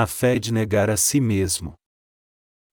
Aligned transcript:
A 0.00 0.06
fé 0.06 0.38
de 0.38 0.52
negar 0.52 0.88
a 0.88 0.96
si 0.96 1.20
mesmo. 1.20 1.74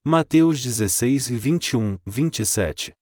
Mateus 0.06 0.62
16 0.62 1.32
e 1.32 1.36
21, 1.36 1.98
27. 2.06 2.94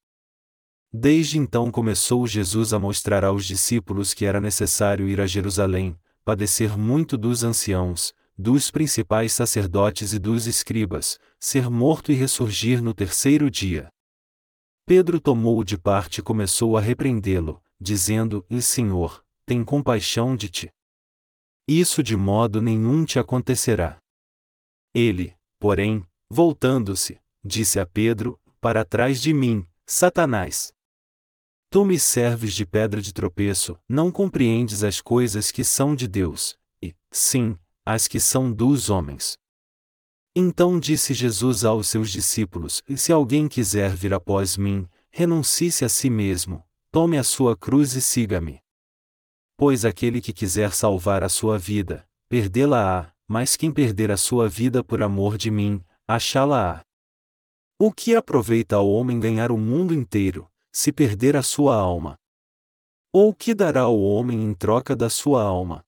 Desde 0.93 1.37
então 1.37 1.69
começou 1.69 2.25
Jesus 2.25 2.71
a 2.71 2.79
mostrar 2.79 3.25
aos 3.25 3.45
discípulos 3.45 4.13
que 4.13 4.23
era 4.23 4.39
necessário 4.39 5.09
ir 5.09 5.19
a 5.19 5.27
Jerusalém, 5.27 5.99
padecer 6.23 6.77
muito 6.77 7.17
dos 7.17 7.43
anciãos, 7.43 8.13
dos 8.37 8.71
principais 8.71 9.33
sacerdotes 9.33 10.13
e 10.13 10.19
dos 10.19 10.47
escribas, 10.47 11.19
ser 11.37 11.69
morto 11.69 12.09
e 12.09 12.15
ressurgir 12.15 12.81
no 12.81 12.93
terceiro 12.93 13.51
dia. 13.51 13.89
Pedro 14.85 15.19
tomou-o 15.19 15.65
de 15.65 15.77
parte 15.77 16.19
e 16.19 16.23
começou 16.23 16.77
a 16.77 16.79
repreendê-lo, 16.79 17.61
dizendo: 17.77 18.45
E 18.49 18.61
Senhor, 18.61 19.21
tem 19.45 19.65
compaixão 19.65 20.33
de 20.33 20.47
ti. 20.47 20.71
Isso 21.67 22.01
de 22.01 22.15
modo 22.15 22.61
nenhum 22.61 23.03
te 23.03 23.19
acontecerá. 23.19 24.01
Ele, 24.93 25.35
porém, 25.59 26.05
voltando-se, 26.29 27.19
disse 27.43 27.79
a 27.79 27.85
Pedro: 27.85 28.39
Para 28.61 28.85
trás 28.85 29.21
de 29.21 29.33
mim, 29.33 29.65
Satanás. 29.85 30.71
Tu 31.69 31.83
me 31.83 31.99
serves 31.99 32.53
de 32.53 32.65
pedra 32.65 33.01
de 33.01 33.11
tropeço, 33.11 33.79
não 33.89 34.11
compreendes 34.11 34.83
as 34.83 35.01
coisas 35.01 35.49
que 35.49 35.63
são 35.63 35.95
de 35.95 36.07
Deus, 36.07 36.55
e, 36.81 36.95
sim, 37.11 37.57
as 37.83 38.07
que 38.07 38.19
são 38.19 38.53
dos 38.53 38.91
homens. 38.91 39.37
Então 40.35 40.79
disse 40.79 41.13
Jesus 41.13 41.65
aos 41.65 41.87
seus 41.87 42.11
discípulos: 42.11 42.81
Se 42.95 43.11
alguém 43.11 43.47
quiser 43.47 43.95
vir 43.95 44.13
após 44.13 44.57
mim, 44.57 44.87
renuncie-se 45.11 45.85
a 45.85 45.89
si 45.89 46.09
mesmo, 46.09 46.63
tome 46.91 47.17
a 47.17 47.23
sua 47.23 47.55
cruz 47.55 47.93
e 47.93 48.01
siga-me. 48.01 48.59
Pois 49.57 49.85
aquele 49.85 50.21
que 50.21 50.33
quiser 50.33 50.73
salvar 50.73 51.23
a 51.23 51.29
sua 51.29 51.59
vida, 51.59 52.07
perdê-la-á, 52.27 53.12
mas 53.27 53.55
quem 53.55 53.71
perder 53.71 54.11
a 54.11 54.17
sua 54.17 54.47
vida 54.47 54.83
por 54.83 55.01
amor 55.01 55.37
de 55.37 55.49
mim, 55.49 55.83
achá-la-á. 56.07 56.83
O 57.79 57.91
que 57.91 58.15
aproveita 58.15 58.75
ao 58.75 58.89
homem 58.89 59.19
ganhar 59.19 59.51
o 59.51 59.57
mundo 59.57 59.93
inteiro, 59.93 60.49
se 60.71 60.91
perder 60.91 61.35
a 61.35 61.43
sua 61.43 61.75
alma? 61.75 62.17
Ou 63.11 63.29
o 63.29 63.33
que 63.33 63.53
dará 63.53 63.81
ao 63.81 63.99
homem 63.99 64.43
em 64.43 64.53
troca 64.53 64.95
da 64.95 65.09
sua 65.09 65.43
alma? 65.43 65.85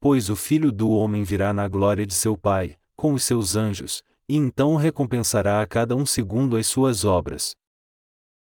Pois 0.00 0.28
o 0.28 0.36
filho 0.36 0.70
do 0.70 0.90
homem 0.90 1.22
virá 1.22 1.52
na 1.52 1.68
glória 1.68 2.06
de 2.06 2.14
seu 2.14 2.36
Pai, 2.36 2.76
com 2.96 3.12
os 3.12 3.24
seus 3.24 3.56
anjos, 3.56 4.02
e 4.28 4.36
então 4.36 4.76
recompensará 4.76 5.60
a 5.60 5.66
cada 5.66 5.94
um 5.94 6.04
segundo 6.04 6.56
as 6.56 6.66
suas 6.66 7.04
obras. 7.04 7.54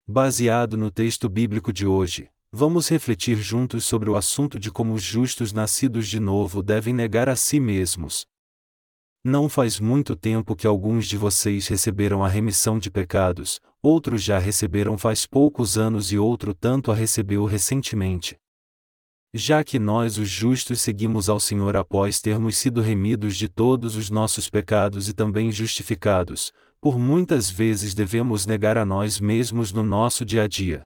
Baseado 0.06 0.76
no 0.76 0.90
texto 0.90 1.28
bíblico 1.28 1.72
de 1.72 1.86
hoje, 1.86 2.30
vamos 2.54 2.88
refletir 2.88 3.36
juntos 3.36 3.84
sobre 3.84 4.08
o 4.08 4.16
assunto 4.16 4.58
de 4.58 4.70
como 4.70 4.94
os 4.94 5.02
justos 5.02 5.52
nascidos 5.52 6.06
de 6.08 6.20
novo 6.20 6.62
devem 6.62 6.94
negar 6.94 7.28
a 7.28 7.34
si 7.34 7.58
mesmos, 7.58 8.26
não 9.26 9.48
faz 9.48 9.80
muito 9.80 10.14
tempo 10.14 10.54
que 10.54 10.66
alguns 10.66 11.06
de 11.06 11.16
vocês 11.16 11.66
receberam 11.68 12.22
a 12.22 12.28
remissão 12.28 12.78
de 12.78 12.90
pecados, 12.90 13.58
outros 13.82 14.22
já 14.22 14.38
receberam 14.38 14.98
faz 14.98 15.24
poucos 15.24 15.78
anos 15.78 16.12
e 16.12 16.18
outro 16.18 16.52
tanto 16.52 16.92
a 16.92 16.94
recebeu 16.94 17.46
recentemente. 17.46 18.36
Já 19.32 19.64
que 19.64 19.78
nós, 19.78 20.18
os 20.18 20.28
justos, 20.28 20.82
seguimos 20.82 21.30
ao 21.30 21.40
Senhor 21.40 21.74
após 21.74 22.20
termos 22.20 22.58
sido 22.58 22.82
remidos 22.82 23.34
de 23.34 23.48
todos 23.48 23.96
os 23.96 24.10
nossos 24.10 24.50
pecados 24.50 25.08
e 25.08 25.14
também 25.14 25.50
justificados, 25.50 26.52
por 26.78 26.98
muitas 26.98 27.48
vezes 27.48 27.94
devemos 27.94 28.44
negar 28.44 28.76
a 28.76 28.84
nós 28.84 29.18
mesmos 29.18 29.72
no 29.72 29.82
nosso 29.82 30.22
dia 30.22 30.42
a 30.42 30.46
dia. 30.46 30.82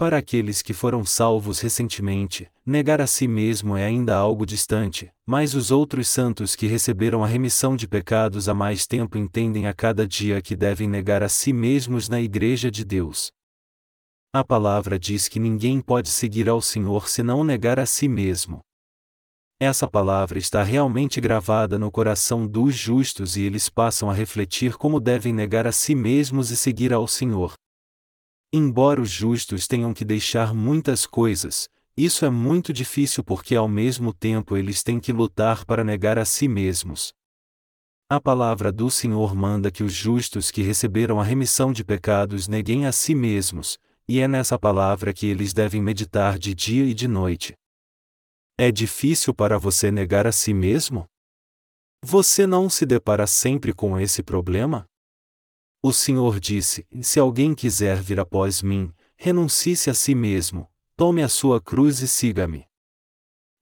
Para 0.00 0.16
aqueles 0.16 0.62
que 0.62 0.72
foram 0.72 1.04
salvos 1.04 1.60
recentemente, 1.60 2.50
negar 2.64 3.02
a 3.02 3.06
si 3.06 3.28
mesmo 3.28 3.76
é 3.76 3.84
ainda 3.84 4.16
algo 4.16 4.46
distante, 4.46 5.12
mas 5.26 5.54
os 5.54 5.70
outros 5.70 6.08
santos 6.08 6.56
que 6.56 6.66
receberam 6.66 7.22
a 7.22 7.26
remissão 7.26 7.76
de 7.76 7.86
pecados 7.86 8.48
há 8.48 8.54
mais 8.54 8.86
tempo 8.86 9.18
entendem 9.18 9.66
a 9.66 9.74
cada 9.74 10.08
dia 10.08 10.40
que 10.40 10.56
devem 10.56 10.88
negar 10.88 11.22
a 11.22 11.28
si 11.28 11.52
mesmos 11.52 12.08
na 12.08 12.18
Igreja 12.18 12.70
de 12.70 12.82
Deus. 12.82 13.30
A 14.32 14.42
palavra 14.42 14.98
diz 14.98 15.28
que 15.28 15.38
ninguém 15.38 15.82
pode 15.82 16.08
seguir 16.08 16.48
ao 16.48 16.62
Senhor 16.62 17.06
se 17.06 17.22
não 17.22 17.44
negar 17.44 17.78
a 17.78 17.84
si 17.84 18.08
mesmo. 18.08 18.60
Essa 19.60 19.86
palavra 19.86 20.38
está 20.38 20.62
realmente 20.62 21.20
gravada 21.20 21.78
no 21.78 21.90
coração 21.90 22.46
dos 22.46 22.74
justos 22.74 23.36
e 23.36 23.42
eles 23.42 23.68
passam 23.68 24.08
a 24.08 24.14
refletir 24.14 24.78
como 24.78 24.98
devem 24.98 25.34
negar 25.34 25.66
a 25.66 25.72
si 25.72 25.94
mesmos 25.94 26.50
e 26.50 26.56
seguir 26.56 26.90
ao 26.90 27.06
Senhor. 27.06 27.52
Embora 28.52 29.00
os 29.00 29.10
justos 29.10 29.68
tenham 29.68 29.94
que 29.94 30.04
deixar 30.04 30.52
muitas 30.52 31.06
coisas, 31.06 31.68
isso 31.96 32.24
é 32.24 32.30
muito 32.30 32.72
difícil 32.72 33.22
porque 33.22 33.54
ao 33.54 33.68
mesmo 33.68 34.12
tempo 34.12 34.56
eles 34.56 34.82
têm 34.82 34.98
que 34.98 35.12
lutar 35.12 35.64
para 35.64 35.84
negar 35.84 36.18
a 36.18 36.24
si 36.24 36.48
mesmos. 36.48 37.12
A 38.08 38.20
palavra 38.20 38.72
do 38.72 38.90
Senhor 38.90 39.36
manda 39.36 39.70
que 39.70 39.84
os 39.84 39.92
justos 39.92 40.50
que 40.50 40.62
receberam 40.62 41.20
a 41.20 41.24
remissão 41.24 41.72
de 41.72 41.84
pecados 41.84 42.48
neguem 42.48 42.86
a 42.86 42.90
si 42.90 43.14
mesmos, 43.14 43.78
e 44.08 44.18
é 44.18 44.26
nessa 44.26 44.58
palavra 44.58 45.12
que 45.12 45.26
eles 45.26 45.52
devem 45.52 45.80
meditar 45.80 46.36
de 46.36 46.52
dia 46.52 46.84
e 46.84 46.92
de 46.92 47.06
noite. 47.06 47.54
É 48.58 48.72
difícil 48.72 49.32
para 49.32 49.58
você 49.58 49.92
negar 49.92 50.26
a 50.26 50.32
si 50.32 50.52
mesmo? 50.52 51.06
Você 52.02 52.48
não 52.48 52.68
se 52.68 52.84
depara 52.84 53.28
sempre 53.28 53.72
com 53.72 53.96
esse 53.96 54.24
problema? 54.24 54.89
O 55.82 55.92
Senhor 55.94 56.38
disse: 56.38 56.86
Se 57.00 57.18
alguém 57.18 57.54
quiser 57.54 58.02
vir 58.02 58.20
após 58.20 58.60
mim, 58.60 58.92
renuncie-se 59.16 59.88
a 59.88 59.94
si 59.94 60.14
mesmo, 60.14 60.70
tome 60.94 61.22
a 61.22 61.28
sua 61.28 61.60
cruz 61.60 62.00
e 62.00 62.08
siga-me. 62.08 62.66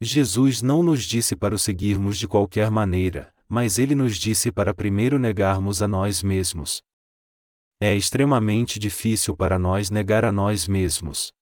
Jesus 0.00 0.60
não 0.60 0.82
nos 0.82 1.04
disse 1.04 1.36
para 1.36 1.54
o 1.54 1.58
seguirmos 1.58 2.18
de 2.18 2.26
qualquer 2.26 2.70
maneira, 2.70 3.32
mas 3.48 3.78
ele 3.78 3.94
nos 3.94 4.16
disse 4.16 4.50
para 4.50 4.74
primeiro 4.74 5.18
negarmos 5.18 5.80
a 5.80 5.86
nós 5.86 6.22
mesmos. 6.22 6.82
É 7.80 7.94
extremamente 7.94 8.80
difícil 8.80 9.36
para 9.36 9.56
nós 9.56 9.88
negar 9.88 10.24
a 10.24 10.32
nós 10.32 10.66
mesmos. 10.66 11.32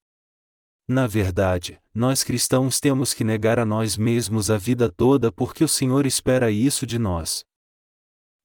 Na 0.86 1.06
verdade, 1.06 1.80
nós 1.94 2.22
cristãos 2.22 2.78
temos 2.78 3.14
que 3.14 3.24
negar 3.24 3.58
a 3.58 3.64
nós 3.64 3.96
mesmos 3.96 4.50
a 4.50 4.58
vida 4.58 4.92
toda 4.92 5.32
porque 5.32 5.64
o 5.64 5.68
Senhor 5.68 6.04
espera 6.04 6.50
isso 6.50 6.86
de 6.86 6.98
nós. 6.98 7.44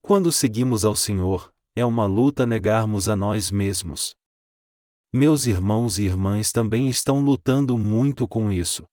Quando 0.01 0.31
seguimos 0.31 0.83
ao 0.83 0.95
Senhor, 0.95 1.50
é 1.75 1.85
uma 1.85 2.05
luta 2.05 2.45
negarmos 2.45 3.07
a 3.07 3.15
nós 3.15 3.49
mesmos. 3.49 4.13
Meus 5.13 5.45
irmãos 5.45 5.97
e 5.97 6.03
irmãs 6.03 6.51
também 6.51 6.89
estão 6.89 7.21
lutando 7.21 7.77
muito 7.77 8.27
com 8.27 8.51
isso. 8.51 8.85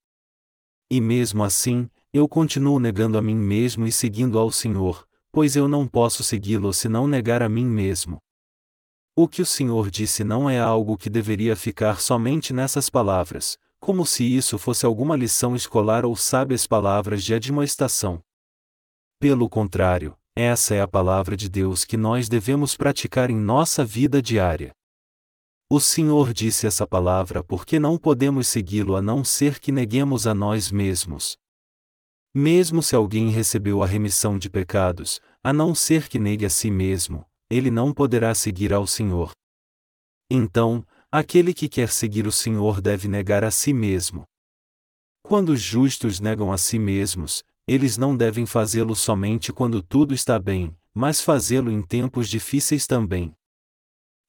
E 0.91 1.01
mesmo 1.01 1.43
assim, 1.43 1.91
eu 2.13 2.29
continuo 2.29 2.79
negando 2.79 3.19
a 3.19 3.23
mim 3.23 3.35
mesmo 3.35 3.87
e 3.87 3.93
seguindo 3.93 4.39
ao 4.39 4.51
Senhor, 4.51 5.07
pois 5.33 5.57
eu 5.57 5.69
não 5.69 5.87
posso 5.87 6.23
segui-lo 6.23 6.73
se 6.73 6.89
não 6.89 7.07
negar 7.07 7.43
a 7.43 7.49
mim 7.49 7.67
mesmo. 7.67 8.19
O 9.15 9.27
que 9.29 9.43
o 9.43 9.47
Senhor 9.47 9.91
disse 9.91 10.23
não 10.23 10.49
é 10.49 10.61
algo 10.61 10.97
que 10.97 11.11
deveria 11.11 11.57
ficar 11.57 12.01
somente 12.01 12.53
nessas 12.53 12.89
palavras, 12.89 13.59
como 13.81 14.07
se 14.07 14.25
isso 14.25 14.57
fosse 14.59 14.87
alguma 14.87 15.17
lição 15.17 15.57
escolar 15.57 16.05
ou 16.05 16.15
sábias 16.15 16.67
palavras 16.67 17.25
de 17.25 17.35
admoestação. 17.35 18.23
Pelo 19.19 19.49
contrário, 19.49 20.17
essa 20.41 20.73
é 20.73 20.81
a 20.81 20.87
palavra 20.87 21.37
de 21.37 21.49
Deus 21.49 21.85
que 21.85 21.97
nós 21.97 22.29
devemos 22.29 22.77
praticar 22.77 23.29
em 23.29 23.37
nossa 23.37 23.85
vida 23.85 24.23
diária. 24.23 24.71
O 25.69 25.81
Senhor 25.81 26.33
disse 26.33 26.65
essa 26.65 26.87
palavra 26.87 27.43
porque 27.43 27.81
não 27.81 27.99
podemos 27.99 28.47
segui-lo 28.47 28.95
a 28.95 29.03
não 29.03 29.25
ser 29.25 29.59
que 29.59 29.73
neguemos 29.73 30.29
a 30.29 30.35
nós 30.35 30.71
mesmos. 30.71 31.37
Mesmo 32.33 32.85
se 32.85 32.95
alguém 32.95 33.31
recebeu 33.31 33.83
a 33.83 33.87
remissão 33.87 34.39
de 34.39 34.49
pecados, 34.49 35.21
a 35.43 35.53
não 35.53 35.75
ser 35.75 36.09
que 36.09 36.21
negue 36.21 36.47
a 36.47 36.51
si 36.51 36.71
mesmo, 36.71 37.27
ele 37.51 37.69
não 37.69 37.93
poderá 37.93 38.33
seguir 38.33 38.73
ao 38.73 38.87
Senhor. 38.87 39.33
Então, 40.31 40.87
aquele 41.11 41.53
que 41.53 41.69
quer 41.69 41.89
seguir 41.89 42.29
o 42.29 42.33
Senhor 42.33 42.81
deve 42.81 43.09
negar 43.09 43.43
a 43.43 43.51
si 43.51 43.73
mesmo. 43.73 44.23
Quando 45.21 45.49
os 45.49 45.61
justos 45.61 46.21
negam 46.21 46.53
a 46.53 46.57
si 46.57 46.79
mesmos, 46.79 47.43
eles 47.69 47.99
não 47.99 48.17
devem 48.17 48.47
fazê-lo 48.47 48.97
somente 48.97 49.53
quando 49.53 49.83
tudo 49.83 50.15
está 50.15 50.39
bem, 50.39 50.75
mas 50.95 51.21
fazê-lo 51.21 51.71
em 51.71 51.83
tempos 51.83 52.27
difíceis 52.27 52.87
também. 52.87 53.37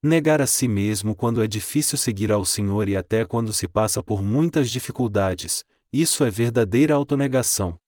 Negar 0.03 0.41
a 0.41 0.45
si 0.45 0.67
mesmo 0.67 1.15
quando 1.15 1.41
é 1.41 1.47
difícil 1.47 1.97
seguir 1.97 2.33
ao 2.33 2.43
Senhor 2.43 2.89
e 2.89 2.97
até 2.97 3.23
quando 3.23 3.53
se 3.53 3.65
passa 3.65 4.03
por 4.03 4.21
muitas 4.21 4.69
dificuldades, 4.69 5.63
isso 5.91 6.25
é 6.25 6.29
verdadeira 6.29 6.93
autonegação. 6.93 7.79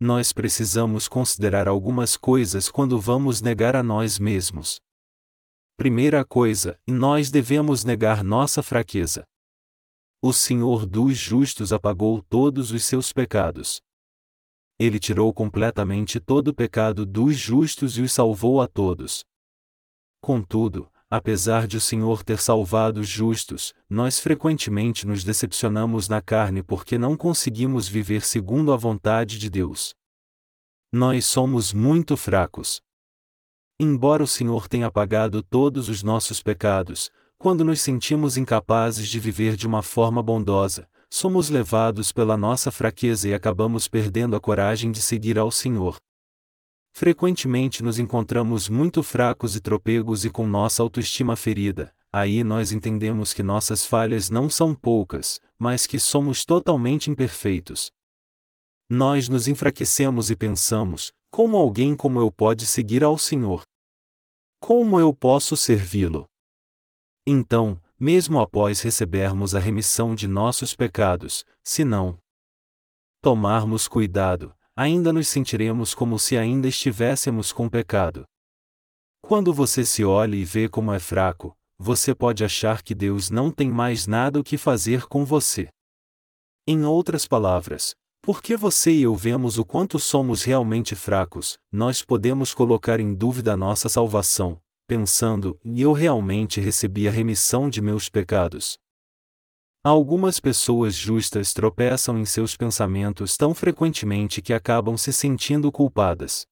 Nós 0.00 0.32
precisamos 0.32 1.06
considerar 1.06 1.68
algumas 1.68 2.16
coisas 2.16 2.68
quando 2.68 3.00
vamos 3.00 3.40
negar 3.40 3.76
a 3.76 3.82
nós 3.82 4.18
mesmos. 4.18 4.80
Primeira 5.76 6.24
coisa, 6.24 6.76
nós 6.84 7.30
devemos 7.30 7.84
negar 7.84 8.24
nossa 8.24 8.60
fraqueza. 8.60 9.24
O 10.20 10.32
Senhor 10.32 10.84
dos 10.84 11.16
justos 11.16 11.72
apagou 11.72 12.20
todos 12.22 12.72
os 12.72 12.84
seus 12.84 13.12
pecados 13.12 13.80
ele 14.78 14.98
tirou 14.98 15.32
completamente 15.32 16.20
todo 16.20 16.48
o 16.48 16.54
pecado 16.54 17.04
dos 17.04 17.36
justos 17.36 17.98
e 17.98 18.02
os 18.02 18.12
salvou 18.12 18.62
a 18.62 18.68
todos. 18.68 19.24
Contudo, 20.20 20.88
apesar 21.10 21.66
de 21.66 21.76
o 21.76 21.80
Senhor 21.80 22.22
ter 22.22 22.38
salvado 22.38 23.00
os 23.00 23.08
justos, 23.08 23.74
nós 23.90 24.20
frequentemente 24.20 25.06
nos 25.06 25.24
decepcionamos 25.24 26.08
na 26.08 26.20
carne 26.20 26.62
porque 26.62 26.96
não 26.96 27.16
conseguimos 27.16 27.88
viver 27.88 28.22
segundo 28.22 28.72
a 28.72 28.76
vontade 28.76 29.38
de 29.38 29.50
Deus. 29.50 29.94
Nós 30.92 31.26
somos 31.26 31.72
muito 31.72 32.16
fracos. 32.16 32.80
Embora 33.80 34.22
o 34.22 34.26
Senhor 34.26 34.68
tenha 34.68 34.90
pagado 34.90 35.42
todos 35.42 35.88
os 35.88 36.02
nossos 36.02 36.42
pecados, 36.42 37.10
quando 37.36 37.64
nos 37.64 37.80
sentimos 37.80 38.36
incapazes 38.36 39.08
de 39.08 39.20
viver 39.20 39.54
de 39.54 39.66
uma 39.66 39.82
forma 39.82 40.22
bondosa, 40.22 40.88
somos 41.10 41.48
levados 41.48 42.12
pela 42.12 42.36
nossa 42.36 42.70
fraqueza 42.70 43.28
e 43.28 43.34
acabamos 43.34 43.88
perdendo 43.88 44.36
a 44.36 44.40
coragem 44.40 44.90
de 44.92 45.00
seguir 45.00 45.38
ao 45.38 45.50
Senhor. 45.50 45.96
Frequentemente 46.92 47.82
nos 47.82 47.98
encontramos 47.98 48.68
muito 48.68 49.02
fracos 49.02 49.54
e 49.54 49.60
tropegos 49.60 50.24
e 50.24 50.30
com 50.30 50.46
nossa 50.46 50.82
autoestima 50.82 51.36
ferida, 51.36 51.94
aí 52.12 52.42
nós 52.42 52.72
entendemos 52.72 53.32
que 53.32 53.42
nossas 53.42 53.84
falhas 53.84 54.30
não 54.30 54.50
são 54.50 54.74
poucas, 54.74 55.40
mas 55.58 55.86
que 55.86 55.98
somos 55.98 56.44
totalmente 56.44 57.10
imperfeitos. 57.10 57.90
Nós 58.90 59.28
nos 59.28 59.46
enfraquecemos 59.46 60.30
e 60.30 60.36
pensamos: 60.36 61.12
como 61.30 61.56
alguém 61.56 61.94
como 61.94 62.18
eu 62.18 62.32
pode 62.32 62.66
seguir 62.66 63.04
ao 63.04 63.18
Senhor? 63.18 63.62
Como 64.60 64.98
eu 64.98 65.14
posso 65.14 65.56
servi-lo? 65.56 66.26
Então, 67.26 67.80
mesmo 67.98 68.40
após 68.40 68.80
recebermos 68.80 69.54
a 69.54 69.58
remissão 69.58 70.14
de 70.14 70.28
nossos 70.28 70.74
pecados, 70.74 71.44
se 71.64 71.84
não 71.84 72.18
tomarmos 73.20 73.88
cuidado, 73.88 74.54
ainda 74.76 75.12
nos 75.12 75.26
sentiremos 75.26 75.94
como 75.94 76.18
se 76.18 76.38
ainda 76.38 76.68
estivéssemos 76.68 77.52
com 77.52 77.68
pecado. 77.68 78.24
Quando 79.20 79.52
você 79.52 79.84
se 79.84 80.04
olha 80.04 80.36
e 80.36 80.44
vê 80.44 80.68
como 80.68 80.92
é 80.92 81.00
fraco, 81.00 81.56
você 81.76 82.14
pode 82.14 82.44
achar 82.44 82.82
que 82.82 82.94
Deus 82.94 83.30
não 83.30 83.50
tem 83.50 83.70
mais 83.70 84.06
nada 84.06 84.38
o 84.38 84.44
que 84.44 84.56
fazer 84.56 85.06
com 85.06 85.24
você. 85.24 85.68
Em 86.66 86.84
outras 86.84 87.26
palavras, 87.26 87.94
porque 88.22 88.56
você 88.56 88.92
e 88.92 89.02
eu 89.02 89.16
vemos 89.16 89.58
o 89.58 89.64
quanto 89.64 89.98
somos 89.98 90.44
realmente 90.44 90.94
fracos, 90.94 91.58
nós 91.72 92.04
podemos 92.04 92.54
colocar 92.54 93.00
em 93.00 93.14
dúvida 93.14 93.56
nossa 93.56 93.88
salvação, 93.88 94.60
pensando: 94.88 95.56
e 95.64 95.80
eu 95.80 95.92
realmente 95.92 96.60
recebi 96.60 97.06
a 97.06 97.12
remissão 97.12 97.70
de 97.70 97.80
meus 97.80 98.08
pecados? 98.08 98.76
Algumas 99.84 100.40
pessoas 100.40 100.96
justas 100.96 101.52
tropeçam 101.52 102.18
em 102.18 102.24
seus 102.24 102.56
pensamentos 102.56 103.36
tão 103.36 103.54
frequentemente 103.54 104.42
que 104.42 104.52
acabam 104.52 104.96
se 104.96 105.12
sentindo 105.12 105.70
culpadas. 105.70 106.44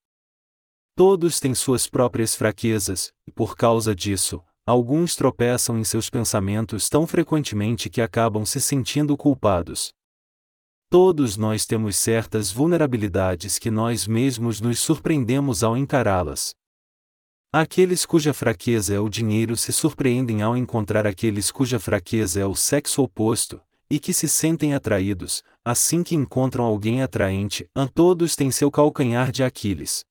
Todos 0.94 1.40
têm 1.40 1.52
suas 1.52 1.88
próprias 1.88 2.36
fraquezas, 2.36 3.10
e 3.26 3.32
por 3.32 3.56
causa 3.56 3.94
disso, 3.94 4.40
Alguns 4.68 5.14
tropeçam 5.14 5.78
em 5.78 5.84
seus 5.84 6.10
pensamentos 6.10 6.88
tão 6.88 7.06
frequentemente 7.06 7.88
que 7.88 8.02
acabam 8.02 8.44
se 8.44 8.60
sentindo 8.60 9.16
culpados. 9.16 9.92
Todos 10.90 11.36
nós 11.36 11.64
temos 11.64 11.94
certas 11.94 12.50
vulnerabilidades 12.50 13.60
que 13.60 13.70
nós 13.70 14.08
mesmos 14.08 14.60
nos 14.60 14.80
surpreendemos 14.80 15.62
ao 15.62 15.76
encará-las. 15.76 16.52
Aqueles 17.52 18.04
cuja 18.04 18.34
fraqueza 18.34 18.94
é 18.94 19.00
o 19.00 19.08
dinheiro 19.08 19.56
se 19.56 19.72
surpreendem 19.72 20.42
ao 20.42 20.56
encontrar 20.56 21.06
aqueles 21.06 21.50
cuja 21.50 21.78
fraqueza 21.78 22.40
é 22.40 22.44
o 22.44 22.54
sexo 22.54 23.02
oposto, 23.02 23.60
e 23.88 23.98
que 23.98 24.12
se 24.12 24.28
sentem 24.28 24.74
atraídos, 24.74 25.42
assim 25.64 26.02
que 26.02 26.14
encontram 26.14 26.64
alguém 26.64 27.02
atraente, 27.02 27.68
a 27.74 27.86
todos 27.86 28.34
têm 28.34 28.50
seu 28.50 28.70
calcanhar 28.70 29.30
de 29.30 29.42
Aquiles. 29.42 30.04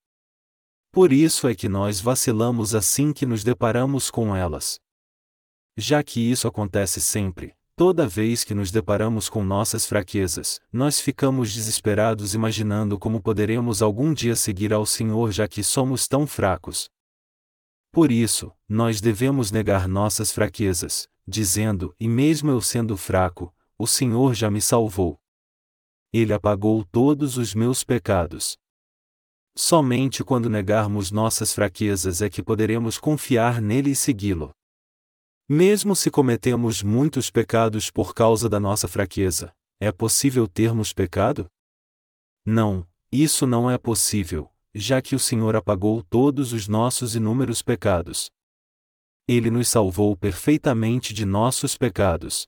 Por 0.92 1.12
isso 1.12 1.48
é 1.48 1.54
que 1.54 1.68
nós 1.68 2.00
vacilamos 2.00 2.74
assim 2.74 3.12
que 3.12 3.26
nos 3.26 3.44
deparamos 3.44 4.10
com 4.10 4.34
elas. 4.34 4.80
Já 5.78 6.02
que 6.02 6.22
isso 6.22 6.48
acontece 6.48 7.02
sempre, 7.02 7.54
toda 7.76 8.08
vez 8.08 8.46
que 8.46 8.56
nos 8.56 8.72
deparamos 8.72 9.28
com 9.28 9.44
nossas 9.44 9.86
fraquezas, 9.86 10.62
nós 10.72 11.02
ficamos 11.02 11.54
desesperados 11.54 12.34
imaginando 12.34 12.98
como 12.98 13.22
poderemos 13.22 13.82
algum 13.82 14.14
dia 14.14 14.38
seguir 14.38 14.72
ao 14.72 14.86
Senhor 14.86 15.34
já 15.34 15.50
que 15.50 15.62
somos 15.62 16.08
tão 16.08 16.26
fracos. 16.26 16.90
Por 17.96 18.12
isso, 18.12 18.52
nós 18.68 19.00
devemos 19.00 19.52
negar 19.52 19.88
nossas 19.88 20.30
fraquezas, 20.30 21.08
dizendo: 21.26 21.96
E 21.98 22.10
mesmo 22.10 22.52
eu 22.52 22.60
sendo 22.60 22.98
fraco, 22.98 23.56
o 23.78 23.88
Senhor 23.88 24.34
já 24.34 24.52
me 24.52 24.60
salvou. 24.60 25.18
Ele 26.12 26.34
apagou 26.34 26.84
todos 26.84 27.38
os 27.38 27.56
meus 27.56 27.86
pecados. 27.86 28.58
Somente 29.56 30.26
quando 30.26 30.50
negarmos 30.50 31.10
nossas 31.10 31.54
fraquezas 31.54 32.22
é 32.22 32.30
que 32.30 32.44
poderemos 32.44 32.98
confiar 32.98 33.62
nele 33.62 33.92
e 33.92 33.96
segui-lo. 33.96 34.52
Mesmo 35.48 35.96
se 35.96 36.12
cometemos 36.12 36.84
muitos 36.84 37.32
pecados 37.32 37.90
por 37.90 38.14
causa 38.14 38.50
da 38.50 38.60
nossa 38.60 38.90
fraqueza, 38.90 39.56
é 39.80 39.90
possível 39.90 40.50
termos 40.50 40.92
pecado? 40.92 41.50
Não, 42.46 42.86
isso 43.10 43.48
não 43.48 43.72
é 43.72 43.78
possível, 43.78 44.52
já 44.78 45.02
que 45.02 45.16
o 45.16 45.20
Senhor 45.20 45.56
apagou 45.56 46.04
todos 46.04 46.52
os 46.52 46.68
nossos 46.68 47.16
inúmeros 47.16 47.62
pecados. 47.62 48.30
Ele 49.26 49.50
nos 49.50 49.70
salvou 49.70 50.18
perfeitamente 50.18 51.14
de 51.14 51.26
nossos 51.26 51.78
pecados. 51.78 52.46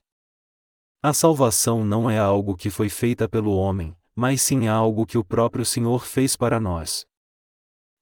A 1.02 1.14
salvação 1.14 1.86
não 1.86 2.10
é 2.10 2.18
algo 2.18 2.54
que 2.54 2.68
foi 2.68 2.90
feita 2.90 3.26
pelo 3.26 3.56
homem, 3.56 3.96
mas 4.14 4.42
sim 4.42 4.68
algo 4.68 5.06
que 5.06 5.16
o 5.16 5.24
próprio 5.24 5.64
Senhor 5.64 6.04
fez 6.04 6.36
para 6.36 6.60
nós. 6.60 7.06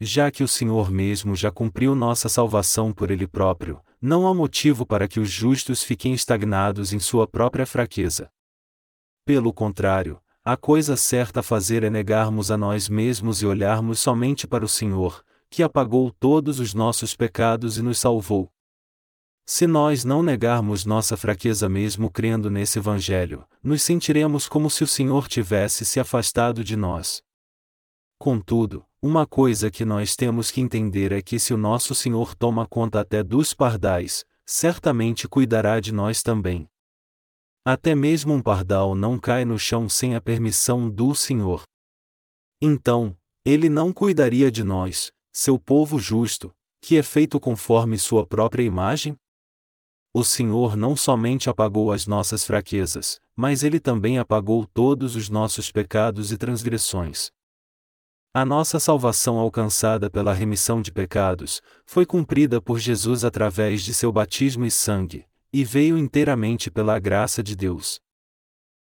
Já 0.00 0.31
que 0.31 0.43
o 0.43 0.49
Senhor 0.49 0.90
mesmo 0.90 1.37
já 1.37 1.52
cumpriu 1.52 1.94
nossa 1.94 2.28
salvação 2.28 2.93
por 2.93 3.12
Ele 3.12 3.28
próprio, 3.28 3.81
não 4.00 4.26
há 4.26 4.34
motivo 4.34 4.84
para 4.84 5.06
que 5.06 5.20
os 5.20 5.31
justos 5.31 5.84
fiquem 5.84 6.12
estagnados 6.12 6.93
em 6.93 6.99
sua 6.99 7.28
própria 7.28 7.64
fraqueza. 7.64 8.28
Pelo 9.25 9.52
contrário, 9.52 10.20
a 10.48 10.56
coisa 10.56 10.96
certa 10.96 11.40
a 11.40 11.43
fazer 11.43 11.82
é 11.82 11.90
negarmos 11.90 12.52
a 12.52 12.56
nós 12.56 12.88
mesmos 12.88 13.43
e 13.43 13.46
olharmos 13.46 13.98
somente 13.98 14.46
para 14.46 14.64
o 14.64 14.69
Senhor, 14.69 15.25
que 15.50 15.60
apagou 15.60 16.12
todos 16.20 16.60
os 16.60 16.72
nossos 16.72 17.16
pecados 17.16 17.78
e 17.78 17.82
nos 17.82 17.98
salvou. 17.98 18.48
Se 19.44 19.66
nós 19.66 20.04
não 20.04 20.22
negarmos 20.22 20.84
nossa 20.84 21.16
fraqueza 21.16 21.69
mesmo 21.69 22.08
crendo 22.08 22.48
nesse 22.48 22.78
Evangelho, 22.78 23.44
nos 23.60 23.82
sentiremos 23.82 24.46
como 24.46 24.70
se 24.70 24.84
o 24.84 24.87
Senhor 24.87 25.26
tivesse 25.26 25.84
se 25.84 25.98
afastado 25.98 26.62
de 26.62 26.76
nós. 26.76 27.20
Contudo, 28.16 28.84
uma 29.02 29.26
coisa 29.26 29.69
que 29.69 29.84
nós 29.84 30.14
temos 30.14 30.52
que 30.52 30.60
entender 30.60 31.10
é 31.10 31.20
que 31.20 31.40
se 31.40 31.52
o 31.52 31.56
nosso 31.56 31.92
Senhor 31.92 32.37
toma 32.37 32.69
conta 32.69 33.00
até 33.00 33.20
dos 33.20 33.52
pardais, 33.52 34.25
certamente 34.44 35.26
cuidará 35.26 35.81
de 35.81 35.90
nós 35.90 36.22
também. 36.22 36.69
Até 37.66 37.94
mesmo 37.94 38.32
um 38.32 38.40
pardal 38.40 38.94
não 38.94 39.18
cai 39.18 39.44
no 39.44 39.58
chão 39.58 39.88
sem 39.88 40.14
a 40.14 40.20
permissão 40.20 40.88
do 40.88 41.14
Senhor. 41.14 41.64
Então, 42.62 43.16
ele 43.44 43.68
não 43.68 43.92
cuidaria 43.92 44.50
de 44.50 44.62
nós, 44.62 45.10
seu 45.32 45.58
povo 45.58 45.98
justo, 45.98 46.54
que 46.80 46.96
é 46.96 47.02
feito 47.02 47.40
conforme 47.40 47.99
sua 47.99 48.25
própria 48.25 48.62
imagem? 48.62 49.18
o 50.18 50.25
Senhor 50.25 50.78
não 50.78 50.96
somente 50.96 51.50
apagou 51.50 51.92
as 51.92 52.06
nossas 52.06 52.42
fraquezas, 52.42 53.20
mas 53.37 53.62
Ele 53.62 53.78
também 53.78 54.18
apagou 54.18 54.64
todos 54.64 55.14
os 55.14 55.28
nossos 55.28 55.70
pecados 55.70 56.32
e 56.32 56.38
transgressões. 56.38 57.30
A 58.32 58.42
nossa 58.42 58.80
salvação 58.80 59.38
alcançada 59.38 60.08
pela 60.08 60.32
remissão 60.32 60.80
de 60.80 60.90
pecados, 60.90 61.61
foi 61.85 62.06
cumprida 62.06 62.62
por 62.62 62.78
Jesus 62.78 63.26
através 63.26 63.82
de 63.82 63.92
seu 63.92 64.11
batismo 64.11 64.64
e 64.64 64.70
sangue, 64.70 65.26
e 65.56 65.64
veio 65.64 65.96
inteiramente 65.96 66.70
pela 66.70 66.98
graça 66.98 67.42
de 67.42 67.56
Deus. 67.56 67.98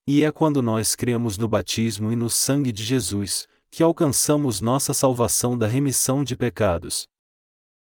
E 0.05 0.25
é 0.25 0.33
quando 0.33 0.61
nós 0.61 0.97
cremos 0.97 1.39
no 1.39 1.47
batismo 1.47 2.11
e 2.11 2.17
no 2.17 2.29
sangue 2.29 2.73
de 2.73 2.83
Jesus, 2.83 3.47
que 3.71 3.85
alcançamos 3.85 4.61
nossa 4.61 4.93
salvação 4.93 5.57
da 5.57 5.69
remissão 5.69 6.25
de 6.25 6.35
pecados. 6.37 7.07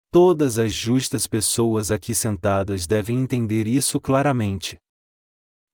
Todas 0.10 0.58
as 0.58 0.74
justas 0.74 1.28
pessoas 1.28 1.92
aqui 1.92 2.16
sentadas 2.16 2.88
devem 2.88 3.20
entender 3.20 3.68
isso 3.68 4.02
claramente. 4.02 4.80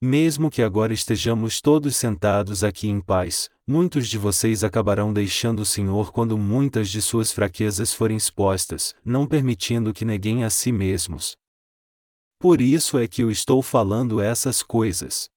Mesmo 0.01 0.51
que 0.51 0.61
agora 0.61 0.91
estejamos 0.91 1.61
todos 1.61 1.95
sentados 1.95 2.65
aqui 2.65 2.89
em 2.89 2.99
paz, 2.99 3.49
muitos 3.65 4.09
de 4.09 4.17
vocês 4.17 4.61
acabarão 4.61 5.13
deixando 5.13 5.61
o 5.61 5.65
Senhor 5.65 6.11
quando 6.11 6.37
muitas 6.37 6.89
de 6.89 7.01
suas 7.01 7.31
fraquezas 7.31 7.93
forem 7.93 8.17
expostas, 8.17 8.93
não 9.05 9.25
permitindo 9.25 9.93
que 9.93 10.03
neguem 10.03 10.43
a 10.43 10.49
si 10.49 10.69
mesmos. 10.69 11.37
Por 12.39 12.61
isso 12.61 12.97
é 12.97 13.05
que 13.05 13.21
eu 13.21 13.29
estou 13.29 13.61
falando 13.61 14.21
essas 14.21 14.63
coisas. 14.63 15.29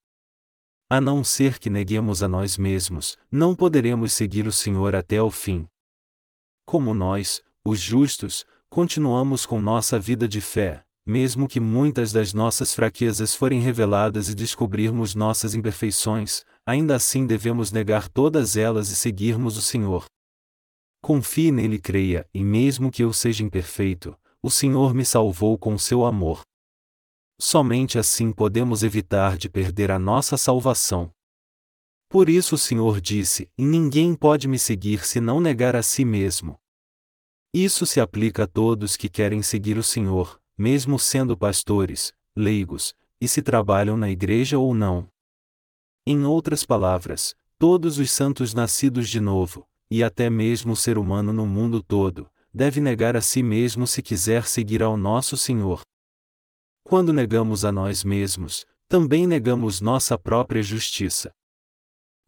A 0.88 1.00
não 1.00 1.24
ser 1.24 1.58
que 1.58 1.68
neguemos 1.68 2.22
a 2.22 2.28
nós 2.28 2.56
mesmos, 2.56 3.18
não 3.28 3.56
poderemos 3.56 4.12
seguir 4.12 4.46
o 4.46 4.52
Senhor 4.52 4.94
até 4.94 5.20
o 5.20 5.28
fim. 5.28 5.66
Como 6.64 6.94
nós, 6.94 7.42
os 7.64 7.80
justos, 7.80 8.46
continuamos 8.70 9.44
com 9.44 9.60
nossa 9.60 9.98
vida 9.98 10.28
de 10.28 10.40
fé, 10.40 10.84
mesmo 11.04 11.48
que 11.48 11.58
muitas 11.58 12.12
das 12.12 12.32
nossas 12.32 12.72
fraquezas 12.72 13.34
forem 13.34 13.60
reveladas 13.60 14.28
e 14.28 14.34
descobrirmos 14.34 15.16
nossas 15.16 15.56
imperfeições, 15.56 16.44
ainda 16.64 16.94
assim 16.94 17.26
devemos 17.26 17.72
negar 17.72 18.08
todas 18.08 18.56
elas 18.56 18.90
e 18.90 18.94
seguirmos 18.94 19.56
o 19.56 19.60
Senhor. 19.60 20.04
Confie 21.02 21.50
nele 21.50 21.76
e 21.76 21.80
creia, 21.80 22.28
e 22.32 22.44
mesmo 22.44 22.92
que 22.92 23.02
eu 23.02 23.12
seja 23.12 23.42
imperfeito, 23.42 24.16
o 24.40 24.48
Senhor 24.48 24.94
me 24.94 25.04
salvou 25.04 25.58
com 25.58 25.76
seu 25.76 26.04
amor. 26.04 26.42
Somente 27.44 27.98
assim 27.98 28.30
podemos 28.30 28.84
evitar 28.84 29.36
de 29.36 29.48
perder 29.48 29.90
a 29.90 29.98
nossa 29.98 30.36
salvação. 30.36 31.10
Por 32.08 32.28
isso 32.28 32.54
o 32.54 32.58
Senhor 32.58 33.00
disse: 33.00 33.50
Ninguém 33.58 34.14
pode 34.14 34.46
me 34.46 34.60
seguir 34.60 35.04
se 35.04 35.20
não 35.20 35.40
negar 35.40 35.74
a 35.74 35.82
si 35.82 36.04
mesmo. 36.04 36.56
Isso 37.52 37.84
se 37.84 37.98
aplica 38.00 38.44
a 38.44 38.46
todos 38.46 38.96
que 38.96 39.08
querem 39.08 39.42
seguir 39.42 39.76
o 39.76 39.82
Senhor, 39.82 40.40
mesmo 40.56 41.00
sendo 41.00 41.36
pastores, 41.36 42.14
leigos, 42.36 42.94
e 43.20 43.26
se 43.26 43.42
trabalham 43.42 43.96
na 43.96 44.08
igreja 44.08 44.56
ou 44.56 44.72
não. 44.72 45.08
Em 46.06 46.24
outras 46.24 46.64
palavras, 46.64 47.34
todos 47.58 47.98
os 47.98 48.08
santos 48.12 48.54
nascidos 48.54 49.08
de 49.08 49.18
novo, 49.18 49.66
e 49.90 50.04
até 50.04 50.30
mesmo 50.30 50.74
o 50.74 50.76
ser 50.76 50.96
humano 50.96 51.32
no 51.32 51.44
mundo 51.44 51.82
todo, 51.82 52.30
deve 52.54 52.80
negar 52.80 53.16
a 53.16 53.20
si 53.20 53.42
mesmo 53.42 53.84
se 53.84 54.00
quiser 54.00 54.46
seguir 54.46 54.80
ao 54.80 54.96
nosso 54.96 55.36
Senhor. 55.36 55.82
Quando 56.84 57.12
negamos 57.12 57.64
a 57.64 57.72
nós 57.72 58.04
mesmos, 58.04 58.66
também 58.88 59.26
negamos 59.26 59.80
nossa 59.80 60.18
própria 60.18 60.62
justiça. 60.62 61.32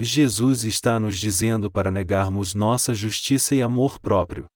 Jesus 0.00 0.64
está 0.64 0.98
nos 0.98 1.18
dizendo 1.18 1.70
para 1.70 1.90
negarmos 1.90 2.54
nossa 2.54 2.94
justiça 2.94 3.54
e 3.54 3.62
amor 3.62 4.00
próprio. 4.00 4.46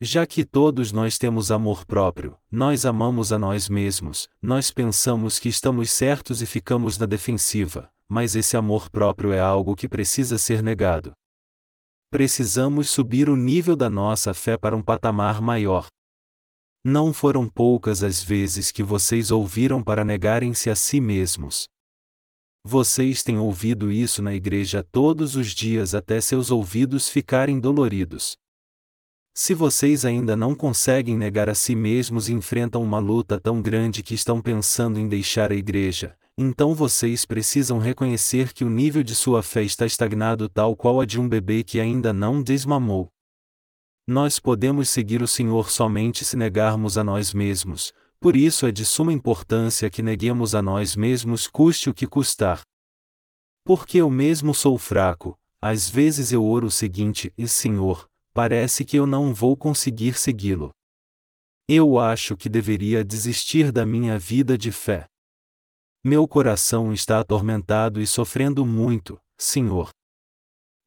Já 0.00 0.26
que 0.26 0.44
todos 0.44 0.90
nós 0.90 1.16
temos 1.16 1.52
amor 1.52 1.86
próprio, 1.86 2.36
nós 2.50 2.84
amamos 2.84 3.32
a 3.32 3.38
nós 3.38 3.68
mesmos, 3.68 4.28
nós 4.42 4.70
pensamos 4.70 5.38
que 5.38 5.48
estamos 5.48 5.92
certos 5.92 6.42
e 6.42 6.46
ficamos 6.46 6.98
na 6.98 7.06
defensiva, 7.06 7.88
mas 8.08 8.34
esse 8.34 8.56
amor 8.56 8.90
próprio 8.90 9.32
é 9.32 9.38
algo 9.38 9.76
que 9.76 9.88
precisa 9.88 10.38
ser 10.38 10.60
negado. 10.60 11.12
Precisamos 12.10 12.90
subir 12.90 13.30
o 13.30 13.36
nível 13.36 13.76
da 13.76 13.88
nossa 13.88 14.34
fé 14.34 14.56
para 14.56 14.76
um 14.76 14.82
patamar 14.82 15.40
maior. 15.40 15.86
Não 16.84 17.12
foram 17.12 17.48
poucas 17.48 18.02
as 18.02 18.20
vezes 18.20 18.72
que 18.72 18.82
vocês 18.82 19.30
ouviram 19.30 19.80
para 19.80 20.04
negarem-se 20.04 20.68
a 20.68 20.74
si 20.74 21.00
mesmos. 21.00 21.68
Vocês 22.64 23.22
têm 23.22 23.38
ouvido 23.38 23.92
isso 23.92 24.20
na 24.20 24.34
igreja 24.34 24.84
todos 24.90 25.36
os 25.36 25.52
dias 25.52 25.94
até 25.94 26.20
seus 26.20 26.50
ouvidos 26.50 27.08
ficarem 27.08 27.60
doloridos. 27.60 28.36
Se 29.32 29.54
vocês 29.54 30.04
ainda 30.04 30.36
não 30.36 30.56
conseguem 30.56 31.16
negar 31.16 31.48
a 31.48 31.54
si 31.54 31.76
mesmos 31.76 32.28
e 32.28 32.32
enfrentam 32.32 32.82
uma 32.82 32.98
luta 32.98 33.38
tão 33.38 33.62
grande 33.62 34.02
que 34.02 34.14
estão 34.14 34.42
pensando 34.42 34.98
em 34.98 35.06
deixar 35.06 35.52
a 35.52 35.54
igreja, 35.54 36.16
então 36.36 36.74
vocês 36.74 37.24
precisam 37.24 37.78
reconhecer 37.78 38.52
que 38.52 38.64
o 38.64 38.70
nível 38.70 39.04
de 39.04 39.14
sua 39.14 39.40
fé 39.40 39.62
está 39.62 39.86
estagnado 39.86 40.48
tal 40.48 40.74
qual 40.74 41.00
a 41.00 41.06
de 41.06 41.20
um 41.20 41.28
bebê 41.28 41.62
que 41.62 41.78
ainda 41.78 42.12
não 42.12 42.42
desmamou. 42.42 43.08
Nós 44.06 44.40
podemos 44.40 44.88
seguir 44.88 45.22
o 45.22 45.28
Senhor 45.28 45.70
somente 45.70 46.24
se 46.24 46.36
negarmos 46.36 46.98
a 46.98 47.04
nós 47.04 47.32
mesmos, 47.32 47.92
por 48.18 48.34
isso 48.34 48.66
é 48.66 48.72
de 48.72 48.84
suma 48.84 49.12
importância 49.12 49.88
que 49.88 50.02
neguemos 50.02 50.54
a 50.54 50.62
nós 50.62 50.96
mesmos 50.96 51.46
custe 51.46 51.88
o 51.88 51.94
que 51.94 52.06
custar. 52.06 52.62
Porque 53.64 53.98
eu 53.98 54.10
mesmo 54.10 54.52
sou 54.52 54.76
fraco, 54.76 55.38
às 55.60 55.88
vezes 55.88 56.32
eu 56.32 56.44
oro 56.44 56.66
o 56.66 56.70
seguinte: 56.70 57.32
e 57.38 57.46
Senhor, 57.46 58.08
parece 58.34 58.84
que 58.84 58.96
eu 58.96 59.06
não 59.06 59.32
vou 59.32 59.56
conseguir 59.56 60.14
segui-lo. 60.14 60.70
Eu 61.68 61.96
acho 61.96 62.36
que 62.36 62.48
deveria 62.48 63.04
desistir 63.04 63.70
da 63.70 63.86
minha 63.86 64.18
vida 64.18 64.58
de 64.58 64.72
fé. 64.72 65.06
Meu 66.04 66.26
coração 66.26 66.92
está 66.92 67.20
atormentado 67.20 68.00
e 68.00 68.06
sofrendo 68.06 68.66
muito, 68.66 69.20
Senhor. 69.38 69.90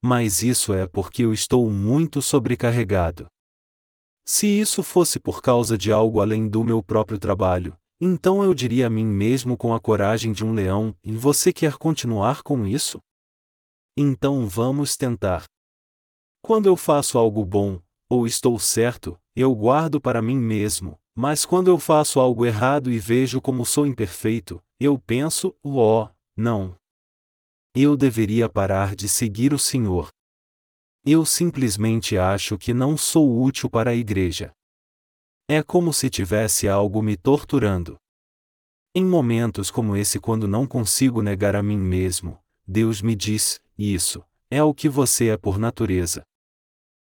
Mas 0.07 0.43
isso 0.43 0.71
é 0.71 0.85
porque 0.85 1.23
eu 1.23 1.33
estou 1.33 1.67
muito 1.67 2.21
sobrecarregado. 2.21 3.25
Se 4.23 4.45
isso 4.45 4.83
fosse 4.83 5.19
por 5.19 5.41
causa 5.41 5.75
de 5.75 5.91
algo 5.91 6.21
além 6.21 6.47
do 6.47 6.63
meu 6.63 6.83
próprio 6.83 7.17
trabalho, 7.17 7.75
então 7.99 8.43
eu 8.43 8.53
diria 8.53 8.85
a 8.85 8.89
mim 8.89 9.03
mesmo 9.03 9.57
com 9.57 9.73
a 9.73 9.79
coragem 9.79 10.31
de 10.31 10.45
um 10.45 10.53
leão: 10.53 10.95
e 11.03 11.11
você 11.11 11.51
quer 11.51 11.77
continuar 11.77 12.43
com 12.43 12.67
isso? 12.67 12.99
Então 13.97 14.47
vamos 14.47 14.95
tentar. 14.95 15.45
Quando 16.39 16.67
eu 16.67 16.75
faço 16.75 17.17
algo 17.17 17.43
bom, 17.43 17.81
ou 18.07 18.27
estou 18.27 18.59
certo, 18.59 19.19
eu 19.35 19.55
guardo 19.55 19.99
para 19.99 20.21
mim 20.21 20.37
mesmo, 20.37 20.99
mas 21.15 21.47
quando 21.47 21.69
eu 21.69 21.79
faço 21.79 22.19
algo 22.19 22.45
errado 22.45 22.91
e 22.91 22.99
vejo 22.99 23.41
como 23.41 23.65
sou 23.65 23.87
imperfeito, 23.87 24.61
eu 24.79 24.99
penso, 24.99 25.55
oh, 25.63 26.07
não. 26.37 26.75
Eu 27.77 27.97
deveria 27.97 28.47
parar 28.47 28.95
de 28.95 29.09
seguir 29.09 29.53
o 29.53 29.59
Senhor. 29.59 30.07
Eu 31.05 31.25
simplesmente 31.25 32.17
acho 32.17 32.57
que 32.57 32.73
não 32.73 32.95
sou 32.95 33.43
útil 33.43 33.69
para 33.69 33.89
a 33.91 33.95
igreja. 33.95 34.53
É 35.45 35.61
como 35.61 35.91
se 35.91 36.09
tivesse 36.09 36.69
algo 36.69 37.01
me 37.01 37.17
torturando. 37.17 37.97
Em 38.95 39.03
momentos 39.03 39.69
como 39.69 39.93
esse, 39.97 40.21
quando 40.21 40.47
não 40.47 40.65
consigo 40.65 41.21
negar 41.21 41.53
a 41.53 41.61
mim 41.61 41.77
mesmo, 41.77 42.39
Deus 42.65 43.01
me 43.01 43.13
diz: 43.13 43.59
Isso, 43.77 44.23
é 44.49 44.63
o 44.63 44.73
que 44.73 44.87
você 44.87 45.27
é 45.27 45.37
por 45.37 45.59
natureza. 45.59 46.23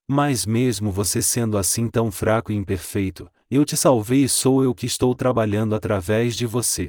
Mas 0.08 0.46
mesmo 0.46 0.92
você 0.92 1.20
sendo 1.20 1.58
assim 1.58 1.88
tão 1.88 2.08
fraco 2.12 2.52
e 2.52 2.54
imperfeito, 2.54 3.28
eu 3.50 3.64
te 3.64 3.76
salvei 3.76 4.22
e 4.22 4.28
sou 4.28 4.62
eu 4.62 4.72
que 4.72 4.86
estou 4.86 5.12
trabalhando 5.12 5.74
através 5.74 6.36
de 6.36 6.46
você. 6.46 6.88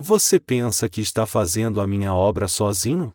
Você 0.00 0.40
pensa 0.40 0.88
que 0.88 1.00
está 1.00 1.24
fazendo 1.24 1.80
a 1.80 1.86
minha 1.86 2.12
obra 2.12 2.48
sozinho? 2.48 3.14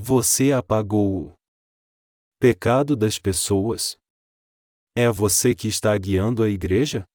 Você 0.00 0.50
apagou 0.50 1.28
o 1.28 1.34
pecado 2.38 2.96
das 2.96 3.18
pessoas? 3.18 3.96
É 4.96 5.10
você 5.10 5.54
que 5.54 5.68
está 5.68 5.96
guiando 5.98 6.42
a 6.42 6.48
igreja? 6.48 7.06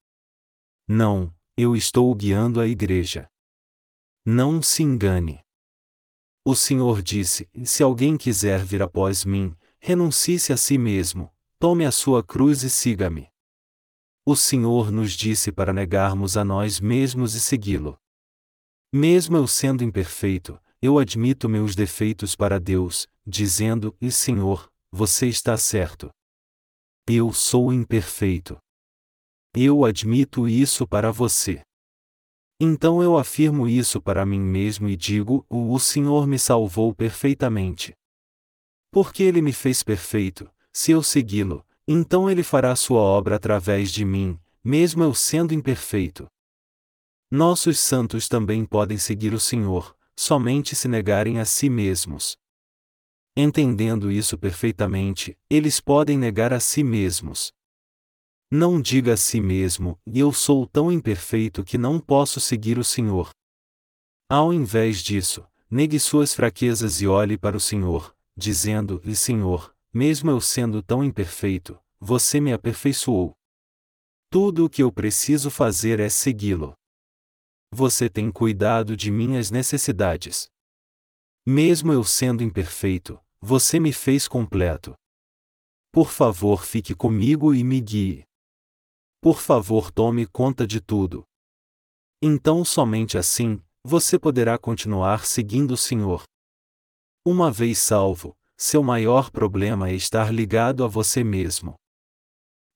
Não, 0.88 1.34
eu 1.58 1.76
estou 1.76 2.14
guiando 2.14 2.62
a 2.62 2.68
igreja. 2.68 3.28
Não 4.26 4.62
se 4.62 4.84
engane. 4.84 5.44
O 6.46 6.56
Senhor 6.56 7.02
disse: 7.02 7.50
Se 7.66 7.82
alguém 7.82 8.18
quiser 8.18 8.64
vir 8.64 8.82
após 8.84 9.26
mim, 9.26 9.56
renuncie-se 9.80 10.54
a 10.54 10.58
si 10.58 10.78
mesmo, 10.78 11.34
tome 11.58 11.86
a 11.86 11.92
sua 11.92 12.24
cruz 12.24 12.64
e 12.64 12.70
siga-me. 12.70 13.32
O 14.26 14.36
Senhor 14.36 14.92
nos 14.92 15.14
disse 15.14 15.52
para 15.52 15.74
negarmos 15.74 16.38
a 16.38 16.46
nós 16.46 16.80
mesmos 16.80 17.34
e 17.34 17.40
segui-lo. 17.40 18.00
Mesmo 18.92 19.38
eu 19.38 19.46
sendo 19.46 19.84
imperfeito, 19.84 20.60
eu 20.82 20.98
admito 20.98 21.48
meus 21.48 21.76
defeitos 21.76 22.36
para 22.36 22.60
Deus, 22.60 23.08
dizendo: 23.26 23.96
E 24.02 24.12
Senhor, 24.12 24.68
você 24.92 25.28
está 25.28 25.56
certo. 25.58 26.10
Eu 27.08 27.32
sou 27.32 27.72
imperfeito. 27.72 28.58
Eu 29.54 29.86
admito 29.86 30.48
isso 30.48 30.88
para 30.88 31.12
você. 31.12 31.62
Então 32.60 33.02
eu 33.04 33.16
afirmo 33.16 33.68
isso 33.68 34.02
para 34.02 34.26
mim 34.26 34.40
mesmo 34.40 34.90
e 34.90 34.96
digo: 34.96 35.46
O 35.48 35.78
Senhor 35.78 36.26
me 36.26 36.40
salvou 36.40 36.94
perfeitamente. 36.94 37.94
Porque 38.92 39.22
ele 39.22 39.40
me 39.40 39.54
fez 39.54 39.84
perfeito, 39.84 40.50
se 40.74 40.92
eu 40.92 41.04
segui-lo, 41.04 41.64
então 41.88 42.28
ele 42.28 42.42
fará 42.42 42.76
sua 42.76 43.02
obra 43.02 43.36
através 43.36 43.92
de 43.92 44.04
mim, 44.04 44.40
mesmo 44.64 45.04
eu 45.04 45.14
sendo 45.14 45.54
imperfeito. 45.54 46.28
Nossos 47.32 47.80
santos 47.80 48.28
também 48.28 48.66
podem 48.66 48.98
seguir 48.98 49.36
o 49.36 49.40
Senhor, 49.40 49.96
somente 50.16 50.76
se 50.76 50.88
negarem 50.88 51.40
a 51.40 51.46
si 51.46 51.70
mesmos. 51.70 52.36
Entendendo 53.38 54.12
isso 54.12 54.36
perfeitamente, 54.36 55.38
eles 55.48 55.80
podem 55.80 56.18
negar 56.18 56.52
a 56.52 56.60
si 56.60 56.84
mesmos. 56.84 57.54
Não 58.52 58.82
diga 58.82 59.14
a 59.14 59.18
si 59.18 59.40
mesmo, 59.40 60.00
eu 60.08 60.34
sou 60.34 60.66
tão 60.66 60.92
imperfeito 60.92 61.64
que 61.64 61.78
não 61.78 62.00
posso 62.00 62.40
seguir 62.40 62.80
o 62.80 62.84
Senhor. 62.84 63.30
Ao 64.28 64.52
invés 64.52 65.04
disso, 65.04 65.46
negue 65.70 66.00
suas 66.00 66.34
fraquezas 66.34 67.00
e 67.00 67.06
olhe 67.06 67.38
para 67.38 67.56
o 67.56 67.60
Senhor, 67.60 68.16
dizendo: 68.36 69.00
E 69.06 69.16
Senhor, 69.16 69.72
mesmo 69.94 70.32
eu 70.32 70.42
sendo 70.42 70.82
tão 70.82 71.04
imperfeito, 71.04 71.80
você 72.00 72.40
me 72.40 72.52
aperfeiçoou. 72.52 73.38
Tudo 74.32 74.66
o 74.66 74.70
que 74.70 74.82
eu 74.82 74.92
preciso 74.92 75.52
fazer 75.52 76.00
é 76.00 76.10
segui-lo. 76.10 76.79
Você 77.72 78.10
tem 78.10 78.32
cuidado 78.32 78.98
de 78.98 79.12
minhas 79.12 79.52
necessidades. 79.52 80.48
Mesmo 81.46 81.94
eu 81.94 82.04
sendo 82.04 82.44
imperfeito, 82.44 83.20
você 83.40 83.80
me 83.80 83.94
fez 83.94 84.28
completo. 84.28 84.96
Por 85.92 86.10
favor, 86.10 86.66
fique 86.66 86.96
comigo 86.96 87.54
e 87.54 87.64
me 87.64 87.80
guie. 87.80 88.24
Por 89.22 89.40
favor, 89.40 89.92
tome 89.92 90.26
conta 90.26 90.66
de 90.66 90.82
tudo. 90.82 91.24
Então, 92.22 92.66
somente 92.66 93.18
assim, 93.18 93.62
você 93.84 94.20
poderá 94.20 94.58
continuar 94.58 95.26
seguindo 95.26 95.72
o 95.72 95.78
Senhor. 95.78 96.24
Uma 97.26 97.52
vez 97.52 97.80
salvo, 97.80 98.36
seu 98.58 98.84
maior 98.84 99.32
problema 99.32 99.90
é 99.90 99.94
estar 99.94 100.34
ligado 100.34 100.84
a 100.84 100.88
você 100.88 101.24
mesmo. 101.24 101.76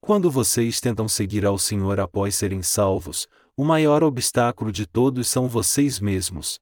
Quando 0.02 0.30
vocês 0.30 0.80
tentam 0.80 1.08
seguir 1.08 1.46
ao 1.46 1.58
Senhor 1.58 2.00
após 2.00 2.36
serem 2.36 2.62
salvos, 2.62 3.28
o 3.56 3.64
maior 3.64 4.04
obstáculo 4.04 4.72
de 4.72 4.88
todos 4.88 5.28
são 5.28 5.48
vocês 5.48 6.00
mesmos. 6.00 6.60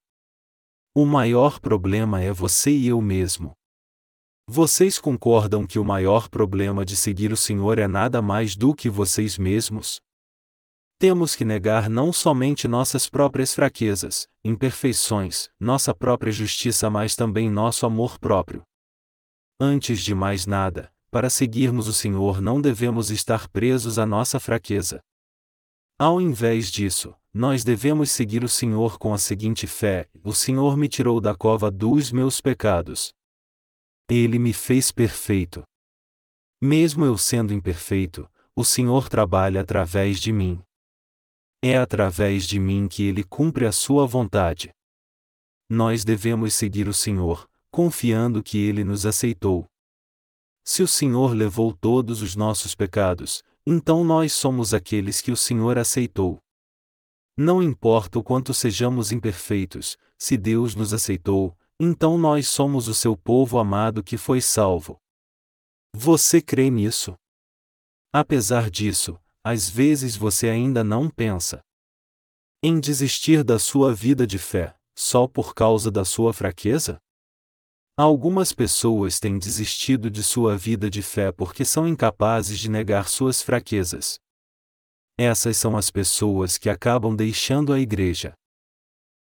O 0.93 1.05
maior 1.05 1.57
problema 1.59 2.21
é 2.21 2.33
você 2.33 2.69
e 2.69 2.87
eu 2.87 3.01
mesmo. 3.01 3.53
Vocês 4.45 4.99
concordam 4.99 5.65
que 5.65 5.79
o 5.79 5.85
maior 5.85 6.27
problema 6.27 6.83
de 6.83 6.97
seguir 6.97 7.31
o 7.31 7.37
Senhor 7.37 7.79
é 7.79 7.87
nada 7.87 8.21
mais 8.21 8.57
do 8.57 8.75
que 8.75 8.89
vocês 8.89 9.37
mesmos? 9.37 10.01
Temos 10.99 11.33
que 11.33 11.45
negar 11.45 11.89
não 11.89 12.11
somente 12.11 12.67
nossas 12.67 13.09
próprias 13.09 13.53
fraquezas, 13.53 14.27
imperfeições, 14.43 15.49
nossa 15.57 15.95
própria 15.95 16.31
justiça, 16.31 16.89
mas 16.89 17.15
também 17.15 17.49
nosso 17.49 17.85
amor 17.85 18.19
próprio. 18.19 18.63
Antes 19.57 20.01
de 20.01 20.13
mais 20.13 20.45
nada, 20.45 20.91
para 21.09 21.29
seguirmos 21.29 21.87
o 21.87 21.93
Senhor 21.93 22.41
não 22.41 22.59
devemos 22.59 23.09
estar 23.09 23.47
presos 23.47 23.97
à 23.97 24.05
nossa 24.05 24.41
fraqueza. 24.41 25.01
Ao 26.01 26.19
invés 26.19 26.71
disso, 26.71 27.13
nós 27.31 27.63
devemos 27.63 28.09
seguir 28.09 28.43
o 28.43 28.49
Senhor 28.49 28.97
com 28.97 29.13
a 29.13 29.19
seguinte 29.19 29.67
fé: 29.67 30.09
O 30.23 30.33
Senhor 30.33 30.75
me 30.75 30.89
tirou 30.89 31.21
da 31.21 31.35
cova 31.35 31.69
dos 31.69 32.11
meus 32.11 32.41
pecados. 32.41 33.13
Ele 34.09 34.39
me 34.39 34.51
fez 34.51 34.91
perfeito. 34.91 35.61
Mesmo 36.59 37.05
eu 37.05 37.19
sendo 37.19 37.53
imperfeito, 37.53 38.27
o 38.55 38.65
Senhor 38.65 39.09
trabalha 39.09 39.61
através 39.61 40.19
de 40.19 40.33
mim. 40.33 40.59
É 41.61 41.77
através 41.77 42.47
de 42.47 42.59
mim 42.59 42.87
que 42.87 43.03
ele 43.03 43.23
cumpre 43.23 43.67
a 43.67 43.71
sua 43.71 44.07
vontade. 44.07 44.71
Nós 45.69 46.03
devemos 46.03 46.55
seguir 46.55 46.87
o 46.87 46.95
Senhor, 46.95 47.47
confiando 47.69 48.41
que 48.41 48.57
ele 48.57 48.83
nos 48.83 49.05
aceitou. 49.05 49.67
Se 50.65 50.81
o 50.81 50.87
Senhor 50.87 51.35
levou 51.35 51.71
todos 51.71 52.23
os 52.23 52.35
nossos 52.35 52.73
pecados, 52.73 53.43
então 53.65 54.03
nós 54.03 54.33
somos 54.33 54.73
aqueles 54.73 55.21
que 55.21 55.31
o 55.31 55.37
Senhor 55.37 55.77
aceitou. 55.77 56.39
Não 57.37 57.61
importa 57.61 58.19
o 58.19 58.23
quanto 58.23 58.53
sejamos 58.53 59.11
imperfeitos, 59.11 59.97
se 60.17 60.37
Deus 60.37 60.75
nos 60.75 60.93
aceitou, 60.93 61.57
então 61.79 62.17
nós 62.17 62.47
somos 62.47 62.87
o 62.87 62.93
seu 62.93 63.15
povo 63.17 63.57
amado 63.57 64.03
que 64.03 64.17
foi 64.17 64.41
salvo. 64.41 64.97
Você 65.95 66.41
crê 66.41 66.69
nisso? 66.69 67.15
Apesar 68.13 68.69
disso, 68.69 69.19
às 69.43 69.69
vezes 69.69 70.15
você 70.15 70.49
ainda 70.49 70.83
não 70.83 71.09
pensa 71.09 71.61
em 72.63 72.79
desistir 72.79 73.43
da 73.43 73.57
sua 73.57 73.91
vida 73.93 74.27
de 74.27 74.37
fé, 74.37 74.75
só 74.95 75.27
por 75.27 75.55
causa 75.55 75.89
da 75.89 76.05
sua 76.05 76.31
fraqueza? 76.31 77.01
Algumas 77.97 78.53
pessoas 78.53 79.19
têm 79.19 79.37
desistido 79.37 80.09
de 80.09 80.23
sua 80.23 80.57
vida 80.57 80.89
de 80.89 81.01
fé 81.01 81.31
porque 81.31 81.65
são 81.65 81.87
incapazes 81.87 82.57
de 82.57 82.69
negar 82.69 83.09
suas 83.09 83.41
fraquezas. 83.41 84.17
Essas 85.17 85.57
são 85.57 85.75
as 85.75 85.91
pessoas 85.91 86.57
que 86.57 86.69
acabam 86.69 87.15
deixando 87.15 87.73
a 87.73 87.79
igreja. 87.79 88.33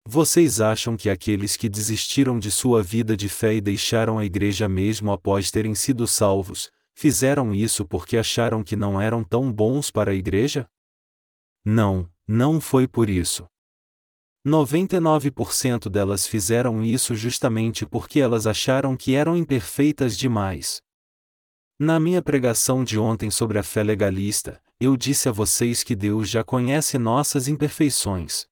Vocês 0.07 0.61
acham 0.61 0.97
que 0.97 1.11
aqueles 1.11 1.57
que 1.57 1.69
desistiram 1.69 2.39
de 2.39 2.51
sua 2.51 2.83
vida 2.83 3.17
de 3.17 3.29
fé 3.29 3.55
e 3.55 3.61
deixaram 3.61 4.19
a 4.19 4.25
igreja 4.25 4.69
mesmo 4.69 5.13
após 5.13 5.51
terem 5.51 5.75
sido 5.75 6.07
salvos, 6.07 6.71
fizeram 6.95 7.55
isso 7.55 7.87
porque 7.87 8.17
acharam 8.17 8.65
que 8.65 8.77
não 8.77 9.01
eram 9.01 9.23
tão 9.23 9.53
bons 9.53 9.91
para 9.91 10.13
a 10.13 10.15
igreja? 10.15 10.67
Não, 11.65 12.11
não 12.27 12.61
foi 12.61 12.89
por 12.89 13.11
isso. 13.11 13.47
99% 14.47 15.89
delas 15.89 16.27
fizeram 16.27 16.83
isso 16.83 17.15
justamente 17.15 17.87
porque 17.87 18.19
elas 18.19 18.47
acharam 18.47 18.97
que 18.97 19.15
eram 19.15 19.37
imperfeitas 19.37 20.19
demais. 20.19 20.81
Na 21.79 22.01
minha 22.01 22.21
pregação 22.21 22.83
de 22.83 22.99
ontem 22.99 23.31
sobre 23.31 23.59
a 23.59 23.63
fé 23.63 23.83
legalista, 23.83 24.61
eu 24.81 24.97
disse 24.97 25.29
a 25.29 25.33
vocês 25.33 25.85
que 25.85 25.95
Deus 25.95 26.29
já 26.29 26.43
conhece 26.43 26.99
nossas 26.99 27.47
imperfeições. 27.47 28.47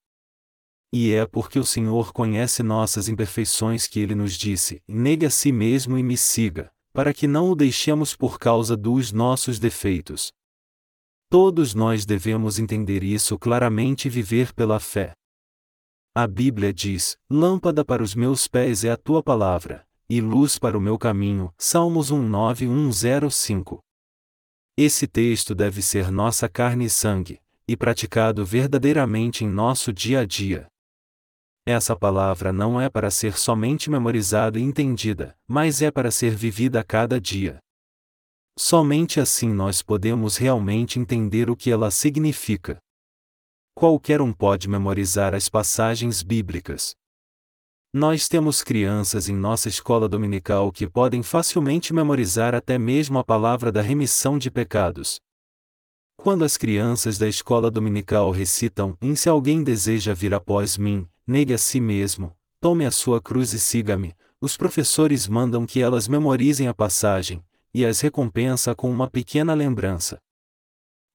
E 0.93 1.13
é 1.13 1.27
porque 1.27 1.59
o 1.59 1.65
Senhor 1.65 2.13
conhece 2.13 2.63
nossas 2.63 3.09
imperfeições 3.09 3.87
que 3.87 3.99
ele 4.01 4.15
nos 4.15 4.35
disse: 4.35 4.83
negue 4.89 5.27
a 5.27 5.31
si 5.31 5.51
mesmo 5.53 5.99
e 5.99 6.03
me 6.03 6.17
siga, 6.17 6.73
para 6.93 7.13
que 7.13 7.27
não 7.27 7.51
o 7.51 7.55
deixemos 7.57 8.15
por 8.15 8.39
causa 8.39 8.77
dos 8.77 9.13
nossos 9.13 9.59
defeitos. 9.59 10.33
Todos 11.29 11.75
nós 11.75 12.05
devemos 12.05 12.59
entender 12.59 13.05
isso 13.05 13.39
claramente 13.39 14.07
e 14.07 14.11
viver 14.11 14.53
pela 14.53 14.81
fé. 14.81 15.15
A 16.13 16.27
Bíblia 16.27 16.73
diz: 16.73 17.17
Lâmpada 17.31 17.85
para 17.85 18.03
os 18.03 18.17
meus 18.17 18.49
pés 18.49 18.83
é 18.83 18.91
a 18.91 18.97
tua 18.97 19.23
palavra, 19.23 19.87
e 20.09 20.21
luz 20.21 20.59
para 20.59 20.77
o 20.77 20.81
meu 20.81 20.99
caminho. 20.99 21.55
Salmos 21.57 22.11
19105. 22.11 23.79
Esse 24.77 25.07
texto 25.07 25.55
deve 25.55 25.81
ser 25.81 26.11
nossa 26.11 26.49
carne 26.49 26.87
e 26.87 26.91
sangue, 26.91 27.41
e 27.69 27.77
praticado 27.77 28.45
verdadeiramente 28.45 29.45
em 29.45 29.49
nosso 29.49 29.93
dia 29.93 30.21
a 30.21 30.27
dia. 30.27 30.67
Essa 31.65 31.95
palavra 31.95 32.53
não 32.53 32.81
é 32.81 32.91
para 32.91 33.09
ser 33.09 33.39
somente 33.39 33.89
memorizada 33.89 34.59
e 34.59 34.63
entendida, 34.63 35.37
mas 35.47 35.81
é 35.81 35.93
para 35.93 36.11
ser 36.11 36.35
vivida 36.35 36.81
a 36.81 36.85
cada 36.85 37.21
dia. 37.21 37.61
Somente 38.59 39.21
assim 39.21 39.53
nós 39.53 39.81
podemos 39.81 40.37
realmente 40.37 40.99
entender 40.99 41.49
o 41.49 41.55
que 41.55 41.71
ela 41.71 41.89
significa. 41.89 42.81
Qualquer 43.81 44.21
um 44.21 44.31
pode 44.31 44.69
memorizar 44.69 45.35
as 45.35 45.49
passagens 45.49 46.23
bíblicas. 46.23 46.95
Nós 47.91 48.29
temos 48.29 48.63
crianças 48.63 49.27
em 49.27 49.35
nossa 49.35 49.71
escola 49.71 50.07
dominical 50.07 50.71
que 50.71 50.87
podem 50.87 51.23
facilmente 51.23 51.95
memorizar 51.95 52.55
até 52.55 52.77
mesmo 52.77 53.19
a 53.19 53.25
palavra 53.25 53.73
da 53.73 53.81
remissão 53.81 54.37
de 54.37 54.51
pecados. 54.51 55.19
Quando 56.19 56.45
as 56.45 56.59
crianças 56.59 57.17
da 57.17 57.27
escola 57.27 57.71
dominical 57.71 58.31
recitam: 58.31 58.99
Em 59.01 59.15
se 59.15 59.31
alguém 59.31 59.65
deseja 59.65 60.13
vir 60.13 60.35
após 60.35 60.77
mim, 60.77 61.09
negue 61.27 61.55
a 61.55 61.59
si 61.59 61.81
mesmo, 61.81 62.37
tome 62.61 62.85
a 62.85 62.91
sua 62.91 63.19
cruz 63.19 63.55
e 63.55 63.59
siga-me, 63.59 64.15
os 64.43 64.59
professores 64.59 65.27
mandam 65.27 65.65
que 65.65 65.81
elas 65.81 66.07
memorizem 66.07 66.69
a 66.69 66.75
passagem, 66.75 67.43
e 67.73 67.87
as 67.87 68.03
recompensa 68.03 68.75
com 68.75 68.91
uma 68.91 69.09
pequena 69.09 69.55
lembrança. 69.55 70.19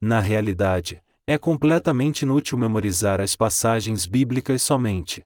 Na 0.01 0.19
realidade, 0.19 0.99
é 1.27 1.37
completamente 1.39 2.21
inútil 2.21 2.57
memorizar 2.57 3.19
as 3.19 3.35
passagens 3.35 4.05
bíblicas 4.05 4.61
somente. 4.61 5.23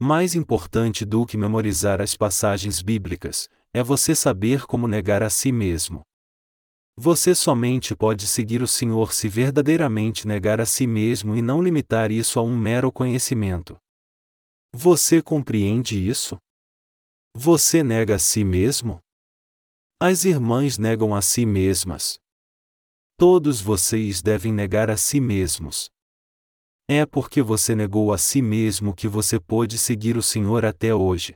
Mais 0.00 0.34
importante 0.34 1.04
do 1.04 1.24
que 1.24 1.36
memorizar 1.36 2.00
as 2.00 2.16
passagens 2.16 2.82
bíblicas, 2.82 3.48
é 3.72 3.82
você 3.82 4.14
saber 4.14 4.66
como 4.66 4.88
negar 4.88 5.22
a 5.22 5.30
si 5.30 5.52
mesmo. 5.52 6.02
Você 6.96 7.32
somente 7.32 7.94
pode 7.94 8.26
seguir 8.26 8.60
o 8.60 8.66
Senhor 8.66 9.12
se 9.12 9.28
verdadeiramente 9.28 10.26
negar 10.26 10.60
a 10.60 10.66
si 10.66 10.84
mesmo 10.84 11.36
e 11.36 11.42
não 11.42 11.62
limitar 11.62 12.10
isso 12.10 12.40
a 12.40 12.42
um 12.42 12.56
mero 12.56 12.90
conhecimento. 12.90 13.76
Você 14.72 15.22
compreende 15.22 15.96
isso? 15.96 16.36
Você 17.36 17.84
nega 17.84 18.16
a 18.16 18.18
si 18.18 18.42
mesmo? 18.42 18.98
As 20.00 20.24
irmãs 20.24 20.76
negam 20.76 21.14
a 21.14 21.22
si 21.22 21.46
mesmas. 21.46 22.18
Todos 23.20 23.60
vocês 23.60 24.22
devem 24.22 24.52
negar 24.52 24.88
a 24.88 24.96
si 24.96 25.20
mesmos. 25.20 25.90
É 26.88 27.04
porque 27.04 27.42
você 27.42 27.74
negou 27.74 28.12
a 28.12 28.16
si 28.16 28.40
mesmo 28.40 28.94
que 28.94 29.08
você 29.08 29.40
pôde 29.40 29.76
seguir 29.76 30.16
o 30.16 30.22
Senhor 30.22 30.64
até 30.64 30.94
hoje. 30.94 31.34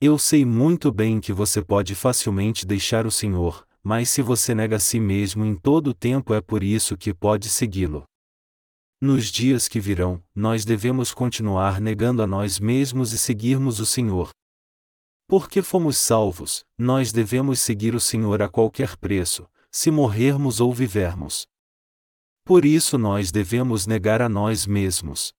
Eu 0.00 0.16
sei 0.16 0.44
muito 0.44 0.92
bem 0.92 1.18
que 1.18 1.32
você 1.32 1.60
pode 1.60 1.96
facilmente 1.96 2.64
deixar 2.64 3.04
o 3.04 3.10
Senhor, 3.10 3.66
mas 3.82 4.10
se 4.10 4.22
você 4.22 4.54
nega 4.54 4.76
a 4.76 4.78
si 4.78 5.00
mesmo 5.00 5.44
em 5.44 5.56
todo 5.56 5.88
o 5.88 5.94
tempo 5.94 6.32
é 6.32 6.40
por 6.40 6.62
isso 6.62 6.96
que 6.96 7.12
pode 7.12 7.48
segui-lo. 7.48 8.04
Nos 9.00 9.26
dias 9.26 9.66
que 9.66 9.80
virão, 9.80 10.22
nós 10.32 10.64
devemos 10.64 11.12
continuar 11.12 11.80
negando 11.80 12.22
a 12.22 12.28
nós 12.28 12.60
mesmos 12.60 13.12
e 13.12 13.18
seguirmos 13.18 13.80
o 13.80 13.86
Senhor. 13.86 14.30
Porque 15.26 15.62
fomos 15.62 15.98
salvos, 15.98 16.64
nós 16.78 17.10
devemos 17.10 17.58
seguir 17.58 17.92
o 17.92 18.00
Senhor 18.00 18.40
a 18.40 18.48
qualquer 18.48 18.96
preço, 18.96 19.48
se 19.76 19.90
morrermos 19.90 20.58
ou 20.58 20.72
vivermos. 20.72 21.46
Por 22.46 22.64
isso 22.64 22.96
nós 22.96 23.30
devemos 23.30 23.86
negar 23.86 24.22
a 24.22 24.28
nós 24.28 24.64
mesmos. 24.64 25.34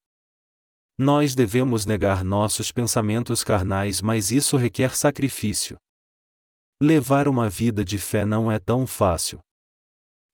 Nós 0.96 1.34
devemos 1.34 1.88
negar 1.88 2.24
nossos 2.24 2.72
pensamentos 2.72 3.44
carnais, 3.44 4.00
mas 4.00 4.30
isso 4.30 4.56
requer 4.56 4.96
sacrifício. 4.96 5.76
Levar 6.80 7.28
uma 7.28 7.50
vida 7.50 7.84
de 7.84 7.98
fé 7.98 8.26
não 8.26 8.52
é 8.52 8.60
tão 8.60 8.86
fácil. 8.86 9.40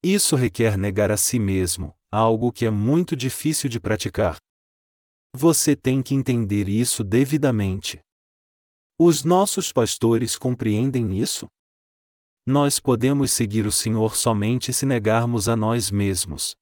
Isso 0.04 0.36
requer 0.36 0.78
negar 0.78 1.10
a 1.10 1.16
si 1.16 1.40
mesmo, 1.40 1.96
algo 2.12 2.52
que 2.52 2.66
é 2.66 2.70
muito 2.70 3.16
difícil 3.16 3.70
de 3.70 3.80
praticar. 3.80 4.36
Você 5.34 5.78
tem 5.78 6.04
que 6.04 6.14
entender 6.14 6.68
isso 6.68 7.06
devidamente. 7.06 8.02
Os 9.00 9.24
nossos 9.24 9.72
pastores 9.72 10.38
compreendem 10.38 11.18
isso? 11.18 11.48
Nós 12.46 12.78
podemos 12.78 13.32
seguir 13.32 13.66
o 13.66 13.72
Senhor 13.72 14.18
somente 14.18 14.74
se 14.74 14.86
negarmos 14.86 15.48
a 15.48 15.56
nós 15.56 15.90
mesmos. 15.90 16.58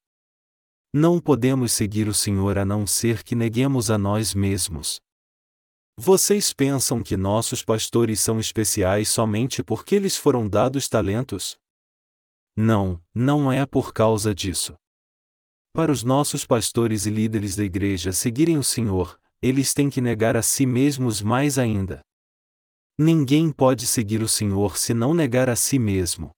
Não 0.94 1.18
podemos 1.18 1.72
seguir 1.72 2.06
o 2.06 2.14
Senhor 2.14 2.56
a 2.56 2.64
não 2.64 2.86
ser 2.86 3.24
que 3.24 3.34
neguemos 3.34 3.90
a 3.90 3.98
nós 3.98 4.32
mesmos. 4.32 5.00
Vocês 5.98 6.52
pensam 6.52 7.02
que 7.02 7.16
nossos 7.16 7.64
pastores 7.64 8.20
são 8.20 8.38
especiais 8.38 9.08
somente 9.08 9.60
porque 9.64 9.96
eles 9.96 10.16
foram 10.16 10.48
dados 10.48 10.88
talentos? 10.88 11.56
Não, 12.56 13.02
não 13.12 13.50
é 13.50 13.66
por 13.66 13.92
causa 13.92 14.32
disso. 14.32 14.74
Para 15.72 15.90
os 15.90 16.04
nossos 16.04 16.46
pastores 16.46 17.06
e 17.06 17.10
líderes 17.10 17.56
da 17.56 17.64
igreja 17.64 18.12
seguirem 18.12 18.56
o 18.56 18.62
Senhor, 18.62 19.18
eles 19.40 19.74
têm 19.74 19.90
que 19.90 20.00
negar 20.00 20.36
a 20.36 20.42
si 20.42 20.64
mesmos 20.64 21.20
mais 21.20 21.58
ainda. 21.58 22.02
Ninguém 22.98 23.50
pode 23.50 23.86
seguir 23.86 24.22
o 24.22 24.28
Senhor 24.28 24.76
se 24.76 24.92
não 24.92 25.14
negar 25.14 25.48
a 25.48 25.56
si 25.56 25.78
mesmo. 25.78 26.30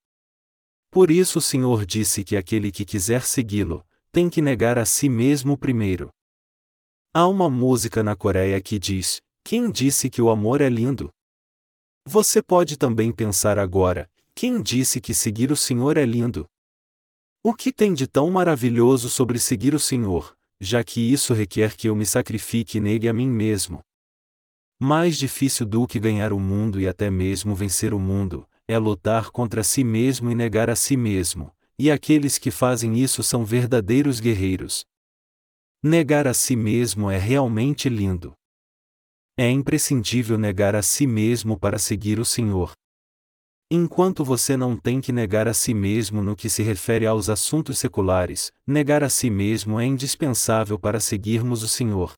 Por 0.91 1.11
isso 1.11 1.39
o 1.39 1.43
Senhor 1.43 1.85
disse 1.85 2.23
que 2.23 2.37
aquele 2.37 2.71
que 2.71 2.85
quiser 2.85 3.23
segui-lo, 3.23 3.85
tem 4.13 4.31
que 4.31 4.41
negar 4.41 4.79
a 4.79 4.85
si 4.85 5.09
mesmo 5.09 5.59
primeiro. 5.59 6.09
Há 7.13 7.27
uma 7.27 7.51
música 7.51 8.03
na 8.03 8.15
Coreia 8.15 8.61
que 8.61 8.79
diz: 8.79 9.21
Quem 9.43 9.71
disse 9.71 10.09
que 10.09 10.23
o 10.23 10.31
amor 10.31 10.61
é 10.61 10.69
lindo? 10.69 11.11
Você 12.07 12.41
pode 12.41 12.77
também 12.77 13.11
pensar 13.11 13.59
agora: 13.59 14.09
quem 14.35 14.63
disse 14.63 15.01
que 15.01 15.15
seguir 15.15 15.51
o 15.51 15.57
Senhor 15.57 15.97
é 15.97 16.05
lindo? 16.05 16.47
O 17.43 17.55
que 17.55 17.73
tem 17.73 17.93
de 17.93 18.07
tão 18.07 18.31
maravilhoso 18.31 19.09
sobre 19.09 19.39
seguir 19.39 19.75
o 19.75 19.81
Senhor, 19.81 20.37
já 20.61 20.83
que 20.83 21.01
isso 21.01 21.35
requer 21.35 21.77
que 21.77 21.89
eu 21.89 21.95
me 21.95 22.07
sacrifique 22.07 22.81
nele 22.81 23.09
a 23.09 23.13
mim 23.13 23.29
mesmo? 23.29 23.81
Mais 24.87 25.17
difícil 25.17 25.65
do 25.65 25.87
que 25.87 25.99
ganhar 25.99 26.31
o 26.31 26.39
mundo 26.39 26.79
e 26.79 26.87
até 26.87 27.11
mesmo 27.11 27.55
vencer 27.55 27.95
o 27.95 27.99
mundo, 27.99 28.47
é 28.69 28.77
lutar 28.77 29.31
contra 29.31 29.63
si 29.63 29.83
mesmo 29.83 30.31
e 30.31 30.35
negar 30.35 30.69
a 30.69 30.77
si 30.77 30.95
mesmo, 30.95 31.51
e 31.79 31.91
aqueles 31.91 32.37
que 32.37 32.51
fazem 32.51 32.99
isso 32.99 33.23
são 33.23 33.47
verdadeiros 33.47 34.21
guerreiros. 34.21 34.85
Negar 35.83 36.27
a 36.27 36.35
si 36.35 36.55
mesmo 36.55 37.11
é 37.11 37.17
realmente 37.17 37.89
lindo. 37.89 38.35
É 39.39 39.49
imprescindível 39.49 40.37
negar 40.37 40.77
a 40.77 40.83
si 40.83 41.07
mesmo 41.07 41.59
para 41.59 41.79
seguir 41.79 42.19
o 42.19 42.25
Senhor. 42.27 42.73
Enquanto 43.71 44.23
você 44.23 44.55
não 44.55 44.77
tem 44.77 45.01
que 45.01 45.13
negar 45.13 45.49
a 45.49 45.55
si 45.55 45.73
mesmo 45.73 46.23
no 46.23 46.37
que 46.37 46.51
se 46.51 46.63
refere 46.63 47.07
aos 47.07 47.31
assuntos 47.31 47.79
seculares, 47.79 48.53
negar 48.67 49.03
a 49.03 49.09
si 49.09 49.31
mesmo 49.31 49.81
é 49.81 49.87
indispensável 49.87 50.79
para 50.79 51.01
seguirmos 51.01 51.63
o 51.63 51.69
Senhor. 51.69 52.13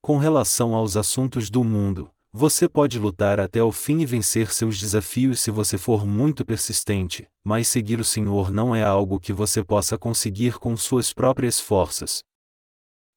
Com 0.00 0.18
relação 0.18 0.74
aos 0.74 0.96
assuntos 0.96 1.50
do 1.50 1.64
mundo, 1.64 2.10
você 2.32 2.68
pode 2.68 2.98
lutar 2.98 3.40
até 3.40 3.62
o 3.62 3.72
fim 3.72 4.00
e 4.00 4.06
vencer 4.06 4.52
seus 4.52 4.78
desafios 4.78 5.40
se 5.40 5.50
você 5.50 5.76
for 5.78 6.06
muito 6.06 6.44
persistente, 6.44 7.26
mas 7.44 7.68
seguir 7.68 7.98
o 7.98 8.04
Senhor 8.04 8.50
não 8.52 8.74
é 8.74 8.82
algo 8.82 9.18
que 9.18 9.32
você 9.32 9.64
possa 9.64 9.98
conseguir 9.98 10.58
com 10.58 10.76
suas 10.76 11.12
próprias 11.12 11.58
forças, 11.58 12.22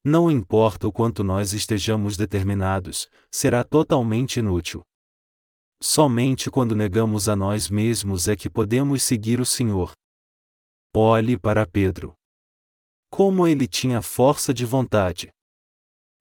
não 0.04 0.32
importa 0.32 0.88
o 0.88 0.94
quanto 0.94 1.26
nós 1.26 1.52
estejamos 1.52 2.16
determinados, 2.16 3.10
será 3.30 3.66
totalmente 3.66 4.40
inútil. 4.40 4.82
Somente 5.82 6.50
quando 6.50 6.74
negamos 6.74 7.28
a 7.28 7.36
nós 7.36 7.70
mesmos 7.70 8.28
é 8.28 8.36
que 8.36 8.50
podemos 8.50 9.04
seguir 9.04 9.42
o 9.42 9.46
Senhor. 9.46 9.92
Olhe 10.96 11.38
para 11.38 11.66
Pedro. 11.66 12.14
Como 13.12 13.46
ele 13.46 13.68
tinha 13.68 14.02
força 14.02 14.54
de 14.54 14.66
vontade. 14.66 15.30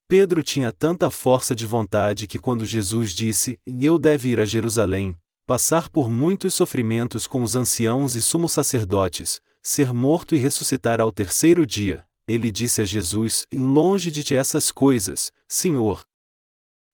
Pedro 0.09 0.41
tinha 0.41 0.71
tanta 0.71 1.11
força 1.11 1.53
de 1.53 1.67
vontade 1.67 2.25
que 2.25 2.39
quando 2.39 2.65
Jesus 2.65 3.11
disse: 3.11 3.59
Eu 3.67 3.99
deve 3.99 4.29
ir 4.29 4.39
a 4.39 4.43
Jerusalém, 4.43 5.15
passar 5.45 5.87
por 5.87 6.09
muitos 6.09 6.55
sofrimentos 6.55 7.27
com 7.27 7.43
os 7.43 7.55
anciãos 7.55 8.15
e 8.15 8.21
sumos 8.23 8.51
sacerdotes, 8.51 9.39
ser 9.61 9.93
morto 9.93 10.33
e 10.33 10.39
ressuscitar 10.39 10.99
ao 10.99 11.11
terceiro 11.11 11.63
dia, 11.63 12.03
ele 12.27 12.49
disse 12.51 12.81
a 12.81 12.85
Jesus: 12.85 13.45
Longe 13.53 14.09
de 14.09 14.23
ti 14.23 14.33
essas 14.35 14.71
coisas, 14.71 15.31
Senhor. 15.47 16.03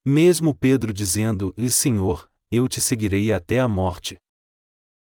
Mesmo 0.06 0.54
Pedro 0.54 0.92
dizendo: 0.92 1.56
Senhor, 1.70 2.30
eu 2.52 2.68
te 2.68 2.82
seguirei 2.82 3.32
até 3.32 3.62
a 3.62 3.68
morte. 3.70 4.18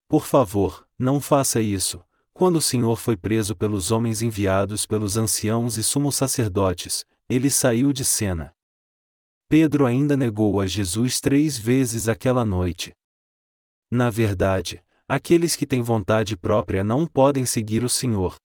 Por 0.09 0.25
favor, 0.25 0.89
não 0.99 1.21
faça 1.21 1.61
isso. 1.61 2.03
Quando 2.33 2.57
o 2.57 2.63
Senhor 2.63 2.97
foi 2.97 3.19
preso 3.19 3.55
pelos 3.55 3.91
homens 3.91 4.23
enviados 4.23 4.87
pelos 4.87 5.19
anciãos 5.19 5.77
e 5.77 5.83
sumos 5.83 6.17
sacerdotes, 6.17 7.05
ele 7.29 7.51
saiu 7.51 7.93
de 7.93 8.05
cena. 8.05 8.55
Pedro 9.49 9.87
ainda 9.87 10.17
negou 10.17 10.61
a 10.61 10.67
Jesus 10.67 11.21
três 11.21 11.59
vezes 11.59 12.09
aquela 12.09 12.45
noite. 12.45 12.93
Na 13.91 14.11
verdade, 14.11 14.85
aqueles 15.07 15.57
que 15.57 15.67
têm 15.67 15.83
vontade 15.83 16.37
própria 16.37 16.85
não 16.85 17.07
podem 17.07 17.47
seguir 17.47 17.85
o 17.85 17.89
Senhor. 17.89 18.37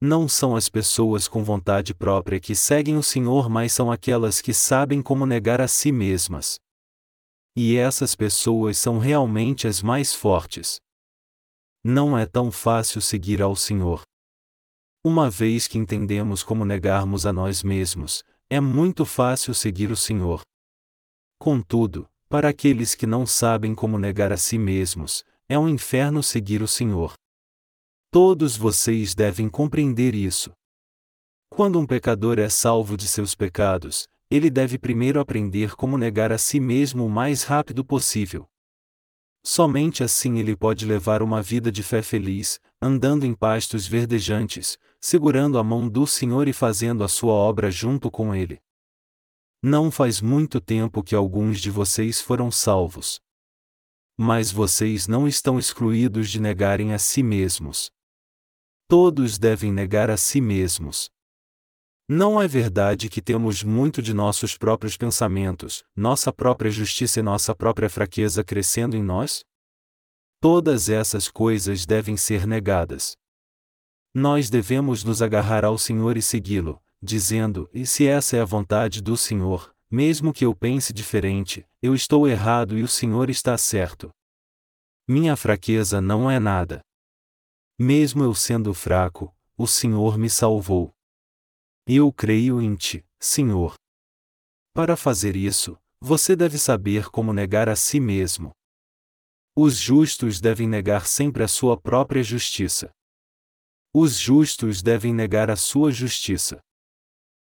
Não 0.00 0.28
são 0.28 0.54
as 0.54 0.68
pessoas 0.68 1.26
com 1.26 1.42
vontade 1.42 1.94
própria 1.94 2.38
que 2.38 2.54
seguem 2.54 2.96
o 2.96 3.02
Senhor, 3.02 3.48
mas 3.48 3.72
são 3.72 3.90
aquelas 3.90 4.42
que 4.42 4.52
sabem 4.52 5.02
como 5.02 5.24
negar 5.24 5.60
a 5.60 5.68
si 5.68 5.90
mesmas. 5.90 6.58
E 7.54 7.76
essas 7.76 8.14
pessoas 8.14 8.76
são 8.76 8.98
realmente 8.98 9.66
as 9.66 9.82
mais 9.82 10.12
fortes. 10.12 10.78
Não 11.82 12.16
é 12.16 12.26
tão 12.26 12.52
fácil 12.52 13.00
seguir 13.00 13.40
ao 13.40 13.56
Senhor. 13.56 14.02
Uma 15.08 15.30
vez 15.30 15.68
que 15.68 15.78
entendemos 15.78 16.42
como 16.42 16.64
negarmos 16.64 17.26
a 17.26 17.32
nós 17.32 17.62
mesmos, 17.62 18.24
é 18.50 18.58
muito 18.58 19.04
fácil 19.04 19.54
seguir 19.54 19.92
o 19.92 19.96
Senhor. 19.96 20.40
Contudo, 21.38 22.08
para 22.28 22.48
aqueles 22.48 22.96
que 22.96 23.06
não 23.06 23.24
sabem 23.24 23.72
como 23.72 24.00
negar 24.00 24.32
a 24.32 24.36
si 24.36 24.58
mesmos, 24.58 25.24
é 25.48 25.56
um 25.56 25.68
inferno 25.68 26.24
seguir 26.24 26.60
o 26.60 26.66
Senhor. 26.66 27.12
Todos 28.10 28.56
vocês 28.56 29.14
devem 29.14 29.48
compreender 29.48 30.12
isso. 30.12 30.50
Quando 31.50 31.78
um 31.78 31.86
pecador 31.86 32.40
é 32.40 32.48
salvo 32.48 32.96
de 32.96 33.06
seus 33.06 33.32
pecados, 33.32 34.08
ele 34.28 34.50
deve 34.50 34.76
primeiro 34.76 35.20
aprender 35.20 35.76
como 35.76 35.96
negar 35.96 36.32
a 36.32 36.36
si 36.36 36.58
mesmo 36.58 37.06
o 37.06 37.08
mais 37.08 37.44
rápido 37.44 37.84
possível. 37.84 38.44
Somente 39.44 40.02
assim 40.02 40.40
ele 40.40 40.56
pode 40.56 40.84
levar 40.84 41.22
uma 41.22 41.40
vida 41.40 41.70
de 41.70 41.84
fé 41.84 42.02
feliz, 42.02 42.58
andando 42.82 43.24
em 43.24 43.32
pastos 43.32 43.86
verdejantes, 43.86 44.76
segurando 45.06 45.56
a 45.56 45.62
mão 45.62 45.88
do 45.88 46.04
Senhor 46.04 46.48
e 46.48 46.52
fazendo 46.52 47.04
a 47.04 47.08
sua 47.08 47.32
obra 47.32 47.70
junto 47.70 48.10
com 48.10 48.34
ele. 48.34 48.60
Não 49.62 49.88
faz 49.88 50.20
muito 50.20 50.60
tempo 50.60 51.00
que 51.00 51.14
alguns 51.14 51.60
de 51.60 51.70
vocês 51.70 52.20
foram 52.20 52.50
salvos. 52.50 53.20
Mas 54.18 54.50
vocês 54.50 55.06
não 55.06 55.28
estão 55.28 55.60
excluídos 55.60 56.28
de 56.28 56.40
negarem 56.40 56.92
a 56.92 56.98
si 56.98 57.22
mesmos. 57.22 57.88
Todos 58.88 59.38
devem 59.38 59.72
negar 59.72 60.10
a 60.10 60.16
si 60.16 60.40
mesmos. 60.40 61.08
Não 62.08 62.42
é 62.42 62.48
verdade 62.48 63.08
que 63.08 63.22
temos 63.22 63.62
muito 63.62 64.02
de 64.02 64.12
nossos 64.12 64.58
próprios 64.58 64.96
pensamentos, 64.96 65.84
nossa 65.94 66.32
própria 66.32 66.68
justiça 66.68 67.20
e 67.20 67.22
nossa 67.22 67.54
própria 67.54 67.88
fraqueza 67.88 68.42
crescendo 68.42 68.96
em 68.96 69.04
nós? 69.04 69.44
Todas 70.40 70.88
essas 70.88 71.30
coisas 71.30 71.86
devem 71.86 72.16
ser 72.16 72.44
negadas. 72.44 73.16
Nós 74.18 74.48
devemos 74.48 75.04
nos 75.04 75.20
agarrar 75.20 75.62
ao 75.62 75.76
Senhor 75.76 76.16
e 76.16 76.22
segui-lo, 76.22 76.82
dizendo: 77.02 77.68
E 77.70 77.84
se 77.84 78.06
essa 78.06 78.34
é 78.34 78.40
a 78.40 78.46
vontade 78.46 79.02
do 79.02 79.14
Senhor, 79.14 79.76
mesmo 79.90 80.32
que 80.32 80.46
eu 80.46 80.54
pense 80.54 80.90
diferente, 80.90 81.66
eu 81.82 81.94
estou 81.94 82.26
errado 82.26 82.78
e 82.78 82.82
o 82.82 82.88
Senhor 82.88 83.28
está 83.28 83.58
certo. 83.58 84.08
Minha 85.06 85.36
fraqueza 85.36 86.00
não 86.00 86.30
é 86.30 86.40
nada. 86.40 86.80
Mesmo 87.78 88.24
eu 88.24 88.34
sendo 88.34 88.72
fraco, 88.72 89.36
o 89.54 89.66
Senhor 89.66 90.16
me 90.16 90.30
salvou. 90.30 90.94
Eu 91.86 92.10
creio 92.10 92.62
em 92.62 92.74
Ti, 92.74 93.04
Senhor. 93.20 93.74
Para 94.72 94.96
fazer 94.96 95.36
isso, 95.36 95.76
você 96.00 96.34
deve 96.34 96.56
saber 96.56 97.10
como 97.10 97.34
negar 97.34 97.68
a 97.68 97.76
si 97.76 98.00
mesmo. 98.00 98.52
Os 99.54 99.76
justos 99.76 100.40
devem 100.40 100.66
negar 100.66 101.06
sempre 101.06 101.42
a 101.42 101.48
sua 101.48 101.78
própria 101.78 102.22
justiça. 102.22 102.95
Os 103.98 104.18
justos 104.18 104.82
devem 104.82 105.14
negar 105.14 105.50
a 105.50 105.56
sua 105.56 105.90
justiça. 105.90 106.62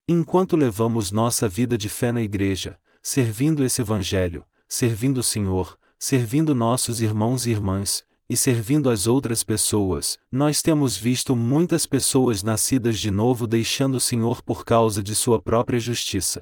Enquanto 0.08 0.56
levamos 0.56 1.12
nossa 1.12 1.46
vida 1.50 1.78
de 1.78 1.90
fé 1.90 2.10
na 2.10 2.22
igreja, 2.22 2.80
servindo 3.04 3.66
esse 3.66 3.82
Evangelho, 3.82 4.46
servindo 4.66 5.18
o 5.18 5.24
Senhor, 5.24 5.78
servindo 6.00 6.56
nossos 6.56 7.02
irmãos 7.02 7.46
e 7.46 7.52
irmãs, 7.52 8.06
e 8.30 8.38
servindo 8.38 8.90
as 8.90 9.08
outras 9.08 9.44
pessoas, 9.44 10.18
nós 10.32 10.62
temos 10.62 10.96
visto 10.96 11.36
muitas 11.36 11.86
pessoas 11.86 12.42
nascidas 12.42 12.98
de 12.98 13.12
novo 13.12 13.46
deixando 13.46 13.96
o 13.96 14.00
Senhor 14.00 14.42
por 14.42 14.64
causa 14.64 15.04
de 15.04 15.14
sua 15.16 15.42
própria 15.42 15.82
justiça. 15.82 16.42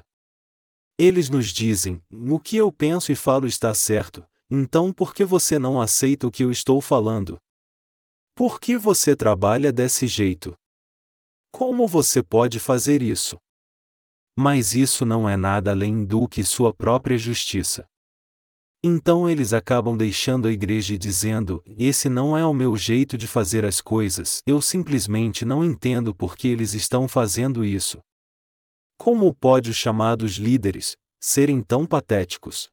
Eles 0.96 1.28
nos 1.28 1.48
dizem: 1.48 2.00
o 2.12 2.38
que 2.38 2.56
eu 2.56 2.70
penso 2.70 3.10
e 3.10 3.16
falo 3.16 3.44
está 3.44 3.74
certo, 3.74 4.24
então 4.48 4.92
por 4.92 5.12
que 5.12 5.24
você 5.24 5.58
não 5.58 5.80
aceita 5.80 6.28
o 6.28 6.30
que 6.30 6.44
eu 6.44 6.52
estou 6.52 6.80
falando? 6.80 7.40
Por 8.36 8.60
que 8.60 8.76
você 8.76 9.16
trabalha 9.16 9.72
desse 9.72 10.06
jeito? 10.06 10.54
Como 11.50 11.88
você 11.88 12.22
pode 12.22 12.60
fazer 12.60 13.00
isso? 13.00 13.38
Mas 14.38 14.74
isso 14.74 15.06
não 15.06 15.26
é 15.26 15.38
nada 15.38 15.70
além 15.70 16.04
do 16.04 16.28
que 16.28 16.44
sua 16.44 16.70
própria 16.70 17.16
justiça. 17.16 17.86
Então 18.84 19.26
eles 19.26 19.54
acabam 19.54 19.96
deixando 19.96 20.48
a 20.48 20.52
igreja 20.52 20.92
e 20.92 20.98
dizendo: 20.98 21.62
Esse 21.64 22.10
não 22.10 22.36
é 22.36 22.44
o 22.44 22.52
meu 22.52 22.76
jeito 22.76 23.16
de 23.16 23.26
fazer 23.26 23.64
as 23.64 23.80
coisas, 23.80 24.42
eu 24.46 24.60
simplesmente 24.60 25.46
não 25.46 25.64
entendo 25.64 26.14
por 26.14 26.36
que 26.36 26.46
eles 26.46 26.74
estão 26.74 27.08
fazendo 27.08 27.64
isso. 27.64 28.00
Como 28.98 29.34
pode 29.34 29.70
os 29.70 29.76
chamados 29.76 30.32
líderes 30.32 30.94
serem 31.18 31.62
tão 31.62 31.86
patéticos? 31.86 32.68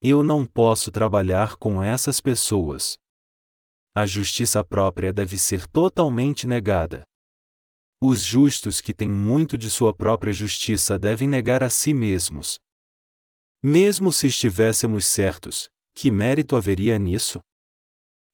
Eu 0.00 0.22
não 0.22 0.46
posso 0.46 0.90
trabalhar 0.90 1.56
com 1.56 1.82
essas 1.82 2.22
pessoas. 2.22 3.01
A 3.94 4.06
justiça 4.06 4.64
própria 4.64 5.12
deve 5.12 5.38
ser 5.38 5.66
totalmente 5.66 6.46
negada. 6.46 7.04
Os 8.00 8.22
justos 8.22 8.80
que 8.80 8.92
têm 8.92 9.08
muito 9.08 9.56
de 9.56 9.70
sua 9.70 9.94
própria 9.94 10.32
justiça 10.32 10.98
devem 10.98 11.28
negar 11.28 11.62
a 11.62 11.70
si 11.70 11.94
mesmos, 11.94 12.58
mesmo 13.64 14.12
se 14.12 14.26
estivéssemos 14.26 15.06
certos, 15.06 15.70
que 15.94 16.10
mérito 16.10 16.56
haveria 16.56 16.98
nisso? 16.98 17.38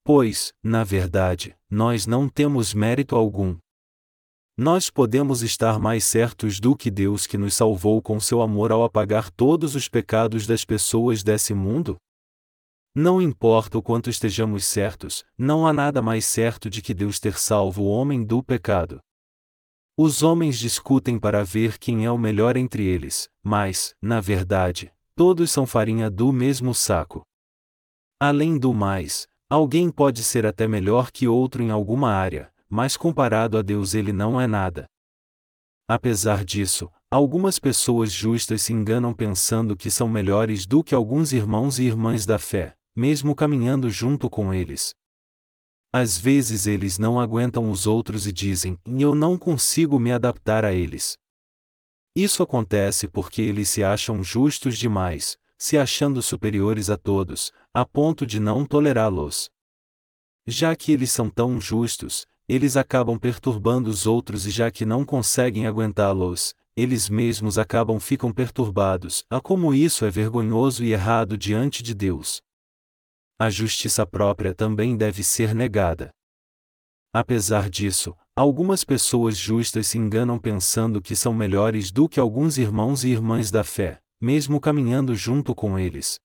Pois, 0.02 0.54
na 0.62 0.82
verdade, 0.82 1.54
nós 1.68 2.06
não 2.06 2.30
temos 2.30 2.72
mérito 2.72 3.14
algum. 3.14 3.58
nós 4.56 4.88
podemos 4.88 5.42
estar 5.42 5.78
mais 5.78 6.04
certos 6.04 6.58
do 6.58 6.74
que 6.74 6.90
Deus 6.90 7.26
que 7.26 7.36
nos 7.36 7.52
salvou 7.52 8.00
com 8.00 8.18
seu 8.18 8.40
amor 8.40 8.72
ao 8.72 8.82
apagar 8.82 9.30
todos 9.30 9.74
os 9.74 9.86
pecados 9.86 10.46
das 10.46 10.64
pessoas 10.64 11.22
desse 11.22 11.52
mundo? 11.52 11.98
Não 13.00 13.22
importa 13.22 13.78
o 13.78 13.82
quanto 13.82 14.10
estejamos 14.10 14.64
certos, 14.64 15.24
não 15.38 15.64
há 15.64 15.72
nada 15.72 16.02
mais 16.02 16.24
certo 16.24 16.68
de 16.68 16.82
que 16.82 16.92
Deus 16.92 17.20
ter 17.20 17.38
salvo 17.38 17.84
o 17.84 17.86
homem 17.88 18.24
do 18.24 18.42
pecado. 18.42 18.98
Os 19.96 20.24
homens 20.24 20.58
discutem 20.58 21.16
para 21.16 21.44
ver 21.44 21.78
quem 21.78 22.04
é 22.04 22.10
o 22.10 22.18
melhor 22.18 22.56
entre 22.56 22.84
eles, 22.84 23.30
mas, 23.40 23.94
na 24.02 24.20
verdade, 24.20 24.92
todos 25.14 25.48
são 25.52 25.64
farinha 25.64 26.10
do 26.10 26.32
mesmo 26.32 26.74
saco. 26.74 27.22
Além 28.18 28.58
do 28.58 28.74
mais, 28.74 29.28
alguém 29.48 29.92
pode 29.92 30.24
ser 30.24 30.44
até 30.44 30.66
melhor 30.66 31.12
que 31.12 31.28
outro 31.28 31.62
em 31.62 31.70
alguma 31.70 32.10
área, 32.10 32.52
mas 32.68 32.96
comparado 32.96 33.56
a 33.56 33.62
Deus 33.62 33.94
ele 33.94 34.12
não 34.12 34.40
é 34.40 34.48
nada. 34.48 34.86
Apesar 35.86 36.44
disso, 36.44 36.90
algumas 37.08 37.60
pessoas 37.60 38.10
justas 38.10 38.62
se 38.62 38.72
enganam 38.72 39.14
pensando 39.14 39.76
que 39.76 39.88
são 39.88 40.08
melhores 40.08 40.66
do 40.66 40.82
que 40.82 40.96
alguns 40.96 41.32
irmãos 41.32 41.78
e 41.78 41.84
irmãs 41.84 42.26
da 42.26 42.40
fé, 42.40 42.76
mesmo 42.98 43.32
caminhando 43.32 43.88
junto 43.88 44.28
com 44.28 44.52
eles. 44.52 44.92
Às 45.92 46.18
vezes 46.18 46.66
eles 46.66 46.98
não 46.98 47.20
aguentam 47.20 47.70
os 47.70 47.86
outros 47.86 48.26
e 48.26 48.32
dizem: 48.32 48.76
Eu 48.84 49.14
não 49.14 49.38
consigo 49.38 50.00
me 50.00 50.10
adaptar 50.10 50.64
a 50.64 50.72
eles. 50.72 51.16
Isso 52.16 52.42
acontece 52.42 53.06
porque 53.06 53.40
eles 53.40 53.68
se 53.68 53.84
acham 53.84 54.24
justos 54.24 54.76
demais, 54.76 55.38
se 55.56 55.78
achando 55.78 56.20
superiores 56.20 56.90
a 56.90 56.96
todos, 56.96 57.52
a 57.72 57.86
ponto 57.86 58.26
de 58.26 58.40
não 58.40 58.66
tolerá-los. 58.66 59.48
Já 60.44 60.74
que 60.74 60.90
eles 60.90 61.12
são 61.12 61.30
tão 61.30 61.60
justos, 61.60 62.26
eles 62.48 62.76
acabam 62.76 63.16
perturbando 63.16 63.88
os 63.88 64.08
outros 64.08 64.44
e 64.44 64.50
já 64.50 64.72
que 64.72 64.84
não 64.84 65.04
conseguem 65.04 65.68
aguentá-los, 65.68 66.52
eles 66.76 67.08
mesmos 67.08 67.58
acabam 67.58 68.00
ficam 68.00 68.32
perturbados. 68.32 69.22
Ah, 69.30 69.40
como 69.40 69.72
isso 69.72 70.04
é 70.04 70.10
vergonhoso 70.10 70.82
e 70.82 70.92
errado 70.92 71.38
diante 71.38 71.80
de 71.80 71.94
Deus. 71.94 72.42
A 73.40 73.50
justiça 73.50 74.04
própria 74.04 74.52
também 74.52 74.96
deve 74.96 75.22
ser 75.22 75.54
negada. 75.54 76.10
Apesar 77.12 77.70
disso, 77.70 78.16
algumas 78.36 78.82
pessoas 78.82 79.36
justas 79.36 79.86
se 79.86 79.96
enganam 79.96 80.38
pensando 80.40 81.00
que 81.00 81.14
são 81.14 81.32
melhores 81.32 81.92
do 81.92 82.08
que 82.08 82.18
alguns 82.18 82.58
irmãos 82.58 83.04
e 83.04 83.10
irmãs 83.10 83.50
da 83.50 83.62
fé, 83.62 84.00
mesmo 84.20 84.60
caminhando 84.60 85.14
junto 85.14 85.54
com 85.54 85.78
eles. 85.78 86.18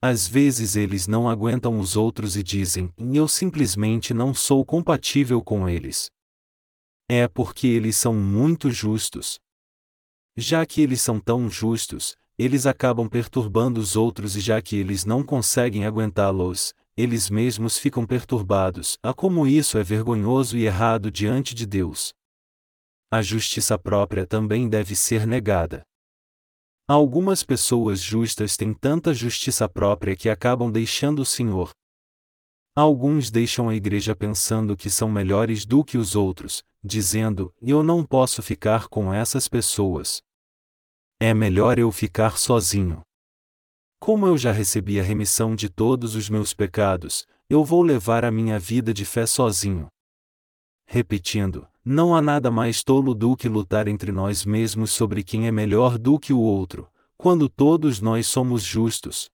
Às 0.00 0.26
vezes 0.28 0.76
eles 0.76 1.08
não 1.08 1.28
aguentam 1.28 1.78
os 1.78 1.96
outros 1.96 2.36
e 2.36 2.42
dizem: 2.42 2.92
Eu 2.98 3.26
simplesmente 3.26 4.14
não 4.14 4.32
sou 4.32 4.64
compatível 4.64 5.42
com 5.42 5.68
eles. 5.68 6.08
É 7.08 7.26
porque 7.26 7.66
eles 7.66 7.96
são 7.96 8.14
muito 8.14 8.70
justos. 8.70 9.40
Já 10.36 10.64
que 10.64 10.80
eles 10.80 11.02
são 11.02 11.20
tão 11.20 11.50
justos, 11.50 12.16
eles 12.42 12.66
acabam 12.66 13.08
perturbando 13.08 13.80
os 13.80 13.94
outros 13.94 14.36
e 14.36 14.40
já 14.40 14.60
que 14.60 14.76
eles 14.76 15.04
não 15.04 15.22
conseguem 15.22 15.84
aguentá-los, 15.84 16.74
eles 16.96 17.30
mesmos 17.30 17.78
ficam 17.78 18.06
perturbados. 18.06 18.98
Ah, 19.02 19.14
como 19.14 19.46
isso 19.46 19.78
é 19.78 19.82
vergonhoso 19.82 20.56
e 20.58 20.64
errado 20.64 21.10
diante 21.10 21.54
de 21.54 21.64
Deus. 21.64 22.12
A 23.10 23.22
justiça 23.22 23.78
própria 23.78 24.26
também 24.26 24.68
deve 24.68 24.96
ser 24.96 25.26
negada. 25.26 25.82
Algumas 26.88 27.44
pessoas 27.44 28.00
justas 28.00 28.56
têm 28.56 28.74
tanta 28.74 29.14
justiça 29.14 29.68
própria 29.68 30.16
que 30.16 30.28
acabam 30.28 30.70
deixando 30.70 31.20
o 31.20 31.24
Senhor. 31.24 31.70
Alguns 32.74 33.30
deixam 33.30 33.68
a 33.68 33.74
igreja 33.74 34.16
pensando 34.16 34.76
que 34.76 34.90
são 34.90 35.10
melhores 35.10 35.64
do 35.64 35.84
que 35.84 35.96
os 35.96 36.16
outros, 36.16 36.62
dizendo: 36.82 37.54
Eu 37.60 37.82
não 37.82 38.04
posso 38.04 38.42
ficar 38.42 38.88
com 38.88 39.12
essas 39.12 39.46
pessoas. 39.46 40.22
É 41.24 41.32
melhor 41.32 41.78
eu 41.78 41.92
ficar 41.92 42.36
sozinho. 42.36 43.00
Como 44.00 44.26
eu 44.26 44.36
já 44.36 44.50
recebi 44.50 44.98
a 44.98 45.04
remissão 45.04 45.54
de 45.54 45.68
todos 45.68 46.16
os 46.16 46.28
meus 46.28 46.52
pecados, 46.52 47.28
eu 47.48 47.64
vou 47.64 47.80
levar 47.80 48.24
a 48.24 48.30
minha 48.32 48.58
vida 48.58 48.92
de 48.92 49.04
fé 49.04 49.24
sozinho. 49.24 49.86
Repetindo, 50.84 51.64
não 51.84 52.12
há 52.12 52.20
nada 52.20 52.50
mais 52.50 52.82
tolo 52.82 53.14
do 53.14 53.36
que 53.36 53.48
lutar 53.48 53.86
entre 53.86 54.10
nós 54.10 54.44
mesmos 54.44 54.90
sobre 54.90 55.22
quem 55.22 55.46
é 55.46 55.52
melhor 55.52 55.96
do 55.96 56.18
que 56.18 56.32
o 56.32 56.40
outro, 56.40 56.90
quando 57.16 57.48
todos 57.48 58.00
nós 58.00 58.26
somos 58.26 58.64
justos. 58.64 59.30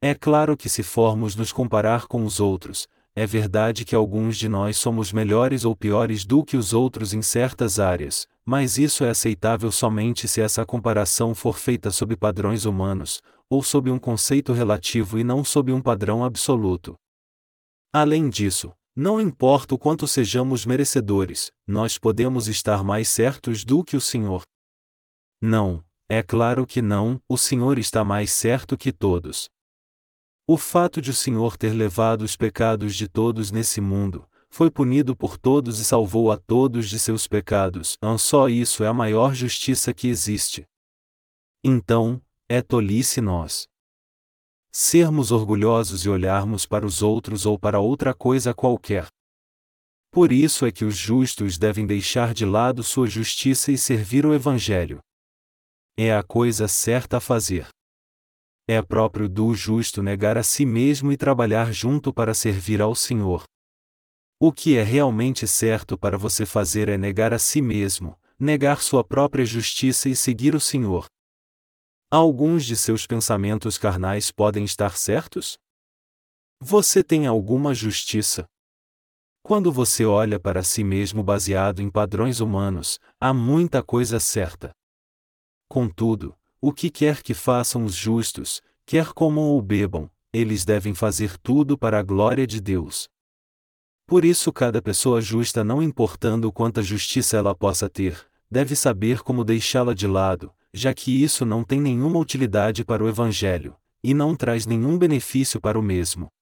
É 0.00 0.14
claro 0.14 0.56
que 0.56 0.70
se 0.70 0.82
formos 0.82 1.36
nos 1.36 1.52
comparar 1.52 2.06
com 2.06 2.24
os 2.24 2.40
outros, 2.40 2.88
é 3.18 3.24
verdade 3.24 3.82
que 3.86 3.94
alguns 3.94 4.36
de 4.36 4.46
nós 4.46 4.76
somos 4.76 5.10
melhores 5.10 5.64
ou 5.64 5.74
piores 5.74 6.26
do 6.26 6.44
que 6.44 6.54
os 6.54 6.74
outros 6.74 7.14
em 7.14 7.22
certas 7.22 7.80
áreas, 7.80 8.28
mas 8.44 8.76
isso 8.76 9.04
é 9.04 9.08
aceitável 9.08 9.72
somente 9.72 10.28
se 10.28 10.42
essa 10.42 10.66
comparação 10.66 11.34
for 11.34 11.58
feita 11.58 11.90
sob 11.90 12.14
padrões 12.14 12.66
humanos, 12.66 13.22
ou 13.48 13.62
sob 13.62 13.90
um 13.90 13.98
conceito 13.98 14.52
relativo 14.52 15.18
e 15.18 15.24
não 15.24 15.42
sob 15.42 15.72
um 15.72 15.80
padrão 15.80 16.22
absoluto. 16.22 16.94
Além 17.90 18.28
disso, 18.28 18.70
não 18.94 19.18
importa 19.18 19.74
o 19.74 19.78
quanto 19.78 20.06
sejamos 20.06 20.66
merecedores, 20.66 21.50
nós 21.66 21.96
podemos 21.96 22.48
estar 22.48 22.84
mais 22.84 23.08
certos 23.08 23.64
do 23.64 23.82
que 23.82 23.96
o 23.96 24.00
Senhor. 24.00 24.42
Não, 25.40 25.82
é 26.06 26.22
claro 26.22 26.66
que 26.66 26.82
não, 26.82 27.18
o 27.26 27.38
Senhor 27.38 27.78
está 27.78 28.04
mais 28.04 28.30
certo 28.30 28.76
que 28.76 28.92
todos. 28.92 29.48
O 30.48 30.56
fato 30.56 31.02
de 31.02 31.10
o 31.10 31.14
Senhor 31.14 31.56
ter 31.56 31.72
levado 31.72 32.22
os 32.22 32.36
pecados 32.36 32.94
de 32.94 33.08
todos 33.08 33.50
nesse 33.50 33.80
mundo, 33.80 34.28
foi 34.48 34.70
punido 34.70 35.16
por 35.16 35.36
todos 35.36 35.80
e 35.80 35.84
salvou 35.84 36.30
a 36.30 36.36
todos 36.36 36.88
de 36.88 37.00
seus 37.00 37.26
pecados, 37.26 37.98
não 38.00 38.16
só 38.16 38.48
isso 38.48 38.84
é 38.84 38.86
a 38.86 38.94
maior 38.94 39.34
justiça 39.34 39.92
que 39.92 40.06
existe. 40.06 40.64
Então, 41.64 42.22
é 42.48 42.62
tolice 42.62 43.20
nós 43.20 43.66
sermos 44.70 45.32
orgulhosos 45.32 46.04
e 46.04 46.08
olharmos 46.08 46.64
para 46.64 46.86
os 46.86 47.02
outros 47.02 47.44
ou 47.44 47.58
para 47.58 47.80
outra 47.80 48.14
coisa 48.14 48.54
qualquer. 48.54 49.08
Por 50.12 50.30
isso 50.30 50.64
é 50.64 50.70
que 50.70 50.84
os 50.84 50.96
justos 50.96 51.58
devem 51.58 51.86
deixar 51.86 52.32
de 52.32 52.44
lado 52.44 52.84
sua 52.84 53.08
justiça 53.08 53.72
e 53.72 53.78
servir 53.78 54.24
o 54.24 54.32
Evangelho. 54.32 55.00
É 55.96 56.14
a 56.14 56.22
coisa 56.22 56.68
certa 56.68 57.16
a 57.16 57.20
fazer. 57.20 57.68
É 58.68 58.82
próprio 58.82 59.28
do 59.28 59.54
justo 59.54 60.02
negar 60.02 60.36
a 60.36 60.42
si 60.42 60.66
mesmo 60.66 61.12
e 61.12 61.16
trabalhar 61.16 61.72
junto 61.72 62.12
para 62.12 62.34
servir 62.34 62.82
ao 62.82 62.96
Senhor. 62.96 63.44
O 64.40 64.52
que 64.52 64.76
é 64.76 64.82
realmente 64.82 65.46
certo 65.46 65.96
para 65.96 66.18
você 66.18 66.44
fazer 66.44 66.88
é 66.88 66.98
negar 66.98 67.32
a 67.32 67.38
si 67.38 67.62
mesmo, 67.62 68.18
negar 68.38 68.82
sua 68.82 69.04
própria 69.04 69.44
justiça 69.44 70.08
e 70.08 70.16
seguir 70.16 70.54
o 70.54 70.60
Senhor. 70.60 71.06
Alguns 72.10 72.64
de 72.64 72.76
seus 72.76 73.06
pensamentos 73.06 73.78
carnais 73.78 74.32
podem 74.32 74.64
estar 74.64 74.96
certos? 74.96 75.56
Você 76.60 77.04
tem 77.04 77.26
alguma 77.26 77.72
justiça? 77.72 78.46
Quando 79.42 79.70
você 79.70 80.04
olha 80.04 80.40
para 80.40 80.64
si 80.64 80.82
mesmo 80.82 81.22
baseado 81.22 81.80
em 81.80 81.88
padrões 81.88 82.40
humanos, 82.40 82.98
há 83.20 83.32
muita 83.32 83.80
coisa 83.80 84.18
certa. 84.18 84.72
Contudo, 85.68 86.36
o 86.66 86.72
que 86.72 86.90
quer 86.90 87.22
que 87.22 87.32
façam 87.32 87.84
os 87.84 87.94
justos, 87.94 88.60
quer 88.84 89.12
comam 89.12 89.44
ou 89.44 89.62
bebam, 89.62 90.10
eles 90.32 90.64
devem 90.64 90.94
fazer 90.94 91.38
tudo 91.38 91.78
para 91.78 92.00
a 92.00 92.02
glória 92.02 92.44
de 92.44 92.60
Deus. 92.60 93.08
Por 94.04 94.24
isso, 94.24 94.52
cada 94.52 94.82
pessoa 94.82 95.20
justa, 95.20 95.62
não 95.62 95.80
importando 95.80 96.50
quanta 96.50 96.82
justiça 96.82 97.36
ela 97.36 97.54
possa 97.54 97.88
ter, 97.88 98.20
deve 98.50 98.74
saber 98.74 99.20
como 99.20 99.44
deixá-la 99.44 99.94
de 99.94 100.08
lado, 100.08 100.52
já 100.74 100.92
que 100.92 101.22
isso 101.22 101.46
não 101.46 101.62
tem 101.62 101.80
nenhuma 101.80 102.18
utilidade 102.18 102.84
para 102.84 103.04
o 103.04 103.08
Evangelho, 103.08 103.76
e 104.02 104.12
não 104.12 104.34
traz 104.34 104.66
nenhum 104.66 104.98
benefício 104.98 105.60
para 105.60 105.78
o 105.78 105.82
mesmo. 105.82 106.32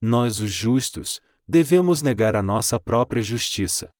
Nós, 0.00 0.38
os 0.38 0.52
justos, 0.52 1.20
devemos 1.46 2.02
negar 2.02 2.36
a 2.36 2.42
nossa 2.42 2.78
própria 2.78 3.20
justiça. 3.20 3.90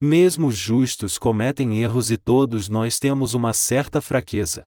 Mesmo 0.00 0.46
os 0.46 0.56
justos 0.56 1.18
cometem 1.18 1.82
erros 1.82 2.10
e 2.10 2.16
todos 2.16 2.68
nós 2.68 3.00
temos 3.00 3.34
uma 3.34 3.52
certa 3.52 4.00
fraqueza. 4.00 4.62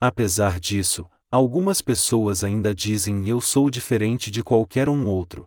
Apesar 0.00 0.60
disso, 0.60 1.10
algumas 1.28 1.82
pessoas 1.82 2.44
ainda 2.44 2.72
dizem 2.72 3.28
eu 3.28 3.40
sou 3.40 3.68
diferente 3.68 4.30
de 4.30 4.44
qualquer 4.44 4.88
um 4.88 5.06
outro. 5.06 5.44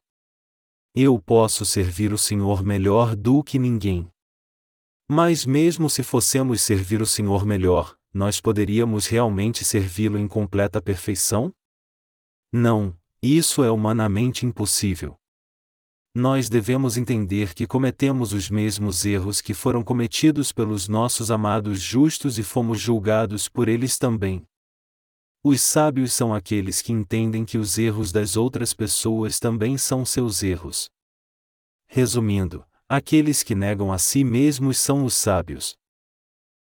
Eu 0.94 1.18
posso 1.22 1.66
servir 1.66 2.12
o 2.12 2.18
Senhor 2.18 2.64
melhor 2.64 3.16
do 3.16 3.42
que 3.42 3.58
ninguém. 3.58 4.12
Mas 5.10 5.46
mesmo 5.46 5.90
se 5.90 6.04
fossemos 6.04 6.62
servir 6.62 7.02
o 7.02 7.06
Senhor 7.06 7.46
melhor, 7.46 7.96
nós 8.14 8.42
poderíamos 8.42 9.08
realmente 9.08 9.64
servi-lo 9.64 10.18
em 10.18 10.28
completa 10.28 10.82
perfeição? 10.82 11.54
Não, 12.52 12.94
isso 13.24 13.64
é 13.64 13.72
humanamente 13.72 14.46
impossível. 14.46 15.21
Nós 16.14 16.50
devemos 16.50 16.98
entender 16.98 17.54
que 17.54 17.66
cometemos 17.66 18.34
os 18.34 18.50
mesmos 18.50 19.06
erros 19.06 19.40
que 19.40 19.54
foram 19.54 19.82
cometidos 19.82 20.52
pelos 20.52 20.90
nossos 20.90 21.32
amados 21.32 21.80
justos 21.82 22.38
e 22.38 22.44
fomos 22.44 22.82
julgados 22.82 23.48
por 23.48 23.70
eles 23.70 23.98
também. 23.98 24.46
Os 25.42 25.62
sábios 25.62 26.12
são 26.12 26.34
aqueles 26.34 26.82
que 26.82 26.92
entendem 26.92 27.46
que 27.46 27.58
os 27.58 27.78
erros 27.78 28.12
das 28.12 28.36
outras 28.36 28.74
pessoas 28.74 29.40
também 29.40 29.78
são 29.78 30.06
seus 30.06 30.44
erros. 30.44 30.90
Resumindo, 31.88 32.66
aqueles 32.90 33.42
que 33.42 33.56
negam 33.56 33.90
a 33.90 33.98
si 33.98 34.22
mesmos 34.26 34.78
são 34.80 35.06
os 35.06 35.14
sábios. 35.14 35.78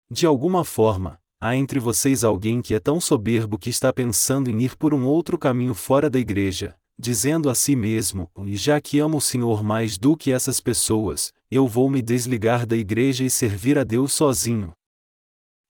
De 0.09 0.25
alguma 0.25 0.63
forma, 0.63 1.19
há 1.41 1.53
entre 1.53 1.81
vocês 1.81 2.23
alguém 2.23 2.61
que 2.61 2.73
é 2.73 2.79
tão 2.79 3.01
soberbo 3.01 3.59
que 3.59 3.69
está 3.69 3.91
pensando 3.91 4.49
em 4.49 4.61
ir 4.61 4.77
por 4.77 4.93
um 4.93 5.05
outro 5.05 5.37
caminho 5.37 5.73
fora 5.73 6.09
da 6.09 6.17
igreja, 6.17 6.79
dizendo 6.97 7.49
a 7.49 7.55
si 7.55 7.75
mesmo: 7.75 8.29
E 8.45 8.55
já 8.55 8.79
que 8.79 8.99
amo 8.99 9.17
o 9.17 9.21
Senhor 9.21 9.63
mais 9.63 9.97
do 9.97 10.15
que 10.15 10.31
essas 10.31 10.59
pessoas, 10.59 11.33
eu 11.49 11.67
vou 11.67 11.89
me 11.89 12.01
desligar 12.01 12.65
da 12.65 12.75
igreja 12.75 13.23
e 13.23 13.29
servir 13.29 13.77
a 13.77 13.83
Deus 13.83 14.13
sozinho. 14.13 14.73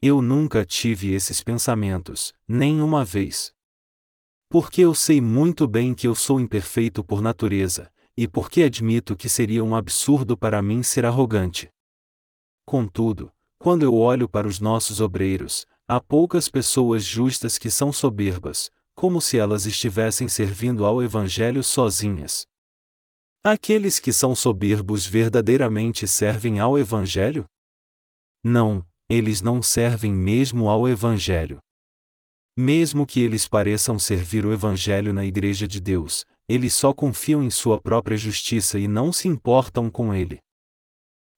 Eu 0.01 0.21
nunca 0.21 0.65
tive 0.65 1.13
esses 1.13 1.41
pensamentos, 1.41 2.33
nem 2.47 2.81
uma 2.81 3.05
vez. 3.05 3.53
Porque 4.49 4.81
eu 4.81 4.93
sei 4.93 5.21
muito 5.21 5.67
bem 5.67 5.93
que 5.93 6.07
eu 6.07 6.13
sou 6.13 6.39
imperfeito 6.39 7.03
por 7.03 7.21
natureza, 7.21 7.91
e 8.15 8.27
porque 8.27 8.63
admito 8.63 9.15
que 9.15 9.27
seria 9.27 9.63
um 9.63 9.75
absurdo 9.75 10.38
para 10.38 10.62
mim 10.62 10.83
ser 10.83 11.05
arrogante. 11.05 11.69
Contudo, 12.65 13.31
quando 13.57 13.83
eu 13.83 13.95
olho 13.95 14.27
para 14.27 14.47
os 14.47 14.59
nossos 14.59 15.01
obreiros, 15.01 15.65
há 15.88 15.99
poucas 15.99 16.49
pessoas 16.49 17.03
justas 17.03 17.57
que 17.57 17.69
são 17.69 17.91
soberbas, 17.91 18.69
como 18.95 19.19
se 19.19 19.38
elas 19.38 19.65
estivessem 19.65 20.27
servindo 20.27 20.86
ao 20.86 21.01
Evangelho 21.01 21.63
sozinhas. 21.63 22.45
Aqueles 23.43 23.99
que 23.99 24.13
são 24.13 24.36
soberbos 24.36 25.06
verdadeiramente 25.06 26.08
servem 26.08 26.60
ao 26.60 26.77
Evangelho? 26.77 27.45
Não, 28.43 28.86
eles 29.10 29.41
não 29.41 29.62
servem 29.62 30.13
mesmo 30.13 30.69
ao 30.69 30.88
Evangelho. 30.88 31.60
Mesmo 32.58 33.06
que 33.06 33.19
eles 33.19 33.47
pareçam 33.47 33.97
servir 33.97 34.45
o 34.45 34.53
Evangelho 34.53 35.12
na 35.12 35.25
Igreja 35.25 35.67
de 35.67 35.82
Deus, 35.82 36.23
eles 36.47 36.73
só 36.73 36.93
confiam 36.93 37.43
em 37.43 37.49
sua 37.49 37.82
própria 37.82 38.15
justiça 38.15 38.77
e 38.77 38.88
não 38.88 39.12
se 39.12 39.27
importam 39.27 39.89
com 39.89 40.13
ele. 40.13 40.39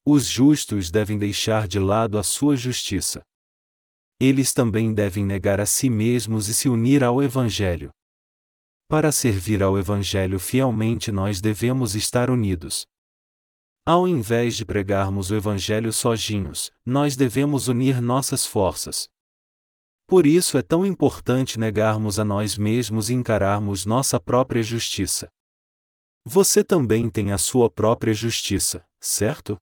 Os 0.05 0.27
justos 0.27 0.91
devem 0.91 1.17
deixar 1.17 1.67
de 1.67 1.79
lado 1.79 2.17
a 2.19 2.23
sua 2.23 2.55
justiça 2.55 3.23
eles 4.25 4.53
também 4.53 4.93
devem 4.93 5.25
negar 5.25 5.59
a 5.61 5.65
si 5.65 5.89
mesmos 5.89 6.47
e 6.47 6.53
se 6.53 6.67
unir 6.67 7.03
ao 7.03 7.21
Evangelho. 7.21 7.91
Para 8.87 9.11
servir 9.11 9.63
ao 9.63 9.77
Evangelho 9.77 10.39
fielmente, 10.39 11.11
nós 11.11 11.41
devemos 11.41 11.95
estar 11.95 12.29
unidos. 12.29 12.85
Ao 13.85 14.07
invés 14.07 14.55
de 14.55 14.65
pregarmos 14.65 15.29
o 15.29 15.35
Evangelho 15.35 15.93
sozinhos, 15.93 16.71
nós 16.85 17.15
devemos 17.15 17.67
unir 17.67 18.01
nossas 18.01 18.45
forças. 18.45 19.07
Por 20.07 20.25
isso 20.25 20.57
é 20.57 20.61
tão 20.61 20.85
importante 20.85 21.59
negarmos 21.59 22.19
a 22.19 22.25
nós 22.25 22.57
mesmos 22.57 23.09
e 23.09 23.13
encararmos 23.13 23.85
nossa 23.85 24.19
própria 24.19 24.61
justiça. 24.61 25.29
Você 26.23 26.63
também 26.63 27.09
tem 27.09 27.31
a 27.31 27.37
sua 27.37 27.69
própria 27.69 28.13
justiça, 28.13 28.83
certo? 28.99 29.57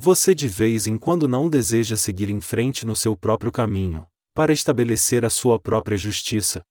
Você 0.00 0.32
de 0.32 0.46
vez 0.46 0.86
em 0.86 0.96
quando 0.96 1.26
não 1.26 1.50
deseja 1.50 1.96
seguir 1.96 2.30
em 2.30 2.40
frente 2.40 2.86
no 2.86 2.94
seu 2.94 3.16
próprio 3.16 3.50
caminho, 3.50 4.06
para 4.32 4.52
estabelecer 4.52 5.24
a 5.24 5.28
sua 5.28 5.58
própria 5.58 5.96
justiça. 5.96 6.62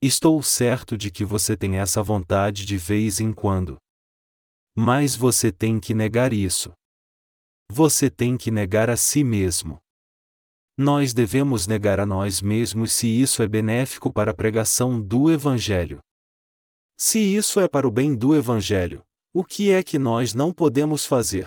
Estou 0.00 0.42
certo 0.42 0.96
de 0.96 1.10
que 1.10 1.22
você 1.22 1.54
tem 1.54 1.76
essa 1.76 2.02
vontade 2.02 2.64
de 2.64 2.78
vez 2.78 3.20
em 3.20 3.30
quando. 3.30 3.76
Mas 4.74 5.14
você 5.14 5.52
tem 5.52 5.78
que 5.78 5.92
negar 5.92 6.32
isso. 6.32 6.72
Você 7.70 8.08
tem 8.08 8.38
que 8.38 8.50
negar 8.50 8.88
a 8.88 8.96
si 8.96 9.22
mesmo. 9.22 9.78
Nós 10.78 11.12
devemos 11.12 11.66
negar 11.66 12.00
a 12.00 12.06
nós 12.06 12.40
mesmos 12.40 12.92
se 12.92 13.06
isso 13.06 13.42
é 13.42 13.48
benéfico 13.48 14.10
para 14.10 14.30
a 14.30 14.34
pregação 14.34 14.98
do 14.98 15.30
Evangelho. 15.30 16.00
Se 16.96 17.18
isso 17.18 17.60
é 17.60 17.68
para 17.68 17.86
o 17.86 17.90
bem 17.90 18.16
do 18.16 18.34
Evangelho, 18.34 19.02
o 19.30 19.44
que 19.44 19.70
é 19.70 19.82
que 19.82 19.98
nós 19.98 20.32
não 20.32 20.54
podemos 20.54 21.04
fazer? 21.04 21.46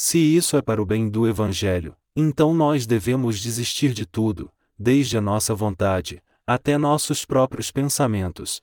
Se 0.00 0.16
isso 0.16 0.56
é 0.56 0.62
para 0.62 0.80
o 0.80 0.86
bem 0.86 1.08
do 1.10 1.26
Evangelho, 1.26 1.96
então 2.14 2.54
nós 2.54 2.86
devemos 2.86 3.40
desistir 3.40 3.92
de 3.92 4.06
tudo, 4.06 4.48
desde 4.78 5.18
a 5.18 5.20
nossa 5.20 5.52
vontade, 5.56 6.22
até 6.46 6.78
nossos 6.78 7.24
próprios 7.24 7.72
pensamentos. 7.72 8.62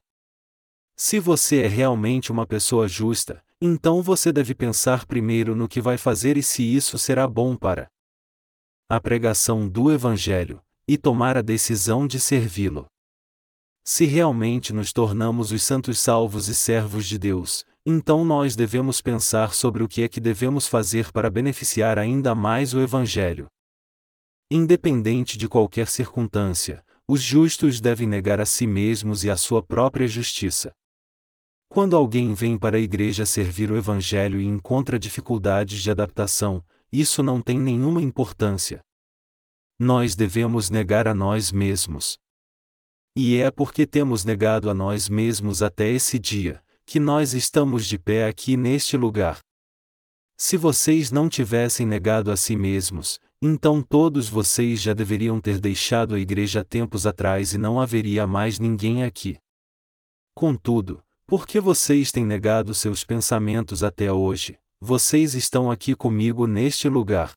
Se 0.95 1.19
você 1.19 1.63
é 1.63 1.67
realmente 1.67 2.31
uma 2.31 2.47
pessoa 2.47 2.87
justa, 2.87 3.43
então 3.59 4.01
você 4.01 4.31
deve 4.31 4.55
pensar 4.55 5.05
primeiro 5.05 5.57
no 5.57 5.67
que 5.67 5.81
vai 5.81 5.97
fazer 5.97 6.37
e 6.37 6.41
se 6.41 6.63
isso 6.63 6.97
será 6.97 7.27
bom 7.27 7.57
para 7.57 7.91
a 8.87 9.01
pregação 9.01 9.67
do 9.67 9.91
Evangelho, 9.91 10.63
e 10.87 10.97
tomar 10.97 11.35
a 11.35 11.41
decisão 11.41 12.07
de 12.07 12.17
servi-lo. 12.17 12.85
Se 13.83 14.05
realmente 14.05 14.71
nos 14.71 14.93
tornamos 14.93 15.51
os 15.51 15.61
santos 15.63 15.99
salvos 15.99 16.47
e 16.47 16.55
servos 16.55 17.05
de 17.05 17.19
Deus, 17.19 17.65
então 17.85 18.25
nós 18.25 18.55
devemos 18.55 18.99
pensar 18.99 19.53
sobre 19.53 19.83
o 19.83 19.87
que 19.87 20.01
é 20.01 20.07
que 20.07 20.19
devemos 20.19 20.67
fazer 20.67 21.11
para 21.11 21.29
beneficiar 21.29 21.99
ainda 21.99 22.33
mais 22.33 22.73
o 22.73 22.81
Evangelho. 22.81 23.47
Independente 24.49 25.37
de 25.37 25.47
qualquer 25.47 25.87
circunstância, 25.87 26.83
os 27.07 27.21
justos 27.21 27.79
devem 27.79 28.07
negar 28.07 28.41
a 28.41 28.45
si 28.45 28.65
mesmos 28.65 29.23
e 29.23 29.29
a 29.29 29.37
sua 29.37 29.61
própria 29.61 30.07
justiça. 30.07 30.71
Quando 31.69 31.95
alguém 31.95 32.33
vem 32.33 32.57
para 32.57 32.77
a 32.77 32.79
igreja 32.79 33.25
servir 33.25 33.69
o 33.69 33.77
Evangelho 33.77 34.41
e 34.41 34.45
encontra 34.45 34.97
dificuldades 34.97 35.83
de 35.83 35.91
adaptação, 35.91 36.63
isso 36.91 37.21
não 37.21 37.39
tem 37.41 37.59
nenhuma 37.59 38.01
importância. 38.01 38.81
Nós 39.77 40.15
devemos 40.15 40.71
negar 40.71 41.07
a 41.07 41.13
nós 41.13 41.51
mesmos. 41.51 42.17
E 43.15 43.37
é 43.37 43.51
porque 43.51 43.85
temos 43.85 44.25
negado 44.25 44.69
a 44.69 44.73
nós 44.73 45.07
mesmos 45.07 45.61
até 45.61 45.89
esse 45.89 46.17
dia, 46.17 46.63
que 46.85 46.99
nós 46.99 47.33
estamos 47.33 47.85
de 47.85 47.97
pé 47.97 48.27
aqui 48.27 48.55
neste 48.55 48.95
lugar. 48.95 49.39
Se 50.37 50.57
vocês 50.57 51.11
não 51.11 51.29
tivessem 51.29 51.85
negado 51.85 52.29
a 52.29 52.37
si 52.37 52.55
mesmos, 52.55 53.19
então 53.41 53.81
todos 53.81 54.27
vocês 54.29 54.81
já 54.81 54.93
deveriam 54.93 55.39
ter 55.39 55.59
deixado 55.59 56.15
a 56.15 56.19
igreja 56.19 56.63
tempos 56.63 57.07
atrás 57.07 57.53
e 57.53 57.57
não 57.57 57.79
haveria 57.79 58.27
mais 58.27 58.59
ninguém 58.59 59.03
aqui. 59.03 59.37
Contudo, 60.33 61.01
porque 61.25 61.59
vocês 61.59 62.11
têm 62.11 62.25
negado 62.25 62.73
seus 62.73 63.03
pensamentos 63.03 63.83
até 63.83 64.11
hoje, 64.11 64.57
vocês 64.79 65.33
estão 65.33 65.71
aqui 65.71 65.95
comigo 65.95 66.45
neste 66.45 66.89
lugar. 66.89 67.33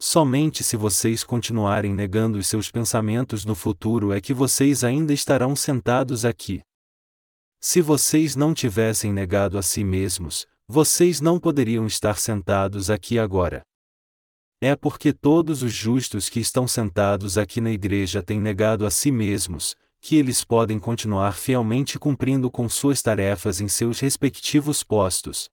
Somente 0.00 0.62
se 0.62 0.76
vocês 0.76 1.24
continuarem 1.24 1.94
negando 1.94 2.38
os 2.38 2.46
seus 2.46 2.70
pensamentos 2.70 3.44
no 3.44 3.54
futuro 3.54 4.12
é 4.12 4.20
que 4.20 4.34
vocês 4.34 4.84
ainda 4.84 5.12
estarão 5.12 5.56
sentados 5.56 6.24
aqui. 6.24 6.62
Se 7.66 7.80
vocês 7.80 8.36
não 8.36 8.52
tivessem 8.52 9.10
negado 9.10 9.56
a 9.56 9.62
si 9.62 9.82
mesmos, 9.82 10.46
vocês 10.68 11.22
não 11.22 11.40
poderiam 11.40 11.86
estar 11.86 12.18
sentados 12.18 12.90
aqui 12.90 13.18
agora. 13.18 13.62
É 14.60 14.76
porque 14.76 15.14
todos 15.14 15.62
os 15.62 15.72
justos 15.72 16.28
que 16.28 16.38
estão 16.38 16.68
sentados 16.68 17.38
aqui 17.38 17.62
na 17.62 17.70
igreja 17.70 18.22
têm 18.22 18.38
negado 18.38 18.84
a 18.84 18.90
si 18.90 19.10
mesmos, 19.10 19.74
que 19.98 20.16
eles 20.16 20.44
podem 20.44 20.78
continuar 20.78 21.38
fielmente 21.38 21.98
cumprindo 21.98 22.50
com 22.50 22.68
suas 22.68 23.00
tarefas 23.00 23.62
em 23.62 23.66
seus 23.66 23.98
respectivos 23.98 24.82
postos. 24.82 25.48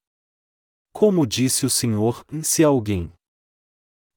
Como 0.91 1.25
disse 1.25 1.65
o 1.65 1.69
Senhor, 1.69 2.25
se 2.43 2.61
alguém 2.61 3.09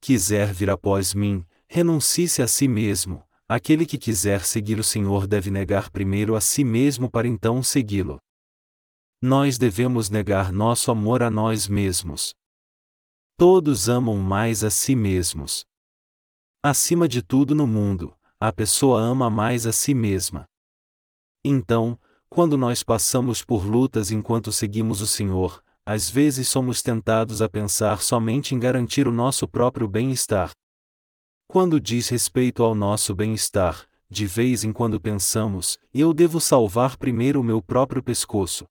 quiser 0.00 0.52
vir 0.52 0.68
após 0.68 1.14
mim, 1.14 1.46
renuncie-se 1.68 2.42
a 2.42 2.48
si 2.48 2.66
mesmo, 2.66 3.23
Aquele 3.46 3.84
que 3.84 3.98
quiser 3.98 4.44
seguir 4.44 4.78
o 4.78 4.84
Senhor 4.84 5.26
deve 5.26 5.50
negar 5.50 5.90
primeiro 5.90 6.34
a 6.34 6.40
si 6.40 6.64
mesmo 6.64 7.10
para 7.10 7.28
então 7.28 7.62
segui-lo. 7.62 8.18
Nós 9.20 9.58
devemos 9.58 10.08
negar 10.08 10.50
nosso 10.50 10.90
amor 10.90 11.22
a 11.22 11.30
nós 11.30 11.68
mesmos. 11.68 12.34
Todos 13.36 13.88
amam 13.88 14.16
mais 14.16 14.64
a 14.64 14.70
si 14.70 14.96
mesmos. 14.96 15.66
Acima 16.62 17.06
de 17.06 17.22
tudo 17.22 17.54
no 17.54 17.66
mundo, 17.66 18.16
a 18.40 18.50
pessoa 18.50 19.00
ama 19.00 19.28
mais 19.28 19.66
a 19.66 19.72
si 19.72 19.92
mesma. 19.92 20.46
Então, 21.44 21.98
quando 22.30 22.56
nós 22.56 22.82
passamos 22.82 23.44
por 23.44 23.66
lutas 23.66 24.10
enquanto 24.10 24.50
seguimos 24.52 25.02
o 25.02 25.06
Senhor, 25.06 25.62
às 25.84 26.08
vezes 26.08 26.48
somos 26.48 26.80
tentados 26.80 27.42
a 27.42 27.48
pensar 27.48 28.00
somente 28.00 28.54
em 28.54 28.58
garantir 28.58 29.06
o 29.06 29.12
nosso 29.12 29.46
próprio 29.46 29.86
bem-estar, 29.86 30.50
quando 31.54 31.80
diz 31.80 32.08
respeito 32.08 32.64
ao 32.64 32.74
nosso 32.74 33.14
bem-estar, 33.14 33.86
de 34.10 34.26
vez 34.26 34.64
em 34.64 34.72
quando 34.72 35.00
pensamos, 35.00 35.78
eu 35.94 36.12
devo 36.12 36.40
salvar 36.40 36.96
primeiro 36.96 37.40
o 37.40 37.44
meu 37.44 37.62
próprio 37.62 38.02
pescoço. 38.02 38.64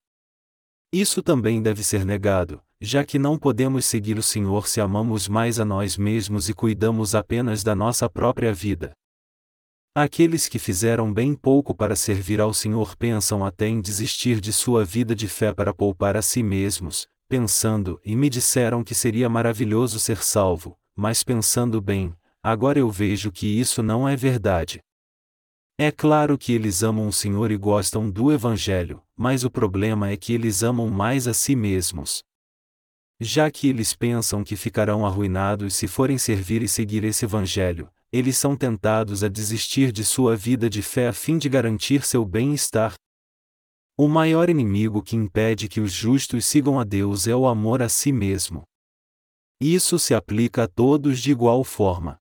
Isso 0.91 1.23
também 1.23 1.61
deve 1.61 1.81
ser 1.81 2.03
negado, 2.05 2.61
já 2.81 3.05
que 3.05 3.17
não 3.17 3.39
podemos 3.39 3.85
seguir 3.85 4.17
o 4.17 4.21
Senhor 4.21 4.67
se 4.67 4.81
amamos 4.81 5.29
mais 5.29 5.61
a 5.61 5.63
nós 5.63 5.95
mesmos 5.95 6.49
e 6.49 6.53
cuidamos 6.53 7.15
apenas 7.15 7.63
da 7.63 7.73
nossa 7.73 8.09
própria 8.09 8.53
vida. 8.53 8.91
Aqueles 9.95 10.49
que 10.49 10.59
fizeram 10.59 11.13
bem 11.13 11.33
pouco 11.35 11.73
para 11.73 11.95
servir 11.95 12.41
ao 12.41 12.53
Senhor 12.53 12.97
pensam 12.97 13.45
até 13.45 13.65
em 13.65 13.79
desistir 13.79 14.41
de 14.41 14.51
sua 14.51 14.83
vida 14.83 15.15
de 15.15 15.29
fé 15.29 15.53
para 15.53 15.73
poupar 15.73 16.17
a 16.17 16.21
si 16.21 16.43
mesmos, 16.43 17.07
pensando, 17.29 17.97
e 18.03 18.13
me 18.13 18.29
disseram 18.29 18.83
que 18.83 18.93
seria 18.93 19.29
maravilhoso 19.29 19.99
ser 19.99 20.17
salvo, 20.17 20.77
mas 20.97 21.23
pensando 21.23 21.79
bem, 21.79 22.13
agora 22.43 22.77
eu 22.77 22.91
vejo 22.91 23.31
que 23.31 23.47
isso 23.47 23.81
não 23.81 24.07
é 24.07 24.15
verdade. 24.15 24.81
É 25.77 25.91
claro 25.91 26.37
que 26.37 26.51
eles 26.51 26.83
amam 26.83 27.07
o 27.07 27.13
Senhor 27.13 27.49
e 27.49 27.57
gostam 27.57 28.07
do 28.11 28.31
Evangelho, 28.31 29.01
mas 29.17 29.43
o 29.43 29.49
problema 29.49 30.11
é 30.11 30.17
que 30.17 30.33
eles 30.33 30.61
amam 30.61 30.89
mais 30.89 31.27
a 31.27 31.33
si 31.33 31.55
mesmos. 31.55 32.21
Já 33.19 33.49
que 33.49 33.69
eles 33.69 33.95
pensam 33.95 34.43
que 34.43 34.55
ficarão 34.55 35.05
arruinados 35.05 35.73
se 35.73 35.87
forem 35.87 36.17
servir 36.17 36.61
e 36.61 36.67
seguir 36.67 37.03
esse 37.03 37.25
Evangelho, 37.25 37.89
eles 38.11 38.37
são 38.37 38.55
tentados 38.55 39.23
a 39.23 39.27
desistir 39.27 39.91
de 39.91 40.03
sua 40.03 40.35
vida 40.35 40.69
de 40.69 40.83
fé 40.83 41.07
a 41.07 41.13
fim 41.13 41.39
de 41.39 41.49
garantir 41.49 42.05
seu 42.05 42.23
bem-estar. 42.23 42.93
O 43.97 44.07
maior 44.07 44.49
inimigo 44.49 45.01
que 45.01 45.15
impede 45.15 45.67
que 45.67 45.79
os 45.79 45.91
justos 45.91 46.45
sigam 46.45 46.79
a 46.79 46.83
Deus 46.83 47.27
é 47.27 47.35
o 47.35 47.47
amor 47.47 47.81
a 47.81 47.89
si 47.89 48.11
mesmo. 48.11 48.63
Isso 49.59 49.97
se 49.97 50.13
aplica 50.13 50.65
a 50.65 50.67
todos 50.67 51.19
de 51.19 51.31
igual 51.31 51.63
forma. 51.63 52.17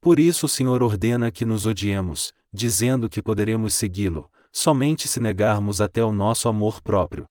Por 0.00 0.18
isso 0.18 0.46
o 0.46 0.48
Senhor 0.48 0.82
ordena 0.82 1.30
que 1.30 1.44
nos 1.44 1.66
odiemos, 1.66 2.32
dizendo 2.52 3.08
que 3.08 3.22
poderemos 3.22 3.74
segui-lo, 3.74 4.30
somente 4.50 5.06
se 5.06 5.20
negarmos 5.20 5.80
até 5.80 6.02
o 6.02 6.10
nosso 6.10 6.48
amor 6.48 6.80
próprio. 6.80 7.26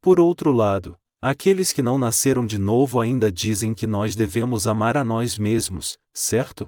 Por 0.00 0.18
outro 0.18 0.52
lado, 0.52 0.98
aqueles 1.22 1.72
que 1.72 1.82
não 1.82 1.96
nasceram 1.96 2.44
de 2.44 2.58
novo 2.58 3.00
ainda 3.00 3.30
dizem 3.30 3.74
que 3.74 3.86
nós 3.86 4.16
devemos 4.16 4.66
amar 4.66 4.96
a 4.96 5.04
nós 5.04 5.38
mesmos, 5.38 5.96
certo? 6.12 6.66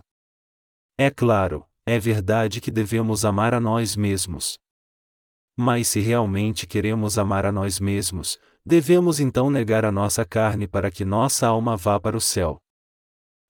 É 0.96 1.10
claro, 1.10 1.66
é 1.84 1.98
verdade 1.98 2.60
que 2.60 2.70
devemos 2.70 3.24
amar 3.24 3.52
a 3.52 3.60
nós 3.60 3.96
mesmos. 3.96 4.58
Mas 5.56 5.88
se 5.88 6.00
realmente 6.00 6.66
queremos 6.66 7.18
amar 7.18 7.44
a 7.44 7.52
nós 7.52 7.80
mesmos, 7.80 8.38
devemos 8.64 9.18
então 9.18 9.50
negar 9.50 9.84
a 9.84 9.90
nossa 9.90 10.24
carne 10.24 10.68
para 10.68 10.90
que 10.90 11.04
nossa 11.04 11.48
alma 11.48 11.76
vá 11.76 11.98
para 11.98 12.16
o 12.16 12.20
céu. 12.20 12.58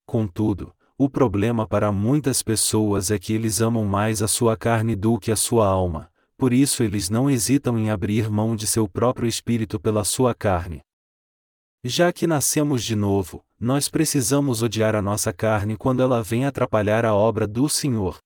Contudo, 0.05 0.73
o 1.03 1.09
problema 1.09 1.67
para 1.67 1.91
muitas 1.91 2.43
pessoas 2.43 3.09
é 3.09 3.17
que 3.17 3.33
eles 3.33 3.59
amam 3.59 3.83
mais 3.85 4.21
a 4.21 4.27
sua 4.27 4.55
carne 4.55 4.95
do 4.95 5.17
que 5.17 5.31
a 5.31 5.35
sua 5.35 5.65
alma, 5.65 6.11
por 6.37 6.53
isso 6.53 6.83
eles 6.83 7.09
não 7.09 7.27
hesitam 7.27 7.75
em 7.79 7.89
abrir 7.89 8.29
mão 8.29 8.55
de 8.55 8.67
seu 8.67 8.87
próprio 8.87 9.27
espírito 9.27 9.79
pela 9.79 10.03
sua 10.03 10.35
carne. 10.35 10.81
Já 11.83 12.13
que 12.13 12.27
nascemos 12.27 12.83
de 12.83 12.95
novo, 12.95 13.43
nós 13.59 13.89
precisamos 13.89 14.61
odiar 14.61 14.95
a 14.95 15.01
nossa 15.01 15.33
carne 15.33 15.75
quando 15.75 16.03
ela 16.03 16.21
vem 16.21 16.45
atrapalhar 16.45 17.03
a 17.03 17.15
obra 17.15 17.47
do 17.47 17.67
Senhor. 17.67 18.19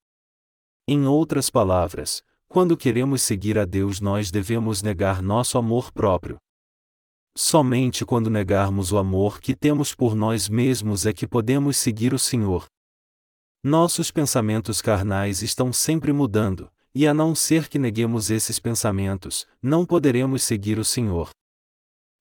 Em 0.85 1.07
outras 1.07 1.49
palavras, 1.49 2.21
quando 2.45 2.75
queremos 2.75 3.21
seguir 3.21 3.57
a 3.57 3.63
Deus, 3.63 4.01
nós 4.01 4.29
devemos 4.29 4.83
negar 4.83 5.21
nosso 5.21 5.57
amor 5.57 5.93
próprio. 5.93 6.35
Somente 7.37 8.05
quando 8.05 8.29
negarmos 8.29 8.93
o 8.93 8.97
amor 8.97 9.41
que 9.41 9.53
temos 9.53 9.93
por 9.93 10.15
nós 10.15 10.47
mesmos 10.47 11.05
é 11.05 11.11
que 11.11 11.27
podemos 11.27 11.75
seguir 11.75 12.13
o 12.13 12.19
Senhor. 12.19 12.65
Nossos 13.61 14.09
pensamentos 14.09 14.81
carnais 14.81 15.41
estão 15.41 15.73
sempre 15.73 16.13
mudando, 16.13 16.71
e 16.93 17.05
a 17.05 17.13
não 17.13 17.35
ser 17.35 17.67
que 17.67 17.77
neguemos 17.77 18.31
esses 18.31 18.57
pensamentos, 18.57 19.45
não 19.61 19.85
poderemos 19.85 20.43
seguir 20.43 20.79
o 20.79 20.85
Senhor. 20.85 21.29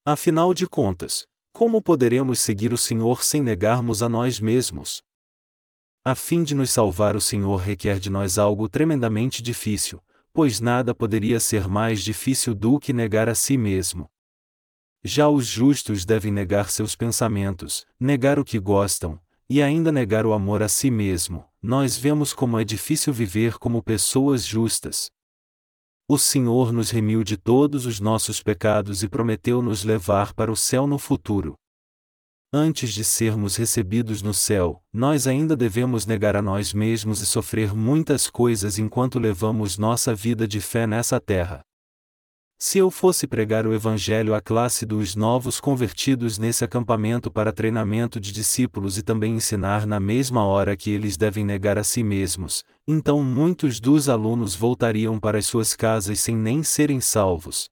Afinal 0.05 0.53
de 0.53 0.67
contas, 0.67 1.25
como 1.53 1.81
poderemos 1.81 2.41
seguir 2.41 2.73
o 2.73 2.77
Senhor 2.77 3.23
sem 3.23 3.41
negarmos 3.41 4.03
a 4.03 4.09
nós 4.09 4.41
mesmos? 4.41 5.01
A 6.03 6.13
fim 6.13 6.43
de 6.43 6.53
nos 6.53 6.71
salvar, 6.71 7.15
o 7.15 7.21
Senhor 7.21 7.55
requer 7.55 7.99
de 7.99 8.09
nós 8.09 8.37
algo 8.37 8.67
tremendamente 8.67 9.41
difícil, 9.41 10.03
pois 10.33 10.59
nada 10.59 10.93
poderia 10.93 11.39
ser 11.39 11.69
mais 11.69 12.03
difícil 12.03 12.53
do 12.53 12.77
que 12.77 12.91
negar 12.91 13.29
a 13.29 13.33
si 13.33 13.57
mesmo. 13.57 14.09
Já 15.07 15.29
os 15.29 15.45
justos 15.45 16.03
devem 16.03 16.31
negar 16.31 16.71
seus 16.71 16.95
pensamentos, 16.95 17.85
negar 17.99 18.39
o 18.39 18.43
que 18.43 18.57
gostam, 18.57 19.19
e 19.47 19.61
ainda 19.61 19.91
negar 19.91 20.25
o 20.25 20.33
amor 20.33 20.63
a 20.63 20.67
si 20.67 20.89
mesmo. 20.89 21.45
Nós 21.61 21.95
vemos 21.95 22.33
como 22.33 22.59
é 22.59 22.63
difícil 22.63 23.13
viver 23.13 23.59
como 23.59 23.83
pessoas 23.83 24.43
justas. 24.43 25.11
O 26.09 26.17
Senhor 26.17 26.73
nos 26.73 26.89
remiu 26.89 27.23
de 27.23 27.37
todos 27.37 27.85
os 27.85 27.99
nossos 27.99 28.41
pecados 28.41 29.03
e 29.03 29.07
prometeu 29.07 29.61
nos 29.61 29.83
levar 29.83 30.33
para 30.33 30.51
o 30.51 30.55
céu 30.55 30.87
no 30.87 30.97
futuro. 30.97 31.53
Antes 32.51 32.91
de 32.91 33.03
sermos 33.03 33.57
recebidos 33.57 34.23
no 34.23 34.33
céu, 34.33 34.81
nós 34.91 35.27
ainda 35.27 35.55
devemos 35.55 36.07
negar 36.07 36.35
a 36.35 36.41
nós 36.41 36.73
mesmos 36.73 37.21
e 37.21 37.27
sofrer 37.27 37.75
muitas 37.75 38.27
coisas 38.27 38.79
enquanto 38.79 39.19
levamos 39.19 39.77
nossa 39.77 40.15
vida 40.15 40.47
de 40.47 40.59
fé 40.59 40.87
nessa 40.87 41.19
terra. 41.19 41.61
Se 42.57 42.77
eu 42.77 42.89
fosse 42.89 43.27
pregar 43.27 43.67
o 43.67 43.73
Evangelho 43.73 44.33
à 44.33 44.39
classe 44.39 44.85
dos 44.85 45.13
novos 45.13 45.59
convertidos 45.59 46.37
nesse 46.37 46.63
acampamento 46.63 47.29
para 47.29 47.51
treinamento 47.51 48.17
de 48.17 48.31
discípulos 48.31 48.97
e 48.97 49.03
também 49.03 49.35
ensinar 49.35 49.85
na 49.85 49.99
mesma 49.99 50.45
hora 50.45 50.77
que 50.77 50.89
eles 50.89 51.17
devem 51.17 51.43
negar 51.43 51.77
a 51.77 51.83
si 51.83 52.01
mesmos, 52.01 52.63
então 52.87 53.21
muitos 53.21 53.81
dos 53.81 54.07
alunos 54.07 54.55
voltariam 54.55 55.19
para 55.19 55.37
as 55.37 55.45
suas 55.45 55.75
casas 55.75 56.21
sem 56.21 56.35
nem 56.35 56.63
serem 56.63 57.01
salvos. 57.01 57.69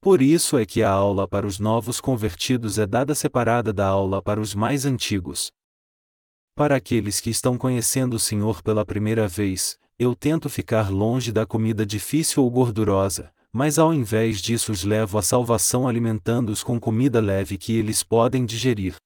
Por 0.00 0.22
isso 0.22 0.56
é 0.56 0.64
que 0.64 0.84
a 0.84 0.90
aula 0.90 1.26
para 1.26 1.46
os 1.46 1.58
novos 1.58 2.00
convertidos 2.00 2.78
é 2.78 2.86
dada 2.86 3.12
separada 3.14 3.72
da 3.72 3.88
aula 3.88 4.22
para 4.22 4.40
os 4.40 4.54
mais 4.54 4.86
antigos. 4.86 5.50
Para 6.54 6.76
aqueles 6.76 7.20
que 7.20 7.28
estão 7.28 7.58
conhecendo 7.58 8.14
o 8.14 8.20
Senhor 8.20 8.62
pela 8.62 8.86
primeira 8.86 9.26
vez, 9.26 9.78
eu 9.98 10.14
tento 10.14 10.48
ficar 10.48 10.90
longe 10.90 11.32
da 11.32 11.44
comida 11.44 11.84
difícil 11.84 12.44
ou 12.44 12.50
gordurosa, 12.50 13.30
mas 13.52 13.78
ao 13.78 13.92
invés 13.92 14.40
disso 14.40 14.72
os 14.72 14.84
levo 14.84 15.18
à 15.18 15.22
salvação 15.22 15.88
alimentando-os 15.88 16.62
com 16.62 16.78
comida 16.78 17.20
leve 17.20 17.58
que 17.58 17.76
eles 17.76 18.02
podem 18.02 18.44
digerir. 18.46 18.96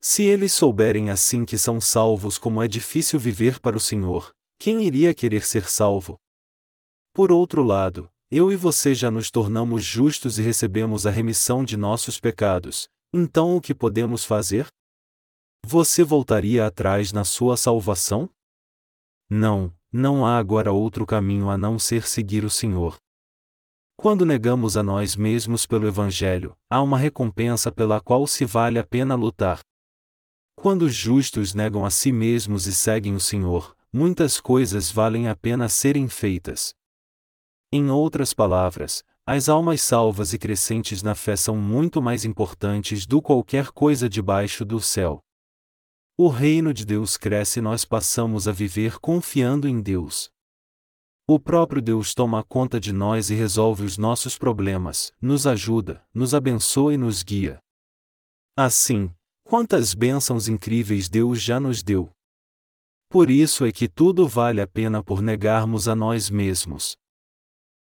Se 0.00 0.22
eles 0.22 0.52
souberem 0.52 1.10
assim 1.10 1.44
que 1.44 1.58
são 1.58 1.80
salvos 1.80 2.38
como 2.38 2.62
é 2.62 2.68
difícil 2.68 3.18
viver 3.18 3.58
para 3.58 3.76
o 3.76 3.80
Senhor, 3.80 4.30
quem 4.58 4.84
iria 4.84 5.12
querer 5.12 5.44
ser 5.44 5.68
salvo? 5.68 6.16
Por 7.12 7.32
outro 7.32 7.62
lado, 7.64 8.08
eu 8.30 8.52
e 8.52 8.56
você 8.56 8.94
já 8.94 9.10
nos 9.10 9.30
tornamos 9.30 9.82
justos 9.82 10.38
e 10.38 10.42
recebemos 10.42 11.06
a 11.06 11.10
remissão 11.10 11.64
de 11.64 11.76
nossos 11.76 12.20
pecados, 12.20 12.88
então 13.12 13.56
o 13.56 13.60
que 13.60 13.74
podemos 13.74 14.24
fazer? 14.24 14.68
Você 15.66 16.04
voltaria 16.04 16.66
atrás 16.66 17.12
na 17.12 17.24
sua 17.24 17.56
salvação? 17.56 18.30
Não, 19.28 19.74
não 19.92 20.24
há 20.24 20.38
agora 20.38 20.72
outro 20.72 21.04
caminho 21.04 21.50
a 21.50 21.58
não 21.58 21.78
ser 21.78 22.06
seguir 22.06 22.44
o 22.44 22.50
Senhor. 22.50 22.96
Quando 24.00 24.24
negamos 24.24 24.76
a 24.76 24.82
nós 24.84 25.16
mesmos 25.16 25.66
pelo 25.66 25.88
Evangelho, 25.88 26.56
há 26.70 26.80
uma 26.80 26.96
recompensa 26.96 27.72
pela 27.72 28.00
qual 28.00 28.28
se 28.28 28.44
vale 28.44 28.78
a 28.78 28.84
pena 28.84 29.16
lutar. 29.16 29.58
Quando 30.54 30.82
os 30.82 30.94
justos 30.94 31.52
negam 31.52 31.84
a 31.84 31.90
si 31.90 32.12
mesmos 32.12 32.68
e 32.68 32.72
seguem 32.72 33.16
o 33.16 33.20
Senhor, 33.20 33.76
muitas 33.92 34.40
coisas 34.40 34.88
valem 34.88 35.26
a 35.26 35.34
pena 35.34 35.68
serem 35.68 36.08
feitas. 36.08 36.72
Em 37.72 37.90
outras 37.90 38.32
palavras, 38.32 39.02
as 39.26 39.48
almas 39.48 39.82
salvas 39.82 40.32
e 40.32 40.38
crescentes 40.38 41.02
na 41.02 41.16
fé 41.16 41.34
são 41.34 41.56
muito 41.56 42.00
mais 42.00 42.24
importantes 42.24 43.04
do 43.04 43.20
que 43.20 43.26
qualquer 43.26 43.72
coisa 43.72 44.08
debaixo 44.08 44.64
do 44.64 44.78
céu. 44.78 45.18
O 46.16 46.28
reino 46.28 46.72
de 46.72 46.86
Deus 46.86 47.16
cresce 47.16 47.58
e 47.58 47.62
nós 47.62 47.84
passamos 47.84 48.46
a 48.46 48.52
viver 48.52 49.00
confiando 49.00 49.66
em 49.66 49.82
Deus. 49.82 50.30
O 51.30 51.38
próprio 51.38 51.82
Deus 51.82 52.14
toma 52.14 52.42
conta 52.42 52.80
de 52.80 52.90
nós 52.90 53.28
e 53.28 53.34
resolve 53.34 53.84
os 53.84 53.98
nossos 53.98 54.38
problemas, 54.38 55.12
nos 55.20 55.46
ajuda, 55.46 56.02
nos 56.14 56.32
abençoa 56.32 56.94
e 56.94 56.96
nos 56.96 57.22
guia. 57.22 57.58
Assim, 58.56 59.12
quantas 59.44 59.92
bênçãos 59.92 60.48
incríveis 60.48 61.06
Deus 61.06 61.42
já 61.42 61.60
nos 61.60 61.82
deu! 61.82 62.10
Por 63.10 63.28
isso 63.28 63.66
é 63.66 63.70
que 63.70 63.90
tudo 63.90 64.26
vale 64.26 64.62
a 64.62 64.66
pena 64.66 65.04
por 65.04 65.20
negarmos 65.20 65.86
a 65.86 65.94
nós 65.94 66.30
mesmos. 66.30 66.96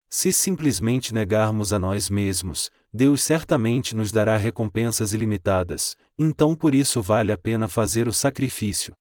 Se 0.09 0.31
simplesmente 0.31 1.13
negarmos 1.13 1.73
a 1.73 1.79
nós 1.79 2.09
mesmos, 2.09 2.71
Deus 2.93 3.21
certamente 3.21 3.93
nos 3.93 4.09
dará 4.09 4.37
recompensas 4.37 5.11
ilimitadas, 5.11 5.97
então 6.17 6.55
por 6.55 6.73
isso 6.73 7.01
vale 7.01 7.33
a 7.33 7.37
pena 7.37 7.67
fazer 7.67 8.07
o 8.07 8.13
sacrifício. 8.13 8.93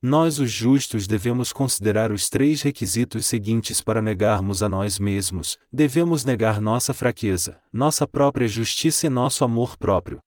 Nós, 0.00 0.38
os 0.38 0.50
justos, 0.52 1.08
devemos 1.08 1.52
considerar 1.52 2.12
os 2.12 2.30
três 2.30 2.62
requisitos 2.62 3.26
seguintes 3.26 3.80
para 3.80 4.00
negarmos 4.00 4.62
a 4.62 4.68
nós 4.68 4.96
mesmos: 4.96 5.58
devemos 5.72 6.24
negar 6.24 6.60
nossa 6.60 6.94
fraqueza, 6.94 7.60
nossa 7.72 8.06
própria 8.06 8.46
justiça 8.46 9.06
e 9.06 9.10
nosso 9.10 9.44
amor 9.44 9.76
próprio. 9.76 10.20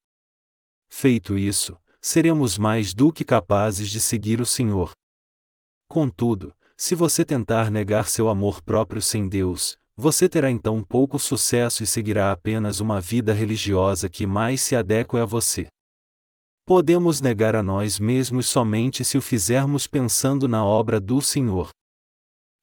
Feito 0.89 1.37
isso, 1.37 1.77
seremos 2.01 2.57
mais 2.57 2.93
do 2.93 3.13
que 3.13 3.23
capazes 3.23 3.89
de 3.89 4.01
seguir 4.01 4.41
o 4.41 4.45
Senhor. 4.45 4.91
Contudo, 5.87 6.53
se 6.75 6.93
você 6.93 7.23
tentar 7.23 7.71
negar 7.71 8.09
seu 8.09 8.27
amor 8.27 8.61
próprio 8.61 9.01
sem 9.01 9.29
Deus, 9.29 9.77
você 9.95 10.27
terá 10.27 10.51
então 10.51 10.83
pouco 10.83 11.17
sucesso 11.17 11.81
e 11.81 11.87
seguirá 11.87 12.31
apenas 12.31 12.81
uma 12.81 12.99
vida 12.99 13.31
religiosa 13.33 14.09
que 14.09 14.25
mais 14.25 14.59
se 14.59 14.75
adeque 14.75 15.15
a 15.15 15.23
você. 15.25 15.67
Podemos 16.73 17.19
negar 17.19 17.53
a 17.53 17.61
nós 17.61 17.99
mesmos 17.99 18.47
somente 18.47 19.03
se 19.03 19.17
o 19.17 19.21
fizermos 19.21 19.87
pensando 19.87 20.47
na 20.47 20.63
obra 20.63 21.01
do 21.01 21.21
Senhor. 21.21 21.69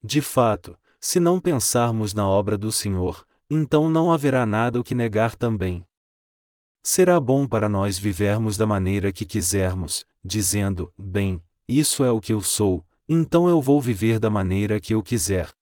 De 0.03 0.23
fato, 0.23 0.79
se 0.99 1.21
não 1.21 1.39
pensarmos 1.39 2.15
na 2.15 2.27
obra 2.27 2.57
do 2.57 2.73
Senhor, 2.73 3.23
então 3.51 3.91
não 3.91 4.11
haverá 4.11 4.47
nada 4.47 4.81
o 4.81 4.83
que 4.83 4.95
negar 4.95 5.37
também. 5.37 5.85
Será 6.83 7.21
bom 7.21 7.47
para 7.47 7.69
nós 7.69 7.99
vivermos 7.99 8.57
da 8.57 8.67
maneira 8.67 9.13
que 9.13 9.27
quisermos, 9.27 10.07
dizendo: 10.25 10.91
Bem, 10.97 11.43
isso 11.69 12.03
é 12.03 12.11
o 12.11 12.19
que 12.19 12.33
eu 12.33 12.41
sou, 12.41 12.83
então 13.07 13.47
eu 13.47 13.61
vou 13.61 13.79
viver 13.79 14.19
da 14.19 14.31
maneira 14.31 14.81
que 14.81 14.95
eu 14.95 15.03
quiser. 15.03 15.53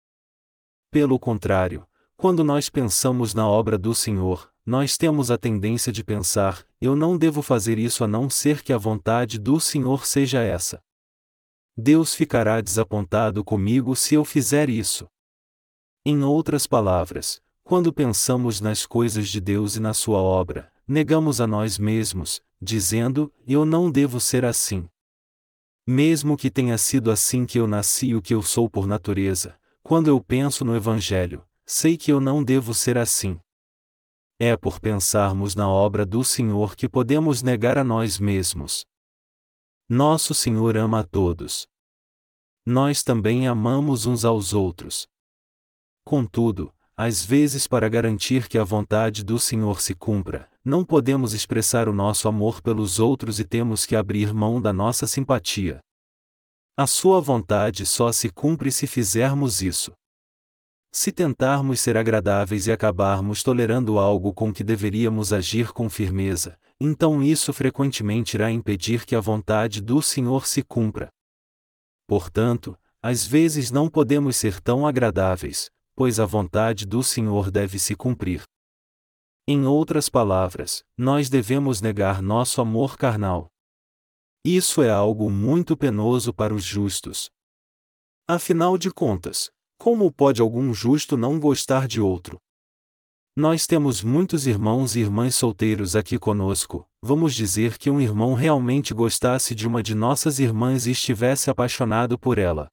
Pelo 0.88 1.18
contrário, 1.18 1.84
quando 2.16 2.44
nós 2.44 2.70
pensamos 2.70 3.34
na 3.34 3.44
obra 3.49 3.76
do 3.76 3.92
Senhor, 3.92 4.49
nós 4.67 4.99
temos 4.99 5.31
a 5.31 5.39
tendência 5.39 5.93
de 5.93 6.03
pensar: 6.03 6.67
eu 6.81 6.97
não 6.97 7.17
devo 7.17 7.41
fazer 7.41 7.79
isso 7.79 8.03
a 8.03 8.09
não 8.09 8.29
ser 8.29 8.62
que 8.62 8.73
a 8.73 8.79
vontade 8.79 9.39
do 9.39 9.61
Senhor 9.61 10.05
seja 10.05 10.43
essa. 10.43 10.83
Deus 11.77 12.14
ficará 12.14 12.61
desapontado 12.61 13.45
comigo 13.45 13.95
se 13.95 14.17
eu 14.17 14.25
fizer 14.25 14.69
isso. 14.69 15.07
Em 16.05 16.25
outras 16.25 16.67
palavras, 16.67 17.41
quando 17.62 17.93
pensamos 17.93 18.61
nas 18.61 18.85
coisas 18.85 19.29
de 19.29 19.41
Deus 19.41 19.77
e 19.77 19.81
na 19.81 19.95
Sua 19.95 20.19
obra, 20.19 20.73
negamos 20.87 21.41
a 21.41 21.47
nós 21.47 21.79
mesmos, 21.79 22.43
dizendo: 22.61 23.33
Eu 23.47 23.64
não 23.64 23.89
devo 23.89 24.19
ser 24.19 24.45
assim. 24.45 24.89
Mesmo 25.87 26.37
que 26.37 26.51
tenha 26.51 26.77
sido 26.77 27.12
assim 27.12 27.47
que 27.47 27.61
eu 27.61 27.69
nasci 27.69 28.09
e 28.09 28.14
o 28.17 28.23
que 28.23 28.35
eu 28.35 28.43
sou 28.43 28.69
por 28.69 28.89
natureza, 28.89 29.57
quando 29.81 30.09
eu 30.09 30.21
penso 30.21 30.64
no 30.64 30.75
Evangelho, 30.75 31.45
sei 31.64 31.97
que 31.97 32.11
eu 32.11 32.21
não 32.21 32.43
devo 32.43 32.75
ser 32.75 32.99
assim. 32.99 33.39
É 34.39 34.55
por 34.55 34.78
pensarmos 34.78 35.55
na 35.55 35.66
obra 35.66 36.05
do 36.05 36.22
Senhor 36.22 36.76
que 36.76 36.87
podemos 36.87 37.43
negar 37.43 37.78
a 37.78 37.84
nós 37.84 38.18
mesmos. 38.18 38.84
Nosso 39.89 40.34
Senhor 40.34 40.76
ama 40.76 41.01
a 41.01 41.05
todos. 41.05 41.66
Nós 42.66 43.03
também 43.03 43.49
amamos 43.49 44.05
uns 44.05 44.26
aos 44.26 44.53
outros. 44.53 45.07
Contudo, 46.05 46.70
às 46.95 47.24
vezes, 47.24 47.66
para 47.66 47.89
garantir 47.89 48.47
que 48.47 48.59
a 48.59 48.64
vontade 48.64 49.24
do 49.24 49.39
Senhor 49.39 49.80
se 49.80 49.95
cumpra, 49.95 50.51
não 50.62 50.84
podemos 50.84 51.32
expressar 51.32 51.89
o 51.89 51.93
nosso 51.95 52.28
amor 52.28 52.61
pelos 52.61 52.99
outros 52.99 53.41
e 53.41 53.45
temos 53.45 53.87
que 53.87 53.97
abrir 53.97 54.34
mão 54.34 54.61
da 54.61 54.72
nossa 54.72 55.07
simpatia. 55.07 55.80
A 56.76 56.87
Sua 56.87 57.22
vontade 57.22 57.87
só 57.87 58.12
se 58.12 58.28
cumpre 58.28 58.70
se 58.70 58.87
fizermos 58.87 59.62
isso. 59.62 59.93
Se 60.99 61.12
tentarmos 61.12 61.78
ser 61.80 61.94
agradáveis 61.94 62.66
e 62.66 62.72
acabarmos 62.72 63.42
tolerando 63.42 63.99
algo 63.99 64.32
com 64.32 64.51
que 64.51 64.64
deveríamos 64.64 65.30
agir 65.30 65.70
com 65.70 65.90
firmeza, 65.90 66.59
então 66.80 67.22
isso 67.22 67.53
frequentemente 67.53 68.34
irá 68.34 68.51
impedir 68.51 69.05
que 69.05 69.14
a 69.14 69.20
vontade 69.20 69.82
do 69.82 70.01
Senhor 70.01 70.47
se 70.47 70.62
cumpra. 70.62 71.11
Portanto, 72.07 72.78
às 73.03 73.26
vezes 73.26 73.70
não 73.70 73.90
podemos 73.90 74.38
ser 74.38 74.59
tão 74.59 74.86
agradáveis, 74.86 75.70
pois 75.94 76.18
a 76.18 76.24
vontade 76.24 76.86
do 76.86 77.03
Senhor 77.03 77.51
deve 77.51 77.78
se 77.78 77.94
cumprir. 77.94 78.42
Em 79.47 79.66
outras 79.66 80.09
palavras, 80.09 80.82
nós 80.97 81.28
devemos 81.28 81.82
negar 81.82 82.22
nosso 82.22 82.59
amor 82.59 82.97
carnal. 82.97 83.49
Isso 84.42 84.80
é 84.80 84.88
algo 84.88 85.28
muito 85.28 85.76
penoso 85.76 86.32
para 86.32 86.55
os 86.55 86.64
justos. 86.64 87.28
Afinal 88.26 88.78
de 88.78 88.90
contas, 88.90 89.51
como 89.87 90.11
pode 90.11 90.41
algum 90.41 90.74
justo 90.74 91.16
não 91.16 91.39
gostar 91.39 91.87
de 91.87 92.01
outro? 92.01 92.41
Nós 93.37 93.68
temos 93.68 94.03
muitos 94.03 94.45
irmãos 94.45 94.97
e 94.97 94.99
irmãs 94.99 95.37
solteiros 95.37 95.95
aqui 95.95 96.18
conosco. 96.18 96.84
Vamos 97.01 97.37
dizer 97.37 97.78
que 97.78 97.89
um 97.89 98.01
irmão 98.01 98.34
realmente 98.34 98.93
gostasse 98.93 99.55
de 99.55 99.64
uma 99.64 99.84
de 99.84 99.95
nossas 99.95 100.41
irmãs 100.41 100.89
e 100.89 100.91
estivesse 100.91 101.51
apaixonado 101.51 102.18
por 102.18 102.37
ela. 102.37 102.68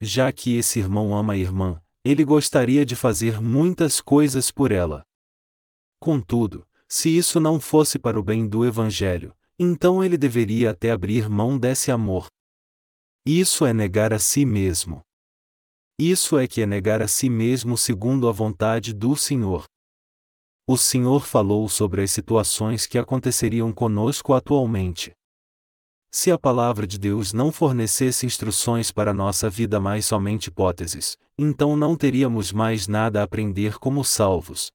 Já 0.00 0.30
que 0.30 0.54
esse 0.54 0.78
irmão 0.78 1.12
ama 1.12 1.32
a 1.32 1.36
irmã, 1.36 1.82
ele 2.04 2.24
gostaria 2.24 2.86
de 2.86 2.94
fazer 2.94 3.40
muitas 3.40 4.00
coisas 4.00 4.48
por 4.52 4.70
ela. 4.70 5.02
Contudo, 5.98 6.64
se 6.86 7.08
isso 7.08 7.40
não 7.40 7.58
fosse 7.58 7.98
para 7.98 8.16
o 8.16 8.22
bem 8.22 8.46
do 8.46 8.64
Evangelho, 8.64 9.34
então 9.58 10.04
ele 10.04 10.16
deveria 10.16 10.70
até 10.70 10.92
abrir 10.92 11.28
mão 11.28 11.58
desse 11.58 11.90
amor. 11.90 12.28
Isso 13.26 13.66
é 13.66 13.72
negar 13.72 14.12
a 14.12 14.20
si 14.20 14.44
mesmo. 14.44 15.02
Isso 15.98 16.38
é 16.38 16.46
que 16.46 16.62
é 16.62 16.66
negar 16.66 17.02
a 17.02 17.08
si 17.08 17.28
mesmo 17.28 17.76
segundo 17.76 18.28
a 18.28 18.32
vontade 18.32 18.92
do 18.92 19.14
Senhor. 19.16 19.64
O 20.66 20.76
Senhor 20.76 21.26
falou 21.26 21.68
sobre 21.68 22.02
as 22.02 22.10
situações 22.10 22.86
que 22.86 22.96
aconteceriam 22.96 23.72
conosco 23.72 24.32
atualmente. 24.32 25.12
Se 26.14 26.30
a 26.30 26.38
palavra 26.38 26.86
de 26.86 26.98
Deus 26.98 27.32
não 27.32 27.50
fornecesse 27.50 28.26
instruções 28.26 28.92
para 28.92 29.14
nossa 29.14 29.48
vida 29.48 29.80
mais 29.80 30.04
somente 30.04 30.48
hipóteses, 30.48 31.16
então 31.38 31.76
não 31.76 31.96
teríamos 31.96 32.52
mais 32.52 32.86
nada 32.86 33.20
a 33.20 33.24
aprender 33.24 33.78
como 33.78 34.04
salvos. 34.04 34.70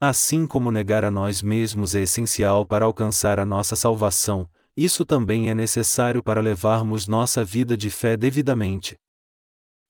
Assim 0.00 0.46
como 0.46 0.70
negar 0.70 1.04
a 1.04 1.10
nós 1.10 1.40
mesmos 1.40 1.94
é 1.94 2.02
essencial 2.02 2.66
para 2.66 2.84
alcançar 2.84 3.40
a 3.40 3.44
nossa 3.46 3.74
salvação, 3.74 4.48
isso 4.76 5.04
também 5.04 5.48
é 5.48 5.54
necessário 5.54 6.22
para 6.22 6.40
levarmos 6.40 7.06
nossa 7.06 7.44
vida 7.44 7.76
de 7.76 7.88
fé 7.88 8.16
devidamente. 8.16 8.96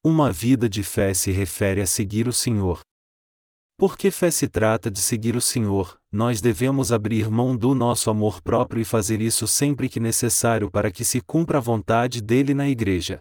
Uma 0.06 0.30
vida 0.30 0.68
de 0.68 0.82
fé 0.82 1.14
se 1.14 1.32
refere 1.32 1.80
a 1.80 1.86
seguir 1.86 2.28
o 2.28 2.32
Senhor. 2.32 2.80
Porque 3.78 4.10
fé 4.10 4.30
se 4.30 4.46
trata 4.46 4.90
de 4.90 5.00
seguir 5.00 5.34
o 5.34 5.40
Senhor, 5.40 5.96
nós 6.12 6.42
devemos 6.42 6.92
abrir 6.92 7.30
mão 7.30 7.56
do 7.56 7.74
nosso 7.74 8.10
amor 8.10 8.42
próprio 8.42 8.82
e 8.82 8.84
fazer 8.84 9.22
isso 9.22 9.48
sempre 9.48 9.88
que 9.88 9.98
necessário 9.98 10.70
para 10.70 10.90
que 10.90 11.06
se 11.06 11.22
cumpra 11.22 11.56
a 11.56 11.60
vontade 11.60 12.20
dele 12.20 12.52
na 12.52 12.68
Igreja. 12.68 13.18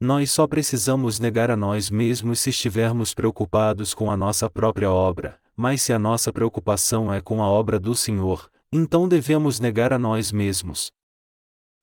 Nós 0.00 0.32
só 0.32 0.44
precisamos 0.48 1.20
negar 1.20 1.52
a 1.52 1.56
nós 1.56 1.88
mesmos 1.88 2.40
se 2.40 2.50
estivermos 2.50 3.14
preocupados 3.14 3.94
com 3.94 4.10
a 4.10 4.16
nossa 4.16 4.50
própria 4.50 4.90
obra, 4.90 5.38
mas 5.56 5.82
se 5.82 5.92
a 5.92 6.00
nossa 6.00 6.32
preocupação 6.32 7.14
é 7.14 7.20
com 7.20 7.40
a 7.40 7.46
obra 7.46 7.78
do 7.78 7.94
Senhor, 7.94 8.50
então 8.72 9.06
devemos 9.06 9.60
negar 9.60 9.92
a 9.92 10.00
nós 10.00 10.32
mesmos. 10.32 10.90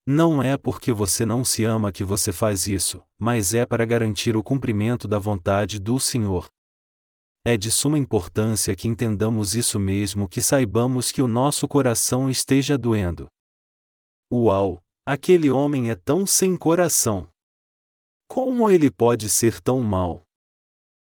Não 0.05 0.43
é 0.43 0.57
porque 0.57 0.91
você 0.91 1.25
não 1.25 1.45
se 1.45 1.63
ama 1.63 1.91
que 1.91 2.03
você 2.03 2.33
faz 2.33 2.67
isso, 2.67 3.01
mas 3.17 3.53
é 3.53 3.65
para 3.65 3.85
garantir 3.85 4.35
o 4.35 4.43
cumprimento 4.43 5.07
da 5.07 5.17
vontade 5.17 5.79
do 5.79 5.97
Senhor. 5.97 6.49
É 7.45 7.55
de 7.55 7.71
suma 7.71 7.97
importância 7.97 8.75
que 8.75 8.87
entendamos 8.87 9.55
isso 9.55 9.79
mesmo 9.79 10.27
que 10.27 10.41
saibamos 10.41 11.11
que 11.11 11.21
o 11.21 11.27
nosso 11.27 11.67
coração 11.67 12.29
esteja 12.29 12.77
doendo. 12.77 13.27
Uau! 14.31 14.81
Aquele 15.05 15.49
homem 15.49 15.89
é 15.89 15.95
tão 15.95 16.25
sem 16.25 16.55
coração. 16.55 17.29
Como 18.27 18.69
ele 18.69 18.89
pode 18.89 19.29
ser 19.29 19.59
tão 19.59 19.81
mau? 19.81 20.23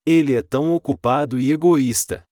Ele 0.05 0.35
é 0.35 0.43
tão 0.43 0.73
ocupado 0.73 1.39
e 1.39 1.51
egoísta. 1.51 2.23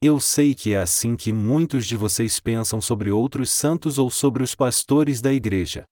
Eu 0.00 0.20
sei 0.20 0.54
que 0.54 0.74
é 0.74 0.78
assim 0.78 1.16
que 1.16 1.32
muitos 1.32 1.84
de 1.84 1.96
vocês 1.96 2.38
pensam 2.38 2.80
sobre 2.80 3.10
outros 3.10 3.50
santos 3.50 3.98
ou 3.98 4.08
sobre 4.08 4.44
os 4.44 4.54
pastores 4.54 5.20
da 5.20 5.32
igreja. 5.32 5.84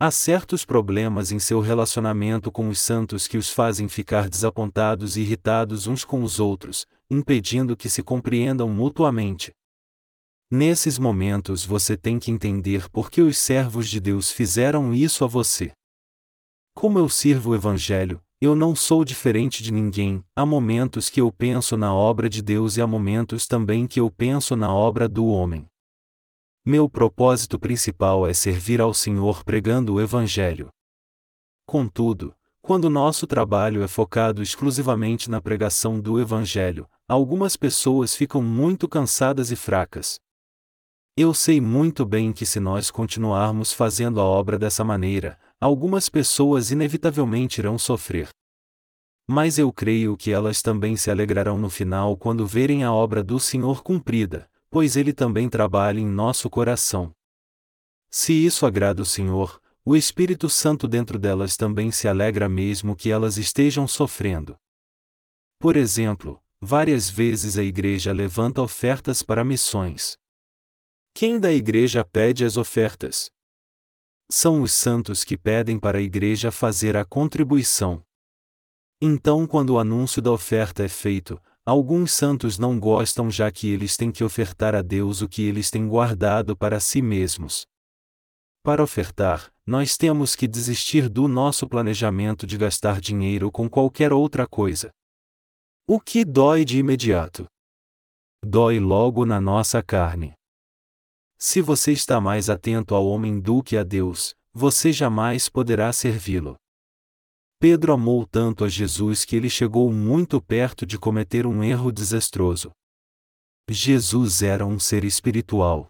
Há 0.00 0.10
certos 0.10 0.64
problemas 0.64 1.30
em 1.30 1.38
seu 1.38 1.60
relacionamento 1.60 2.50
com 2.50 2.68
os 2.68 2.80
santos 2.80 3.28
que 3.28 3.38
os 3.38 3.50
fazem 3.50 3.88
ficar 3.88 4.28
desapontados 4.28 5.16
e 5.16 5.20
irritados 5.20 5.86
uns 5.86 6.04
com 6.04 6.24
os 6.24 6.40
outros, 6.40 6.86
impedindo 7.08 7.76
que 7.76 7.88
se 7.88 8.02
compreendam 8.02 8.68
mutuamente. 8.68 9.52
Nesses 10.50 10.98
momentos 10.98 11.64
você 11.64 11.96
tem 11.96 12.18
que 12.18 12.32
entender 12.32 12.90
por 12.90 13.12
que 13.12 13.22
os 13.22 13.38
servos 13.38 13.88
de 13.88 14.00
Deus 14.00 14.32
fizeram 14.32 14.92
isso 14.92 15.22
a 15.24 15.28
você. 15.28 15.70
Como 16.74 16.98
eu 16.98 17.08
sirvo 17.08 17.50
o 17.50 17.54
Evangelho, 17.54 18.20
eu 18.44 18.54
não 18.54 18.76
sou 18.76 19.04
diferente 19.04 19.62
de 19.62 19.72
ninguém, 19.72 20.22
há 20.36 20.44
momentos 20.44 21.08
que 21.08 21.20
eu 21.20 21.32
penso 21.32 21.76
na 21.76 21.94
obra 21.94 22.28
de 22.28 22.42
Deus 22.42 22.76
e 22.76 22.82
há 22.82 22.86
momentos 22.86 23.46
também 23.46 23.86
que 23.86 23.98
eu 23.98 24.10
penso 24.10 24.54
na 24.54 24.72
obra 24.72 25.08
do 25.08 25.26
homem. 25.26 25.66
Meu 26.64 26.88
propósito 26.88 27.58
principal 27.58 28.26
é 28.26 28.34
servir 28.34 28.80
ao 28.80 28.92
Senhor 28.92 29.42
pregando 29.44 29.94
o 29.94 30.00
Evangelho. 30.00 30.68
Contudo, 31.66 32.34
quando 32.60 32.90
nosso 32.90 33.26
trabalho 33.26 33.82
é 33.82 33.88
focado 33.88 34.42
exclusivamente 34.42 35.30
na 35.30 35.40
pregação 35.40 35.98
do 35.98 36.20
Evangelho, 36.20 36.86
algumas 37.08 37.56
pessoas 37.56 38.14
ficam 38.14 38.42
muito 38.42 38.86
cansadas 38.86 39.50
e 39.50 39.56
fracas. 39.56 40.18
Eu 41.16 41.32
sei 41.32 41.60
muito 41.60 42.04
bem 42.04 42.32
que 42.32 42.44
se 42.44 42.60
nós 42.60 42.90
continuarmos 42.90 43.72
fazendo 43.72 44.20
a 44.20 44.24
obra 44.24 44.58
dessa 44.58 44.82
maneira, 44.82 45.38
algumas 45.64 46.10
pessoas 46.10 46.70
inevitavelmente 46.70 47.58
irão 47.58 47.78
sofrer. 47.78 48.28
Mas 49.26 49.58
eu 49.58 49.72
creio 49.72 50.14
que 50.14 50.30
elas 50.30 50.60
também 50.60 50.94
se 50.94 51.10
alegrarão 51.10 51.56
no 51.56 51.70
final 51.70 52.18
quando 52.18 52.46
verem 52.46 52.84
a 52.84 52.92
obra 52.92 53.24
do 53.24 53.40
Senhor 53.40 53.82
cumprida, 53.82 54.46
pois 54.68 54.94
Ele 54.94 55.10
também 55.10 55.48
trabalha 55.48 55.98
em 55.98 56.06
nosso 56.06 56.50
coração. 56.50 57.14
Se 58.10 58.34
isso 58.34 58.66
agrada 58.66 59.00
o 59.00 59.06
Senhor, 59.06 59.58
o 59.86 59.96
Espírito 59.96 60.50
Santo 60.50 60.86
dentro 60.86 61.18
delas 61.18 61.56
também 61.56 61.90
se 61.90 62.06
alegra 62.06 62.46
mesmo 62.46 62.94
que 62.94 63.10
elas 63.10 63.38
estejam 63.38 63.88
sofrendo. 63.88 64.58
Por 65.58 65.78
exemplo, 65.78 66.42
várias 66.60 67.08
vezes 67.08 67.56
a 67.56 67.62
igreja 67.62 68.12
levanta 68.12 68.60
ofertas 68.60 69.22
para 69.22 69.42
missões. 69.42 70.18
Quem 71.14 71.40
da 71.40 71.50
igreja 71.50 72.04
pede 72.04 72.44
as 72.44 72.58
ofertas? 72.58 73.30
São 74.36 74.62
os 74.62 74.72
santos 74.72 75.22
que 75.22 75.38
pedem 75.38 75.78
para 75.78 75.98
a 75.98 76.00
igreja 76.00 76.50
fazer 76.50 76.96
a 76.96 77.04
contribuição. 77.04 78.02
Então, 79.00 79.46
quando 79.46 79.70
o 79.70 79.78
anúncio 79.78 80.20
da 80.20 80.32
oferta 80.32 80.82
é 80.82 80.88
feito, 80.88 81.40
Alguns 81.66 82.12
santos 82.12 82.58
não 82.58 82.78
gostam 82.78 83.30
já 83.30 83.50
que 83.50 83.70
eles 83.70 83.96
têm 83.96 84.12
que 84.12 84.22
ofertar 84.22 84.74
a 84.74 84.82
Deus 84.82 85.22
o 85.22 85.28
que 85.28 85.40
eles 85.40 85.70
têm 85.70 85.88
guardado 85.88 86.54
para 86.54 86.78
si 86.78 87.00
mesmos. 87.00 87.64
Para 88.62 88.82
ofertar, 88.82 89.50
nós 89.66 89.96
temos 89.96 90.36
que 90.36 90.46
desistir 90.46 91.08
do 91.08 91.26
nosso 91.26 91.66
planejamento 91.66 92.46
de 92.46 92.58
gastar 92.58 93.00
dinheiro 93.00 93.50
com 93.50 93.66
qualquer 93.66 94.12
outra 94.12 94.46
coisa. 94.46 94.90
O 95.88 95.98
que 95.98 96.22
dói 96.22 96.66
de 96.66 96.78
imediato? 96.78 97.46
dói 98.44 98.78
logo 98.78 99.24
na 99.24 99.40
nossa 99.40 99.82
carne. 99.82 100.34
Se 101.46 101.60
você 101.60 101.92
está 101.92 102.22
mais 102.22 102.48
atento 102.48 102.94
ao 102.94 103.06
homem 103.06 103.38
do 103.38 103.62
que 103.62 103.76
a 103.76 103.82
Deus, 103.82 104.34
você 104.50 104.90
jamais 104.90 105.46
poderá 105.46 105.92
servi-lo. 105.92 106.56
Pedro 107.60 107.92
amou 107.92 108.26
tanto 108.26 108.64
a 108.64 108.68
Jesus 108.68 109.26
que 109.26 109.36
ele 109.36 109.50
chegou 109.50 109.92
muito 109.92 110.40
perto 110.40 110.86
de 110.86 110.98
cometer 110.98 111.46
um 111.46 111.62
erro 111.62 111.92
desastroso. 111.92 112.70
Jesus 113.68 114.40
era 114.40 114.64
um 114.64 114.78
ser 114.78 115.04
espiritual. 115.04 115.86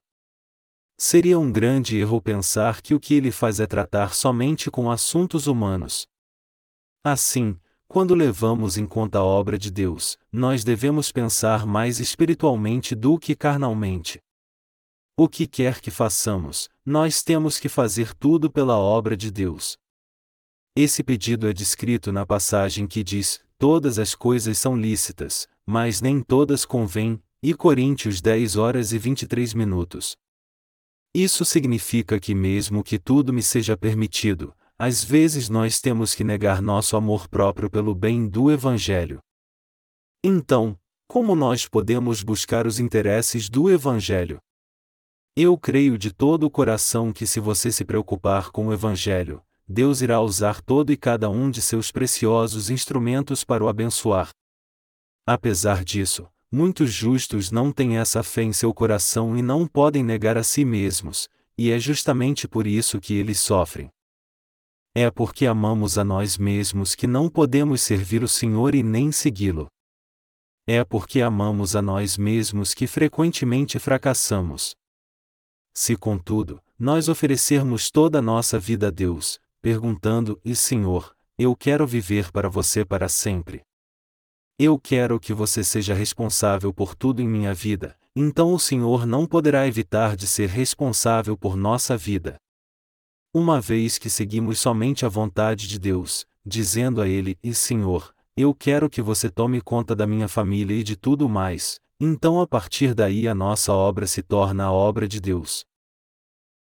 Seria 0.99 1.39
um 1.39 1.53
grande 1.53 1.97
erro 1.97 2.21
pensar 2.21 2.83
que 2.83 2.93
o 2.93 2.99
que 2.99 3.15
ele 3.15 3.31
faz 3.31 3.61
é 3.61 3.67
tratar 3.69 4.13
somente 4.13 4.73
com 4.73 4.91
assuntos 4.91 5.47
humanos. 5.47 6.05
Assim, 7.05 7.57
quando 7.87 8.13
levamos 8.17 8.77
em 8.77 8.89
conta 8.89 9.21
a 9.21 9.25
obra 9.25 9.57
de 9.57 9.71
Deus, 9.71 10.19
nós 10.33 10.65
devemos 10.65 11.13
pensar 11.13 11.65
mais 11.65 12.01
espiritualmente 12.01 12.97
do 12.97 13.17
que 13.17 13.37
carnalmente. 13.37 14.21
O 15.17 15.29
que 15.29 15.47
quer 15.47 15.81
que 15.81 15.93
façamos, 15.93 16.69
nós 16.85 17.23
temos 17.23 17.61
que 17.61 17.69
fazer 17.69 18.13
tudo 18.15 18.51
pela 18.51 18.77
obra 18.77 19.17
de 19.17 19.31
Deus. 19.31 19.79
Esse 20.77 21.05
pedido 21.05 21.49
é 21.49 21.53
descrito 21.53 22.11
na 22.11 22.27
passagem 22.27 22.85
que 22.85 23.05
diz: 23.05 23.41
Todas 23.57 24.01
as 24.01 24.17
coisas 24.17 24.59
são 24.59 24.77
lícitas, 24.77 25.47
mas 25.65 26.01
nem 26.01 26.21
todas 26.21 26.65
convêm, 26.65 27.23
e 27.41 27.55
Coríntios 27.55 28.21
10 28.21 28.57
horas 28.57 28.93
e 28.93 28.99
23 28.99 29.55
minutos. 29.55 30.17
Isso 31.15 31.45
significa 31.45 32.19
que, 32.19 32.35
mesmo 32.35 32.83
que 32.83 32.99
tudo 32.99 33.33
me 33.33 33.41
seja 33.41 33.77
permitido, 33.77 34.53
às 34.77 35.05
vezes 35.05 35.49
nós 35.49 35.81
temos 35.81 36.13
que 36.13 36.25
negar 36.25 36.61
nosso 36.61 36.97
amor 36.97 37.29
próprio 37.29 37.71
pelo 37.71 37.95
bem 37.95 38.29
do 38.29 38.51
Evangelho. 38.51 39.21
Então, 40.25 40.77
como 41.07 41.37
nós 41.37 41.69
podemos 41.69 42.21
buscar 42.21 42.67
os 42.67 42.81
interesses 42.81 43.49
do 43.49 43.71
Evangelho? 43.71 44.41
Eu 45.37 45.59
creio 45.59 45.99
de 45.99 46.13
todo 46.13 46.45
o 46.45 46.51
coração 46.51 47.13
que, 47.13 47.27
se 47.27 47.41
você 47.41 47.73
se 47.73 47.85
preocupar 47.85 48.51
com 48.51 48.69
o 48.69 48.73
Evangelho, 48.73 49.43
Deus 49.67 50.01
irá 50.01 50.21
usar 50.21 50.61
todo 50.61 50.93
e 50.93 50.97
cada 50.97 51.29
um 51.29 51.51
de 51.51 51.61
seus 51.61 51.91
preciosos 51.91 52.71
instrumentos 52.71 53.45
para 53.45 53.65
o 53.65 53.69
abençoar. 53.69 54.31
Apesar 55.27 55.83
disso, 55.85 56.29
Muitos 56.57 56.93
justos 56.93 57.51
não 57.51 57.73
têm 57.73 57.99
essa 57.99 58.23
fé 58.23 58.45
em 58.45 58.53
seu 58.53 58.73
coração 58.73 59.37
e 59.37 59.43
não 59.43 59.67
podem 59.67 60.05
negar 60.05 60.39
a 60.39 60.45
si 60.45 60.65
mesmos, 60.65 61.29
e 61.59 61.73
é 61.73 61.81
justamente 61.81 62.47
por 62.47 62.65
isso 62.65 63.01
que 63.01 63.13
eles 63.13 63.41
sofrem. 63.41 63.91
É 64.95 65.11
porque 65.11 65.47
amamos 65.47 65.99
a 65.99 66.05
nós 66.05 66.39
mesmos 66.39 66.95
que 66.95 67.09
não 67.09 67.29
podemos 67.29 67.83
servir 67.83 68.23
o 68.23 68.29
Senhor 68.29 68.73
e 68.73 68.85
nem 68.85 69.11
segui-lo. 69.11 69.67
É 70.65 70.85
porque 70.85 71.21
amamos 71.21 71.75
a 71.75 71.83
nós 71.83 72.17
mesmos 72.17 72.73
que 72.73 72.87
frequentemente 72.87 73.81
fracassamos. 73.81 74.77
Se, 75.77 75.97
contudo, 75.97 76.63
nós 76.79 77.09
oferecermos 77.09 77.91
toda 77.91 78.21
a 78.21 78.23
nossa 78.23 78.61
vida 78.61 78.89
a 78.89 78.91
Deus, 78.91 79.41
perguntando: 79.61 80.41
E 80.45 80.55
Senhor, 80.55 81.17
eu 81.37 81.57
quero 81.57 81.85
viver 81.85 82.31
para 82.31 82.49
você 82.49 82.85
para 82.85 83.09
sempre. 83.09 83.63
Eu 84.57 84.79
quero 84.79 85.19
que 85.19 85.35
você 85.35 85.65
seja 85.65 85.93
responsável 85.93 86.73
por 86.73 86.95
tudo 86.95 87.21
em 87.21 87.27
minha 87.27 87.53
vida, 87.53 87.99
então 88.15 88.55
o 88.55 88.59
Senhor 88.59 89.05
não 89.05 89.27
poderá 89.27 89.67
evitar 89.67 90.15
de 90.15 90.29
ser 90.29 90.49
responsável 90.49 91.37
por 91.37 91.57
nossa 91.57 91.97
vida. 91.97 92.37
Uma 93.35 93.61
vez 93.61 93.99
que 93.99 94.09
seguimos 94.09 94.61
somente 94.61 95.05
a 95.05 95.09
vontade 95.09 95.67
de 95.67 95.77
Deus, 95.77 96.25
dizendo 96.47 97.03
a 97.03 97.09
Ele: 97.09 97.37
E 97.43 97.53
Senhor, 97.53 98.15
eu 98.37 98.55
quero 98.55 98.89
que 98.89 99.03
você 99.03 99.29
tome 99.29 99.61
conta 99.61 99.97
da 99.97 100.07
minha 100.07 100.29
família 100.29 100.77
e 100.77 100.85
de 100.85 100.95
tudo 100.95 101.29
mais, 101.29 101.81
então 102.01 102.41
a 102.41 102.47
partir 102.47 102.95
daí 102.95 103.29
a 103.29 103.35
nossa 103.35 103.73
obra 103.73 104.07
se 104.07 104.23
torna 104.23 104.65
a 104.65 104.73
obra 104.73 105.07
de 105.07 105.21
Deus. 105.21 105.65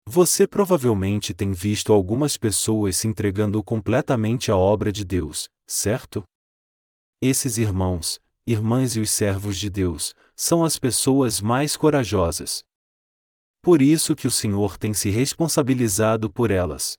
Você 0.07 0.47
provavelmente 0.47 1.32
tem 1.32 1.53
visto 1.53 1.93
algumas 1.93 2.37
pessoas 2.37 2.97
se 2.97 3.09
entregando 3.09 3.62
completamente 3.64 4.51
à 4.51 4.57
obra 4.57 4.93
de 4.93 5.05
Deus, 5.05 5.49
certo? 5.66 6.22
Esses 7.22 7.57
irmãos, 7.57 8.20
irmãs 8.47 8.97
e 8.97 9.01
os 9.01 9.11
servos 9.11 9.59
de 9.59 9.70
Deus, 9.70 10.14
são 10.37 10.62
as 10.62 10.78
pessoas 10.78 11.41
mais 11.41 11.76
corajosas. 11.76 12.62
Por 13.62 13.80
isso 13.80 14.14
que 14.14 14.26
o 14.26 14.30
Senhor 14.30 14.76
tem 14.76 14.93
se 14.93 15.09
responsabilizado 15.09 16.30
por 16.30 16.51
elas. 16.51 16.99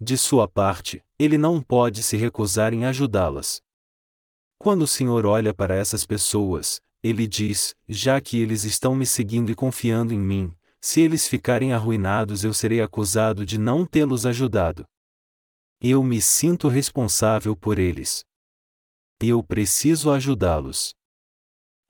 De 0.00 0.18
sua 0.18 0.48
parte, 0.48 1.04
ele 1.16 1.38
não 1.38 1.62
pode 1.62 2.02
se 2.02 2.16
recusar 2.16 2.74
em 2.74 2.84
ajudá-las. 2.86 3.62
Quando 4.58 4.82
o 4.82 4.88
Senhor 4.88 5.24
olha 5.24 5.54
para 5.54 5.76
essas 5.76 6.04
pessoas, 6.04 6.80
ele 7.02 7.26
diz: 7.26 7.74
Já 7.88 8.20
que 8.20 8.38
eles 8.38 8.64
estão 8.64 8.94
me 8.94 9.06
seguindo 9.06 9.50
e 9.50 9.54
confiando 9.54 10.12
em 10.12 10.18
mim, 10.18 10.54
se 10.80 11.00
eles 11.00 11.28
ficarem 11.28 11.72
arruinados 11.72 12.44
eu 12.44 12.54
serei 12.54 12.80
acusado 12.80 13.44
de 13.44 13.58
não 13.58 13.84
tê-los 13.84 14.24
ajudado. 14.24 14.84
Eu 15.80 16.02
me 16.02 16.20
sinto 16.20 16.68
responsável 16.68 17.56
por 17.56 17.78
eles. 17.78 18.24
Eu 19.20 19.42
preciso 19.42 20.10
ajudá-los. 20.10 20.94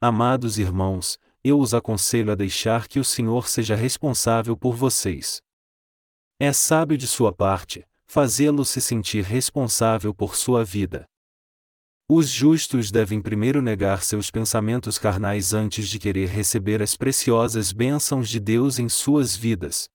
Amados 0.00 0.58
irmãos, 0.58 1.18
eu 1.42 1.58
os 1.58 1.74
aconselho 1.74 2.32
a 2.32 2.34
deixar 2.34 2.88
que 2.88 2.98
o 2.98 3.04
Senhor 3.04 3.48
seja 3.48 3.74
responsável 3.74 4.56
por 4.56 4.74
vocês. 4.74 5.40
É 6.38 6.52
sábio 6.52 6.96
de 6.96 7.06
sua 7.06 7.32
parte, 7.32 7.86
fazê-lo 8.06 8.64
se 8.64 8.80
sentir 8.80 9.24
responsável 9.24 10.14
por 10.14 10.36
sua 10.36 10.64
vida. 10.64 11.06
Os 12.12 12.28
justos 12.28 12.90
devem 12.90 13.22
primeiro 13.22 13.62
negar 13.62 14.02
seus 14.02 14.32
pensamentos 14.32 14.98
carnais 14.98 15.54
antes 15.54 15.88
de 15.88 15.96
querer 15.96 16.28
receber 16.28 16.82
as 16.82 16.96
preciosas 16.96 17.70
bênçãos 17.70 18.28
de 18.28 18.40
Deus 18.40 18.80
em 18.80 18.88
suas 18.88 19.36
vidas. 19.36 19.88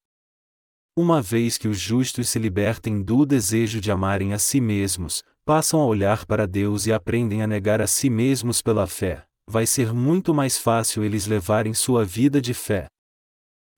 Uma 0.98 1.22
vez 1.22 1.58
que 1.58 1.68
os 1.68 1.78
justos 1.78 2.30
se 2.30 2.40
libertem 2.40 3.02
do 3.02 3.26
desejo 3.26 3.82
de 3.82 3.92
amarem 3.92 4.32
a 4.32 4.40
si 4.40 4.62
mesmos, 4.62 5.24
passam 5.44 5.82
a 5.82 5.86
olhar 5.86 6.26
para 6.26 6.48
Deus 6.48 6.86
e 6.86 6.94
aprendem 6.94 7.42
a 7.42 7.48
negar 7.48 7.82
a 7.82 7.86
si 7.86 8.10
mesmos 8.10 8.62
pela 8.62 8.88
fé, 8.88 9.26
vai 9.46 9.66
ser 9.66 9.94
muito 9.94 10.34
mais 10.34 10.58
fácil 10.58 11.04
eles 11.04 11.28
levarem 11.28 11.74
sua 11.74 12.06
vida 12.06 12.40
de 12.40 12.54
fé. 12.54 12.88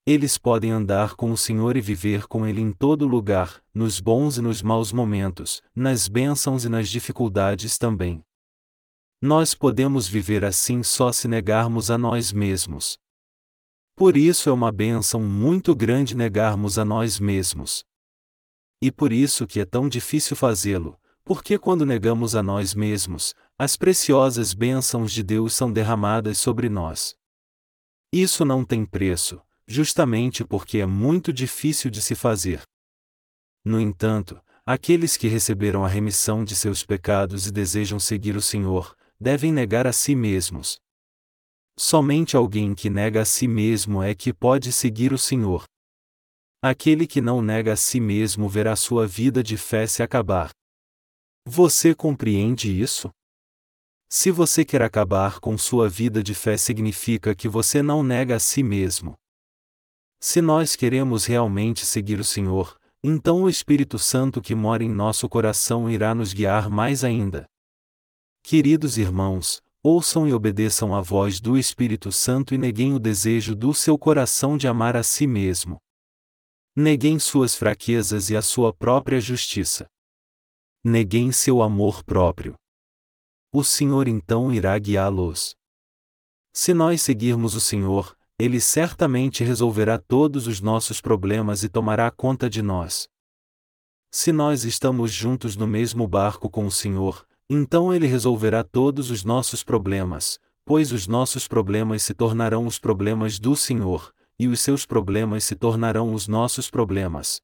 Eles 0.06 0.38
podem 0.38 0.70
andar 0.70 1.16
com 1.16 1.32
o 1.32 1.38
Senhor 1.38 1.76
e 1.76 1.82
viver 1.82 2.28
com 2.28 2.46
Ele 2.46 2.62
em 2.62 2.72
todo 2.72 3.08
lugar, 3.08 3.64
nos 3.74 4.00
bons 4.00 4.38
e 4.38 4.44
nos 4.44 4.62
maus 4.62 4.92
momentos, 4.92 5.60
nas 5.76 6.08
bênçãos 6.08 6.66
e 6.66 6.70
nas 6.70 6.88
dificuldades 6.88 7.80
também. 7.80 8.24
Nós 9.22 9.56
podemos 9.56 10.08
viver 10.08 10.46
assim 10.46 10.84
só 10.84 11.12
se 11.12 11.28
negarmos 11.28 11.90
a 11.90 11.98
nós 11.98 12.32
mesmos. 12.32 13.00
Por 13.96 14.16
isso 14.16 14.48
é 14.48 14.54
uma 14.54 14.72
bênção 14.72 15.20
muito 15.22 15.76
grande 15.76 16.16
negarmos 16.16 16.78
a 16.78 16.86
nós 16.86 17.20
mesmos. 17.20 17.84
E 18.80 18.92
por 18.92 19.12
isso 19.12 19.48
que 19.48 19.60
é 19.60 19.66
tão 19.66 19.90
difícil 19.90 20.36
fazê-lo, 20.36 21.00
porque 21.24 21.58
quando 21.58 21.84
negamos 21.84 22.36
a 22.36 22.44
nós 22.44 22.76
mesmos, 22.76 23.34
as 23.58 23.76
preciosas 23.76 24.54
bênçãos 24.54 25.12
de 25.12 25.24
Deus 25.24 25.56
são 25.56 25.74
derramadas 25.74 26.38
sobre 26.38 26.70
nós. 26.70 27.16
Isso 28.14 28.46
não 28.46 28.64
tem 28.64 28.86
preço, 28.86 29.42
justamente 29.68 30.46
porque 30.46 30.78
é 30.78 30.86
muito 30.86 31.34
difícil 31.34 31.90
de 31.90 32.04
se 32.04 32.14
fazer. 32.14 32.62
No 33.66 33.82
entanto, 33.82 34.40
aqueles 34.64 35.18
que 35.18 35.28
receberam 35.28 35.84
a 35.84 35.88
remissão 35.88 36.46
de 36.46 36.56
seus 36.56 36.86
pecados 36.86 37.48
e 37.48 37.52
desejam 37.52 38.00
seguir 38.00 38.36
o 38.38 38.42
Senhor, 38.44 38.96
devem 39.20 39.52
negar 39.52 39.88
a 39.88 39.94
si 39.94 40.16
mesmos. 40.16 40.78
Somente 41.80 42.36
alguém 42.36 42.74
que 42.74 42.90
nega 42.90 43.22
a 43.22 43.26
si 43.26 43.48
mesmo 43.48 44.02
é 44.02 44.16
que 44.16 44.34
pode 44.34 44.72
seguir 44.72 45.14
o 45.14 45.18
Senhor. 45.18 45.64
Aquele 46.62 47.06
que 47.06 47.22
não 47.22 47.42
nega 47.42 47.74
a 47.74 47.76
si 47.76 48.00
mesmo 48.00 48.50
verá 48.50 48.76
sua 48.76 49.06
vida 49.06 49.44
de 49.44 49.58
fé 49.58 49.86
se 49.86 50.02
acabar. 50.02 50.50
Você 51.46 51.94
compreende 51.94 52.70
isso? 52.70 53.10
Se 54.10 54.32
você 54.32 54.66
quer 54.66 54.82
acabar 54.82 55.40
com 55.40 55.58
sua 55.58 55.88
vida 55.88 56.24
de 56.24 56.34
fé, 56.34 56.58
significa 56.58 57.36
que 57.36 57.48
você 57.48 57.84
não 57.84 58.02
nega 58.02 58.36
a 58.36 58.40
si 58.40 58.64
mesmo. 58.64 59.16
Se 60.20 60.42
nós 60.42 60.76
queremos 60.76 61.26
realmente 61.26 61.86
seguir 61.86 62.20
o 62.20 62.24
Senhor, 62.24 62.76
então 63.04 63.44
o 63.44 63.50
Espírito 63.50 64.00
Santo 64.00 64.42
que 64.42 64.56
mora 64.56 64.84
em 64.84 64.90
nosso 64.90 65.30
coração 65.30 65.90
irá 65.90 66.16
nos 66.16 66.34
guiar 66.34 66.70
mais 66.70 67.04
ainda. 67.04 67.46
Queridos 68.50 68.98
irmãos, 68.98 69.62
ouçam 69.84 70.26
e 70.26 70.34
obedeçam 70.34 70.96
à 70.96 71.02
voz 71.02 71.42
do 71.42 71.58
Espírito 71.58 72.14
Santo 72.14 72.56
e 72.56 72.58
neguem 72.58 72.94
o 72.94 73.00
desejo 73.00 73.54
do 73.54 73.74
seu 73.74 73.98
coração 73.98 74.58
de 74.58 74.70
amar 74.70 74.96
a 74.96 75.04
si 75.04 75.28
mesmo. 75.28 75.82
Neguem 76.74 77.20
suas 77.20 77.56
fraquezas 77.56 78.30
e 78.30 78.38
a 78.38 78.42
sua 78.42 78.72
própria 78.72 79.20
justiça 79.20 79.86
neguem 80.82 81.30
seu 81.34 81.62
amor 81.62 82.06
próprio. 82.06 82.56
O 83.54 83.66
Senhor 83.66 84.08
então 84.08 84.50
irá 84.54 84.80
guiá-los. 84.80 85.54
Se 86.54 86.74
nós 86.74 87.02
seguirmos 87.02 87.54
o 87.54 87.60
Senhor, 87.60 88.18
Ele 88.40 88.62
certamente 88.62 89.44
resolverá 89.44 90.00
todos 90.00 90.48
os 90.48 90.62
nossos 90.62 91.02
problemas 91.02 91.64
e 91.64 91.68
tomará 91.68 92.10
conta 92.10 92.50
de 92.50 92.62
nós. 92.62 93.10
Se 94.10 94.32
nós 94.32 94.64
estamos 94.64 95.12
juntos 95.12 95.58
no 95.58 95.68
mesmo 95.68 96.08
barco 96.08 96.50
com 96.50 96.66
o 96.66 96.72
Senhor, 96.72 97.27
então 97.50 97.94
Ele 97.94 98.08
resolverá 98.08 98.64
todos 98.64 99.10
os 99.10 99.24
nossos 99.24 99.64
problemas, 99.64 100.40
pois 100.66 100.92
os 100.92 101.08
nossos 101.08 101.48
problemas 101.48 102.04
se 102.04 102.14
tornarão 102.14 102.66
os 102.66 102.78
problemas 102.78 103.40
do 103.40 103.56
Senhor, 103.56 104.14
e 104.38 104.48
os 104.48 104.60
seus 104.60 104.86
problemas 104.86 105.46
se 105.46 105.56
tornarão 105.56 106.14
os 106.14 106.28
nossos 106.28 106.70
problemas. 106.70 107.42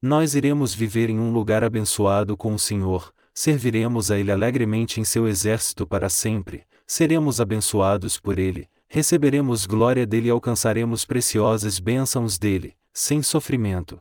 Nós 0.00 0.34
iremos 0.34 0.72
viver 0.72 1.10
em 1.10 1.18
um 1.18 1.32
lugar 1.32 1.64
abençoado 1.64 2.36
com 2.36 2.54
o 2.54 2.58
Senhor, 2.58 3.12
serviremos 3.34 4.10
a 4.10 4.18
Ele 4.18 4.30
alegremente 4.30 5.00
em 5.00 5.04
seu 5.04 5.26
exército 5.26 5.86
para 5.86 6.08
sempre, 6.08 6.64
seremos 6.86 7.40
abençoados 7.40 8.18
por 8.18 8.38
Ele, 8.38 8.68
receberemos 8.88 9.66
glória 9.66 10.06
dele 10.06 10.28
e 10.28 10.30
alcançaremos 10.30 11.04
preciosas 11.04 11.78
bênçãos 11.78 12.38
dele, 12.38 12.76
sem 12.92 13.22
sofrimento. 13.22 13.98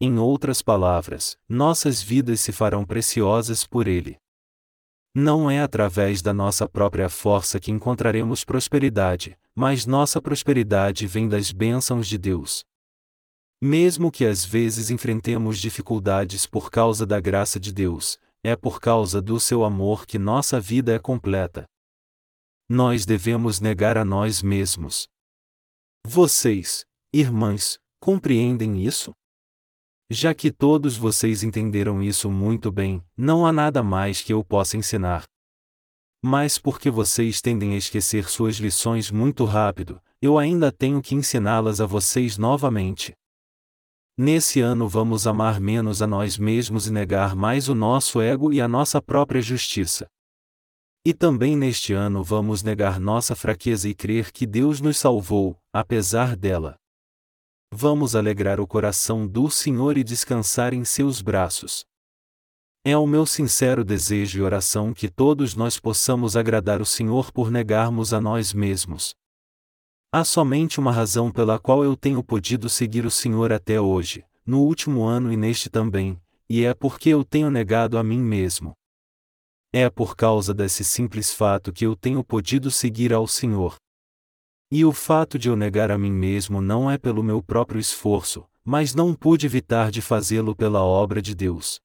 Em 0.00 0.18
outras 0.18 0.60
palavras, 0.60 1.36
nossas 1.48 2.02
vidas 2.02 2.40
se 2.40 2.52
farão 2.52 2.84
preciosas 2.84 3.66
por 3.66 3.86
Ele. 3.86 4.18
Não 5.14 5.48
é 5.48 5.60
através 5.60 6.20
da 6.20 6.34
nossa 6.34 6.68
própria 6.68 7.08
força 7.08 7.60
que 7.60 7.70
encontraremos 7.70 8.42
prosperidade, 8.42 9.38
mas 9.54 9.86
nossa 9.86 10.20
prosperidade 10.20 11.06
vem 11.06 11.28
das 11.28 11.52
bênçãos 11.52 12.08
de 12.08 12.18
Deus. 12.18 12.64
Mesmo 13.62 14.10
que 14.10 14.26
às 14.26 14.44
vezes 14.44 14.90
enfrentemos 14.90 15.60
dificuldades 15.60 16.46
por 16.46 16.70
causa 16.70 17.06
da 17.06 17.20
graça 17.20 17.60
de 17.60 17.72
Deus, 17.72 18.18
é 18.42 18.56
por 18.56 18.80
causa 18.80 19.22
do 19.22 19.38
seu 19.38 19.64
amor 19.64 20.04
que 20.04 20.18
nossa 20.18 20.60
vida 20.60 20.92
é 20.92 20.98
completa. 20.98 21.64
Nós 22.68 23.06
devemos 23.06 23.60
negar 23.60 23.96
a 23.96 24.04
nós 24.04 24.42
mesmos. 24.42 25.06
Vocês, 26.04 26.84
irmãs, 27.12 27.78
compreendem 28.00 28.84
isso? 28.84 29.14
Já 30.10 30.34
que 30.34 30.52
todos 30.52 30.96
vocês 30.96 31.42
entenderam 31.42 32.02
isso 32.02 32.30
muito 32.30 32.70
bem, 32.70 33.02
não 33.16 33.46
há 33.46 33.52
nada 33.52 33.82
mais 33.82 34.20
que 34.20 34.32
eu 34.32 34.44
possa 34.44 34.76
ensinar. 34.76 35.24
Mas 36.22 36.58
porque 36.58 36.90
vocês 36.90 37.40
tendem 37.40 37.74
a 37.74 37.76
esquecer 37.76 38.28
suas 38.28 38.56
lições 38.56 39.10
muito 39.10 39.44
rápido, 39.44 40.00
eu 40.20 40.38
ainda 40.38 40.70
tenho 40.70 41.00
que 41.00 41.14
ensiná-las 41.14 41.80
a 41.80 41.86
vocês 41.86 42.36
novamente. 42.36 43.14
Nesse 44.16 44.60
ano 44.60 44.88
vamos 44.88 45.26
amar 45.26 45.58
menos 45.58 46.00
a 46.00 46.06
nós 46.06 46.38
mesmos 46.38 46.86
e 46.86 46.92
negar 46.92 47.34
mais 47.34 47.68
o 47.68 47.74
nosso 47.74 48.20
ego 48.20 48.52
e 48.52 48.60
a 48.60 48.68
nossa 48.68 49.02
própria 49.02 49.42
justiça. 49.42 50.06
E 51.04 51.12
também 51.12 51.56
neste 51.56 51.92
ano 51.92 52.22
vamos 52.22 52.62
negar 52.62 53.00
nossa 53.00 53.34
fraqueza 53.34 53.88
e 53.88 53.94
crer 53.94 54.32
que 54.32 54.46
Deus 54.46 54.80
nos 54.80 54.98
salvou, 54.98 55.58
apesar 55.72 56.36
dela. 56.36 56.76
Vamos 57.76 58.14
alegrar 58.14 58.60
o 58.60 58.68
coração 58.68 59.26
do 59.26 59.50
Senhor 59.50 59.98
e 59.98 60.04
descansar 60.04 60.72
em 60.72 60.84
seus 60.84 61.20
braços. 61.20 61.84
É 62.84 62.96
o 62.96 63.04
meu 63.04 63.26
sincero 63.26 63.84
desejo 63.84 64.38
e 64.38 64.42
oração 64.42 64.94
que 64.94 65.08
todos 65.08 65.56
nós 65.56 65.80
possamos 65.80 66.36
agradar 66.36 66.80
o 66.80 66.86
Senhor 66.86 67.32
por 67.32 67.50
negarmos 67.50 68.14
a 68.14 68.20
nós 68.20 68.52
mesmos. 68.52 69.16
Há 70.12 70.22
somente 70.22 70.78
uma 70.78 70.92
razão 70.92 71.32
pela 71.32 71.58
qual 71.58 71.82
eu 71.82 71.96
tenho 71.96 72.22
podido 72.22 72.68
seguir 72.68 73.04
o 73.04 73.10
Senhor 73.10 73.52
até 73.52 73.80
hoje, 73.80 74.24
no 74.46 74.60
último 74.60 75.02
ano 75.02 75.32
e 75.32 75.36
neste 75.36 75.68
também, 75.68 76.16
e 76.48 76.64
é 76.64 76.74
porque 76.74 77.08
eu 77.08 77.24
tenho 77.24 77.50
negado 77.50 77.98
a 77.98 78.04
mim 78.04 78.20
mesmo. 78.20 78.72
É 79.72 79.90
por 79.90 80.14
causa 80.14 80.54
desse 80.54 80.84
simples 80.84 81.34
fato 81.34 81.72
que 81.72 81.84
eu 81.84 81.96
tenho 81.96 82.22
podido 82.22 82.70
seguir 82.70 83.12
ao 83.12 83.26
Senhor. 83.26 83.74
E 84.76 84.84
o 84.84 84.90
fato 84.90 85.38
de 85.38 85.48
eu 85.48 85.54
negar 85.54 85.92
a 85.92 85.96
mim 85.96 86.10
mesmo 86.10 86.60
não 86.60 86.90
é 86.90 86.98
pelo 86.98 87.22
meu 87.22 87.40
próprio 87.40 87.78
esforço, 87.78 88.44
mas 88.64 88.92
não 88.92 89.14
pude 89.14 89.46
evitar 89.46 89.88
de 89.88 90.02
fazê-lo 90.02 90.52
pela 90.52 90.82
obra 90.82 91.22
de 91.22 91.32
Deus. 91.32 91.80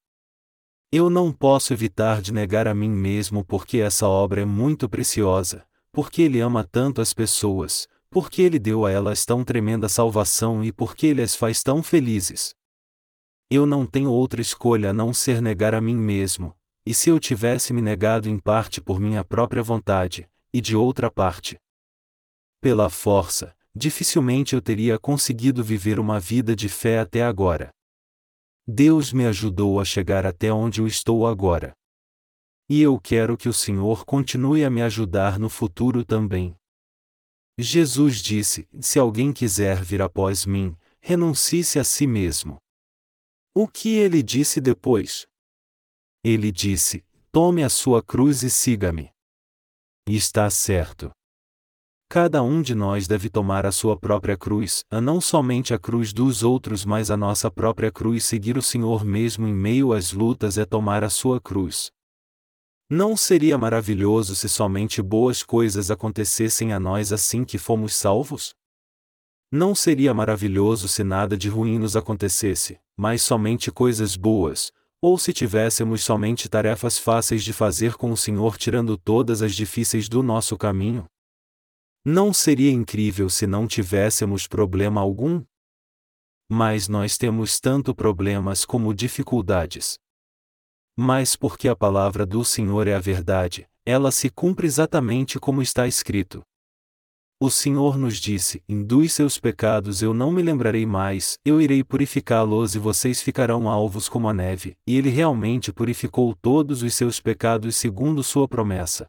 Eu 0.91 1.07
não 1.07 1.31
posso 1.31 1.71
evitar 1.71 2.19
de 2.19 2.33
negar 2.33 2.67
a 2.67 2.73
mim 2.73 2.89
mesmo 2.89 3.45
porque 3.45 3.77
essa 3.77 4.07
obra 4.07 4.41
é 4.41 4.45
muito 4.45 4.89
preciosa, 4.89 5.63
porque 5.91 6.23
Ele 6.23 6.39
ama 6.39 6.63
tanto 6.63 6.99
as 6.99 7.13
pessoas, 7.13 7.87
porque 8.09 8.41
Ele 8.41 8.57
deu 8.57 8.83
a 8.87 8.91
elas 8.91 9.23
tão 9.23 9.43
tremenda 9.43 9.87
salvação 9.87 10.63
e 10.63 10.71
porque 10.71 11.05
Ele 11.05 11.21
as 11.21 11.35
faz 11.35 11.61
tão 11.61 11.83
felizes. 11.83 12.55
Eu 13.51 13.67
não 13.67 13.85
tenho 13.85 14.09
outra 14.09 14.41
escolha 14.41 14.89
a 14.89 14.93
não 14.93 15.13
ser 15.13 15.43
negar 15.43 15.75
a 15.75 15.79
mim 15.79 15.95
mesmo, 15.95 16.55
e 16.83 16.95
se 16.95 17.11
eu 17.11 17.19
tivesse 17.19 17.71
me 17.71 17.83
negado 17.83 18.27
em 18.27 18.39
parte 18.39 18.81
por 18.81 18.99
minha 18.99 19.23
própria 19.23 19.61
vontade, 19.61 20.27
e 20.51 20.59
de 20.59 20.75
outra 20.75 21.11
parte 21.11 21.59
pela 22.61 22.89
força, 22.89 23.55
dificilmente 23.75 24.55
eu 24.55 24.61
teria 24.61 24.99
conseguido 24.99 25.63
viver 25.63 25.99
uma 25.99 26.19
vida 26.19 26.55
de 26.55 26.67
fé 26.67 26.99
até 26.99 27.23
agora. 27.23 27.71
Deus 28.67 29.11
me 29.11 29.25
ajudou 29.25 29.79
a 29.79 29.85
chegar 29.85 30.25
até 30.25 30.51
onde 30.51 30.81
eu 30.81 30.87
estou 30.87 31.25
agora. 31.25 31.73
E 32.69 32.81
eu 32.81 32.99
quero 32.99 33.35
que 33.35 33.49
o 33.49 33.53
Senhor 33.53 34.05
continue 34.05 34.63
a 34.63 34.69
me 34.69 34.81
ajudar 34.81 35.39
no 35.39 35.49
futuro 35.49 36.05
também. 36.05 36.55
Jesus 37.57 38.21
disse: 38.21 38.67
Se 38.79 38.99
alguém 38.99 39.33
quiser 39.33 39.83
vir 39.83 40.01
após 40.01 40.45
mim, 40.45 40.77
renuncie-se 41.01 41.79
a 41.79 41.83
si 41.83 42.05
mesmo. 42.05 42.57
O 43.55 43.67
que 43.67 43.95
ele 43.95 44.21
disse 44.21 44.61
depois? 44.61 45.25
Ele 46.23 46.51
disse: 46.51 47.03
Tome 47.31 47.63
a 47.63 47.69
sua 47.69 48.03
cruz 48.03 48.43
e 48.43 48.49
siga-me. 48.49 49.11
Está 50.07 50.49
certo. 50.49 51.11
Cada 52.11 52.41
um 52.41 52.59
de 52.59 52.73
nós 52.73 53.07
deve 53.07 53.29
tomar 53.29 53.67
a 53.67 53.71
sua 53.71 53.95
própria 53.95 54.35
cruz, 54.35 54.83
a 54.89 54.99
não 54.99 55.21
somente 55.21 55.75
a 55.75 55.77
cruz 55.77 56.11
dos 56.11 56.41
outros, 56.41 56.83
mas 56.83 57.11
a 57.11 57.15
nossa 57.15 57.51
própria 57.51 57.91
cruz. 57.91 58.23
Seguir 58.23 58.57
o 58.57 58.63
Senhor 58.63 59.05
mesmo 59.05 59.47
em 59.47 59.53
meio 59.53 59.93
às 59.93 60.11
lutas 60.11 60.57
é 60.57 60.65
tomar 60.65 61.03
a 61.03 61.09
sua 61.11 61.39
cruz. 61.39 61.91
Não 62.89 63.15
seria 63.15 63.59
maravilhoso 63.59 64.35
se 64.35 64.49
somente 64.49 65.03
boas 65.03 65.43
coisas 65.43 65.91
acontecessem 65.91 66.73
a 66.73 66.79
nós 66.79 67.13
assim 67.13 67.45
que 67.45 67.59
fomos 67.59 67.95
salvos? 67.95 68.55
Não 69.51 69.75
seria 69.75 70.11
maravilhoso 70.11 70.87
se 70.87 71.03
nada 71.03 71.37
de 71.37 71.47
ruim 71.47 71.77
nos 71.77 71.95
acontecesse, 71.95 72.79
mas 72.97 73.21
somente 73.21 73.71
coisas 73.71 74.15
boas, 74.15 74.71
ou 74.99 75.15
se 75.19 75.31
tivéssemos 75.31 76.03
somente 76.03 76.49
tarefas 76.49 76.97
fáceis 76.97 77.43
de 77.43 77.53
fazer 77.53 77.93
com 77.93 78.11
o 78.11 78.17
Senhor 78.17 78.57
tirando 78.57 78.97
todas 78.97 79.43
as 79.43 79.53
difíceis 79.53 80.09
do 80.09 80.23
nosso 80.23 80.57
caminho? 80.57 81.07
Não 82.05 82.33
seria 82.33 82.71
incrível 82.71 83.29
se 83.29 83.45
não 83.45 83.67
tivéssemos 83.67 84.47
problema 84.47 85.01
algum? 85.01 85.43
Mas 86.49 86.87
nós 86.87 87.17
temos 87.17 87.59
tanto 87.59 87.93
problemas 87.93 88.63
como 88.65 88.93
dificuldades. 88.93 89.99
Mas 90.97 91.35
porque 91.35 91.67
a 91.67 91.75
palavra 91.75 92.25
do 92.25 92.43
Senhor 92.43 92.87
é 92.87 92.95
a 92.95 92.99
verdade, 92.99 93.67
ela 93.85 94.11
se 94.11 94.29
cumpre 94.29 94.65
exatamente 94.65 95.39
como 95.39 95.61
está 95.61 95.87
escrito. 95.87 96.41
O 97.41 97.49
Senhor 97.49 97.97
nos 97.97 98.17
disse: 98.17 98.61
Induz 98.67 99.13
seus 99.13 99.39
pecados 99.39 100.01
eu 100.01 100.13
não 100.13 100.29
me 100.29 100.41
lembrarei 100.41 100.85
mais, 100.85 101.37
eu 101.45 101.61
irei 101.61 101.83
purificá-los 101.83 102.75
e 102.75 102.79
vocês 102.79 103.21
ficarão 103.21 103.69
alvos 103.69 104.09
como 104.09 104.27
a 104.27 104.33
neve, 104.33 104.75
e 104.85 104.97
ele 104.97 105.09
realmente 105.09 105.71
purificou 105.71 106.35
todos 106.35 106.83
os 106.83 106.93
seus 106.93 107.21
pecados 107.21 107.77
segundo 107.77 108.23
sua 108.23 108.45
promessa. 108.45 109.07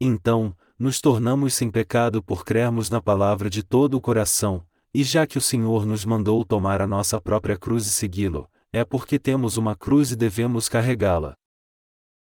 Então, 0.00 0.56
nos 0.78 1.00
tornamos 1.00 1.54
sem 1.54 1.70
pecado 1.70 2.22
por 2.22 2.44
crermos 2.44 2.90
na 2.90 3.00
palavra 3.00 3.48
de 3.48 3.62
todo 3.62 3.94
o 3.94 4.00
coração, 4.00 4.66
e 4.92 5.02
já 5.02 5.26
que 5.26 5.38
o 5.38 5.40
Senhor 5.40 5.86
nos 5.86 6.04
mandou 6.04 6.44
tomar 6.44 6.80
a 6.80 6.86
nossa 6.86 7.20
própria 7.20 7.56
cruz 7.56 7.86
e 7.86 7.90
segui-lo, 7.90 8.48
é 8.72 8.84
porque 8.84 9.18
temos 9.18 9.56
uma 9.56 9.76
cruz 9.76 10.10
e 10.10 10.16
devemos 10.16 10.68
carregá-la. 10.68 11.36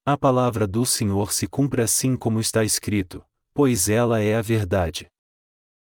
A 0.05 0.17
palavra 0.17 0.67
do 0.67 0.85
Senhor 0.85 1.33
se 1.33 1.47
cumpre 1.47 1.83
assim 1.83 2.17
como 2.17 2.41
está 2.41 2.65
escrito, 2.65 3.25
pois 3.55 3.89
ela 3.89 4.21
é 4.21 4.35
a 4.35 4.43
verdade. 4.43 5.09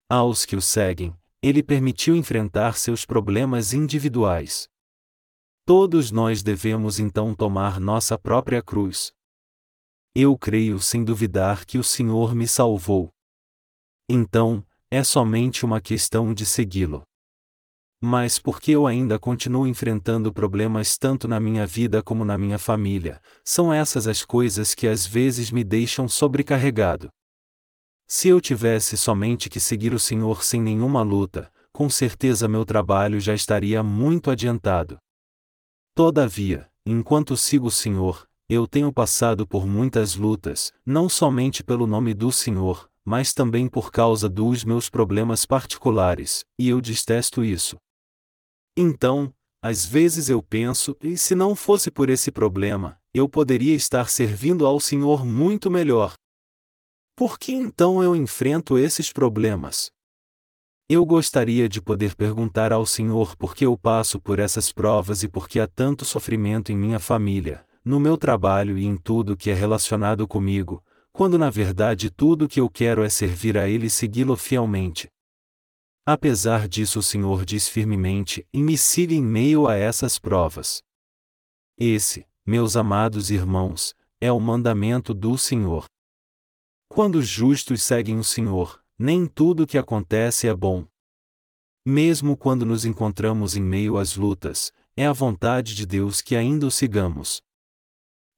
Aos 0.09 0.45
que 0.45 0.55
o 0.55 0.63
seguem, 0.63 1.17
ele 1.43 1.63
permitiu 1.63 2.15
enfrentar 2.15 2.77
seus 2.77 3.05
problemas 3.05 3.73
individuais. 3.73 4.69
Todos 5.65 6.11
nós 6.11 6.43
devemos 6.43 6.99
então 6.99 7.35
tomar 7.35 7.81
nossa 7.81 8.19
própria 8.19 8.63
cruz. 8.63 9.13
Eu 10.17 10.39
creio 10.39 10.79
sem 10.79 11.03
duvidar 11.03 11.65
que 11.65 11.77
o 11.77 11.83
Senhor 11.83 12.37
me 12.37 12.47
salvou. 12.47 13.11
Então, 14.09 14.65
é 14.89 15.03
somente 15.03 15.65
uma 15.65 15.81
questão 15.81 16.33
de 16.33 16.47
segui-lo. 16.47 17.03
Mas 18.01 18.39
porque 18.39 18.71
eu 18.71 18.87
ainda 18.87 19.19
continuo 19.19 19.67
enfrentando 19.67 20.33
problemas 20.33 20.97
tanto 20.97 21.27
na 21.27 21.41
minha 21.41 21.67
vida 21.67 22.01
como 22.01 22.25
na 22.25 22.39
minha 22.39 22.61
família, 22.61 23.21
são 23.45 23.73
essas 23.73 24.07
as 24.07 24.25
coisas 24.25 24.73
que 24.73 24.87
às 24.87 25.05
vezes 25.05 25.51
me 25.51 25.65
deixam 25.65 26.07
sobrecarregado. 26.07 27.09
Se 28.07 28.29
eu 28.29 28.41
tivesse 28.41 28.97
somente 28.97 29.51
que 29.51 29.59
seguir 29.59 29.93
o 29.93 29.99
Senhor 29.99 30.45
sem 30.45 30.63
nenhuma 30.63 31.03
luta, 31.03 31.51
com 31.73 31.91
certeza 31.91 32.47
meu 32.47 32.65
trabalho 32.65 33.19
já 33.19 33.35
estaria 33.35 33.83
muito 33.83 34.31
adiantado. 34.31 34.97
Todavia, 35.93 36.71
enquanto 36.87 37.37
sigo 37.37 37.67
o 37.67 37.71
Senhor, 37.71 38.29
eu 38.49 38.67
tenho 38.67 38.93
passado 38.93 39.47
por 39.47 39.67
muitas 39.67 40.17
lutas, 40.17 40.73
não 40.85 41.09
somente 41.09 41.65
pelo 41.65 41.87
nome 41.87 42.13
do 42.13 42.31
Senhor, 42.31 42.91
mas 43.05 43.33
também 43.33 43.69
por 43.69 43.91
causa 43.91 44.29
dos 44.29 44.65
meus 44.65 44.91
problemas 44.91 45.47
particulares, 45.47 46.45
e 46.59 46.69
eu 46.69 46.81
detesto 46.81 47.43
isso. 47.43 47.77
Então, 48.77 49.33
às 49.63 49.87
vezes 49.87 50.29
eu 50.29 50.43
penso, 50.43 50.97
e 51.01 51.17
se 51.17 51.35
não 51.35 51.55
fosse 51.55 51.91
por 51.91 52.11
esse 52.11 52.31
problema, 52.31 52.99
eu 53.15 53.29
poderia 53.29 53.75
estar 53.75 54.11
servindo 54.11 54.67
ao 54.67 54.79
Senhor 54.79 55.25
muito 55.25 55.71
melhor. 55.71 56.15
Por 57.17 57.39
que 57.39 57.53
então 57.53 58.03
eu 58.03 58.15
enfrento 58.15 58.77
esses 58.77 59.13
problemas? 59.13 59.91
Eu 60.87 61.07
gostaria 61.07 61.67
de 61.67 61.81
poder 61.81 62.15
perguntar 62.15 62.73
ao 62.73 62.85
Senhor 62.85 63.37
por 63.37 63.55
que 63.55 63.65
eu 63.65 63.79
passo 63.79 64.21
por 64.21 64.39
essas 64.39 64.71
provas 64.71 65.23
e 65.23 65.29
por 65.29 65.49
que 65.49 65.59
há 65.59 65.67
tanto 65.67 66.05
sofrimento 66.05 66.71
em 66.71 66.77
minha 66.77 66.99
família, 66.99 67.65
no 67.85 68.01
meu 68.01 68.17
trabalho 68.17 68.79
e 68.79 68.85
em 68.85 68.97
tudo 68.97 69.37
que 69.37 69.51
é 69.51 69.55
relacionado 69.55 70.27
comigo, 70.27 70.83
quando 71.13 71.39
na 71.39 71.51
verdade 71.51 72.11
tudo 72.11 72.49
que 72.49 72.61
eu 72.61 72.69
quero 72.71 73.03
é 73.03 73.09
servir 73.09 73.59
a 73.59 73.69
Ele 73.69 73.87
e 73.87 73.91
segui-lo 73.91 74.37
fielmente. 74.37 75.09
Apesar 76.07 76.69
disso, 76.69 76.99
o 76.99 77.03
Senhor 77.03 77.45
diz 77.45 77.69
firmemente: 77.69 78.47
e 78.53 78.63
me 78.63 78.77
siga 78.77 79.15
em 79.15 79.23
meio 79.23 79.67
a 79.67 79.75
essas 79.75 80.19
provas. 80.19 80.83
Esse, 81.79 82.27
meus 82.47 82.77
amados 82.77 83.31
irmãos, 83.31 83.95
é 84.21 84.31
o 84.31 84.41
mandamento 84.41 85.15
do 85.15 85.37
Senhor. 85.39 85.87
Quando 86.89 87.17
os 87.17 87.27
justos 87.27 87.83
seguem 87.83 88.19
o 88.19 88.25
Senhor, 88.25 88.83
nem 88.99 89.27
tudo 89.27 89.65
o 89.65 89.67
que 89.67 89.79
acontece 89.79 90.47
é 90.47 90.55
bom. 90.55 90.87
Mesmo 91.85 92.37
quando 92.37 92.65
nos 92.65 92.85
encontramos 92.85 93.57
em 93.57 93.63
meio 93.63 93.99
às 93.99 94.17
lutas, 94.17 94.73
é 94.97 95.07
a 95.07 95.13
vontade 95.13 95.75
de 95.75 95.85
Deus 95.85 96.21
que 96.21 96.37
ainda 96.37 96.67
o 96.67 96.71
sigamos. 96.71 97.43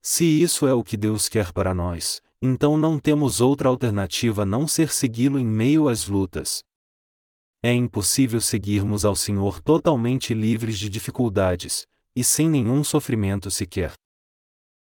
Se 0.09 0.25
isso 0.25 0.69
é 0.69 0.73
o 0.73 0.85
que 0.85 0.97
Deus 0.97 1.29
quer 1.29 1.53
para 1.53 1.75
nós, 1.75 2.23
então 2.41 2.79
não 2.79 2.97
temos 2.97 3.41
outra 3.41 3.69
alternativa 3.69 4.43
a 4.43 4.47
não 4.47 4.69
ser 4.69 4.93
segui-lo 4.93 5.37
em 5.37 5.45
meio 5.45 5.89
às 5.89 6.07
lutas. 6.07 6.63
É 7.61 7.73
impossível 7.73 8.41
seguirmos 8.41 9.05
ao 9.05 9.17
Senhor 9.17 9.61
totalmente 9.61 10.33
livres 10.33 10.79
de 10.79 10.89
dificuldades, 10.89 11.89
e 12.15 12.23
sem 12.23 12.49
nenhum 12.49 12.85
sofrimento 12.85 13.51
sequer. 13.51 13.95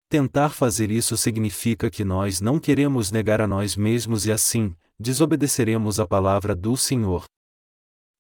Tentar 0.10 0.50
fazer 0.52 0.92
isso 0.92 1.18
significa 1.18 1.90
que 1.90 2.06
nós 2.06 2.40
não 2.40 2.60
queremos 2.60 3.10
negar 3.10 3.42
a 3.42 3.48
nós 3.48 3.76
mesmos 3.76 4.28
e 4.28 4.32
assim, 4.32 4.76
desobedeceremos 5.00 6.00
a 6.00 6.06
palavra 6.06 6.56
do 6.56 6.78
Senhor. 6.78 7.26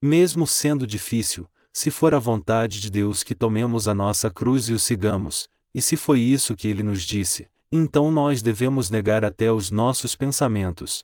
Mesmo 0.02 0.48
sendo 0.48 0.88
difícil, 0.88 1.48
se 1.72 1.92
for 1.92 2.16
a 2.16 2.20
vontade 2.20 2.82
de 2.82 2.90
Deus 2.90 3.22
que 3.22 3.36
tomemos 3.36 3.88
a 3.88 3.94
nossa 3.94 4.32
cruz 4.32 4.70
e 4.70 4.74
o 4.74 4.80
sigamos, 4.80 5.48
e 5.76 5.82
se 5.82 5.98
foi 5.98 6.22
isso 6.22 6.56
que 6.56 6.70
ele 6.70 6.82
nos 6.82 7.04
disse, 7.04 7.50
então 7.70 8.10
nós 8.10 8.42
devemos 8.42 8.90
negar 8.90 9.26
até 9.26 9.52
os 9.52 9.70
nossos 9.70 10.16
pensamentos. 10.16 11.04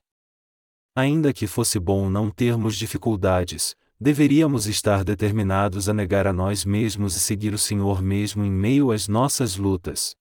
Ainda 0.96 1.34
que 1.34 1.46
fosse 1.46 1.78
bom 1.78 2.10
não 2.10 2.30
termos 2.30 2.78
dificuldades, 2.78 3.76
deveríamos 4.00 4.68
estar 4.68 5.04
determinados 5.04 5.90
a 5.90 5.94
negar 5.94 6.26
a 6.26 6.32
nós 6.32 6.64
mesmos 6.64 7.18
e 7.18 7.20
seguir 7.20 7.54
o 7.54 7.58
Senhor 7.58 8.02
mesmo 8.02 8.46
em 8.46 8.50
meio 8.50 8.94
às 8.94 9.10
nossas 9.10 9.58
lutas. 9.58 10.16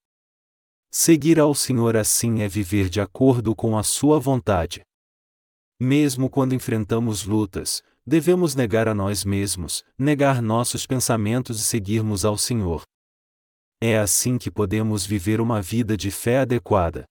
Seguir 0.90 1.38
ao 1.38 1.54
Senhor 1.54 1.96
assim 1.96 2.42
é 2.42 2.48
viver 2.48 2.88
de 2.88 3.00
acordo 3.00 3.54
com 3.54 3.78
a 3.78 3.84
Sua 3.84 4.18
vontade. 4.18 4.82
Mesmo 5.78 6.28
quando 6.28 6.56
enfrentamos 6.56 7.24
lutas, 7.24 7.84
devemos 8.04 8.56
negar 8.56 8.88
a 8.88 8.94
nós 8.94 9.24
mesmos, 9.24 9.84
negar 9.96 10.42
nossos 10.42 10.86
pensamentos 10.86 11.60
e 11.60 11.62
seguirmos 11.62 12.24
ao 12.24 12.36
Senhor. 12.36 12.82
É 13.82 13.96
assim 13.96 14.36
que 14.36 14.50
podemos 14.50 15.06
viver 15.06 15.40
uma 15.40 15.62
vida 15.62 15.96
de 15.96 16.10
fé 16.10 16.40
adequada. 16.40 17.06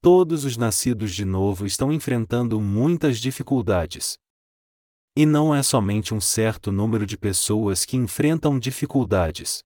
Todos 0.00 0.44
os 0.44 0.56
nascidos 0.56 1.12
de 1.12 1.24
novo 1.24 1.66
estão 1.66 1.92
enfrentando 1.92 2.60
muitas 2.60 3.18
dificuldades. 3.18 4.16
E 5.16 5.26
não 5.26 5.52
é 5.52 5.64
somente 5.64 6.14
um 6.14 6.20
certo 6.20 6.70
número 6.70 7.04
de 7.04 7.18
pessoas 7.18 7.84
que 7.84 7.96
enfrentam 7.96 8.56
dificuldades. 8.56 9.64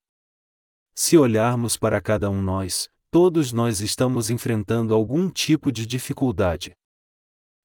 Se 0.94 1.18
olharmos 1.18 1.76
para 1.76 2.00
cada 2.00 2.30
um 2.30 2.40
nós, 2.40 2.88
todos 3.10 3.52
nós 3.52 3.80
estamos 3.82 4.30
enfrentando 4.30 4.94
algum 4.94 5.28
tipo 5.28 5.70
de 5.70 5.86
dificuldade. 5.86 6.72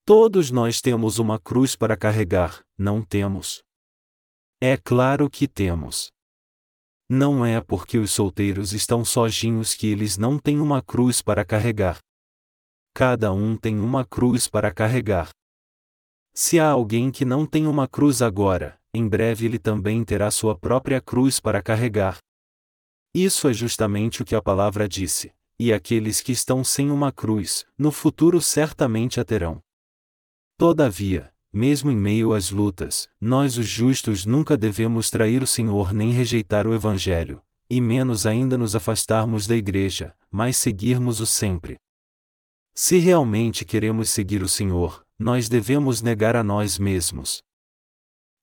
Todos 0.06 0.52
nós 0.52 0.82
temos 0.82 1.18
uma 1.18 1.40
cruz 1.40 1.78
para 1.78 1.96
carregar, 1.96 2.62
não 2.78 3.02
temos? 3.02 3.64
É 4.60 4.76
claro 4.76 5.30
que 5.30 5.48
temos. 5.48 6.12
Não 7.16 7.46
é 7.46 7.62
porque 7.62 8.00
os 8.00 8.10
solteiros 8.10 8.74
estão 8.74 9.06
sozinhos 9.06 9.76
que 9.76 9.86
eles 9.86 10.18
não 10.18 10.40
têm 10.40 10.60
uma 10.60 10.82
cruz 10.82 11.22
para 11.22 11.46
carregar. 11.46 12.00
Cada 12.92 13.32
um 13.32 13.56
tem 13.56 13.80
uma 13.80 14.04
cruz 14.04 14.48
para 14.48 14.74
carregar. 14.74 15.30
Se 16.34 16.60
há 16.60 16.68
alguém 16.68 17.12
que 17.12 17.24
não 17.24 17.46
tem 17.46 17.68
uma 17.68 17.88
cruz 17.88 18.24
agora, 18.24 18.80
em 18.92 19.08
breve 19.08 19.46
ele 19.46 19.60
também 19.60 20.04
terá 20.04 20.32
sua 20.32 20.58
própria 20.58 21.00
cruz 21.00 21.40
para 21.40 21.62
carregar. 21.62 22.18
Isso 23.14 23.48
é 23.48 23.54
justamente 23.54 24.24
o 24.24 24.26
que 24.26 24.34
a 24.34 24.42
palavra 24.42 24.90
disse: 24.90 25.32
e 25.60 25.72
aqueles 25.72 26.20
que 26.20 26.32
estão 26.32 26.64
sem 26.64 26.90
uma 26.90 27.12
cruz, 27.12 27.64
no 27.78 27.92
futuro 27.92 28.42
certamente 28.42 29.20
a 29.20 29.24
terão. 29.24 29.62
Todavia, 30.58 31.32
mesmo 31.54 31.92
em 31.92 31.96
meio 31.96 32.34
às 32.34 32.50
lutas, 32.50 33.08
nós 33.22 33.58
os 33.60 33.68
justos 33.68 34.26
nunca 34.26 34.58
devemos 34.58 35.12
trair 35.12 35.44
o 35.44 35.48
Senhor 35.48 35.94
nem 35.94 36.12
rejeitar 36.12 36.66
o 36.66 36.74
Evangelho, 36.74 37.40
e 37.70 37.80
menos 37.80 38.26
ainda 38.26 38.58
nos 38.58 38.76
afastarmos 38.76 39.46
da 39.46 39.56
Igreja, 39.56 40.16
mas 40.32 40.58
seguirmos-o 40.58 41.28
sempre. 41.28 41.78
Se 42.74 42.98
realmente 42.98 43.64
queremos 43.64 44.10
seguir 44.10 44.42
o 44.42 44.50
Senhor, 44.50 45.06
nós 45.20 45.48
devemos 45.48 46.02
negar 46.02 46.36
a 46.36 46.44
nós 46.44 46.80
mesmos. 46.80 47.44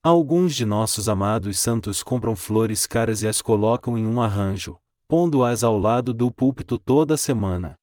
Alguns 0.02 0.54
de 0.54 0.64
nossos 0.64 1.08
amados 1.08 1.58
santos 1.58 2.02
compram 2.02 2.36
flores 2.36 2.86
caras 2.86 3.22
e 3.22 3.28
as 3.28 3.42
colocam 3.42 3.98
em 3.98 4.06
um 4.06 4.22
arranjo, 4.22 4.78
pondo-as 5.08 5.64
ao 5.64 5.76
lado 5.76 6.14
do 6.14 6.30
púlpito 6.30 6.78
toda 6.78 7.16
semana. 7.16 7.74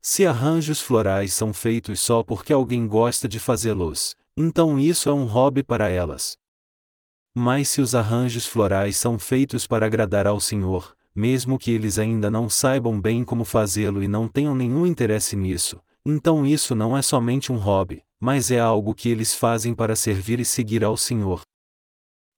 Se 0.00 0.24
arranjos 0.24 0.80
florais 0.80 1.34
são 1.34 1.52
feitos 1.52 2.00
só 2.00 2.22
porque 2.22 2.52
alguém 2.52 2.86
gosta 2.86 3.28
de 3.28 3.40
fazê-los, 3.40 4.16
então 4.40 4.78
isso 4.78 5.08
é 5.08 5.12
um 5.12 5.24
hobby 5.24 5.64
para 5.64 5.88
elas. 5.88 6.38
Mas 7.34 7.68
se 7.68 7.80
os 7.80 7.92
arranjos 7.92 8.46
florais 8.46 8.96
são 8.96 9.18
feitos 9.18 9.66
para 9.66 9.84
agradar 9.84 10.28
ao 10.28 10.38
Senhor, 10.38 10.96
mesmo 11.12 11.58
que 11.58 11.72
eles 11.72 11.98
ainda 11.98 12.30
não 12.30 12.48
saibam 12.48 13.00
bem 13.00 13.24
como 13.24 13.44
fazê-lo 13.44 14.00
e 14.00 14.06
não 14.06 14.28
tenham 14.28 14.54
nenhum 14.54 14.86
interesse 14.86 15.34
nisso, 15.34 15.80
então 16.06 16.46
isso 16.46 16.72
não 16.76 16.96
é 16.96 17.02
somente 17.02 17.50
um 17.50 17.56
hobby, 17.56 18.04
mas 18.20 18.52
é 18.52 18.60
algo 18.60 18.94
que 18.94 19.08
eles 19.08 19.34
fazem 19.34 19.74
para 19.74 19.96
servir 19.96 20.38
e 20.38 20.44
seguir 20.44 20.84
ao 20.84 20.96
Senhor. 20.96 21.40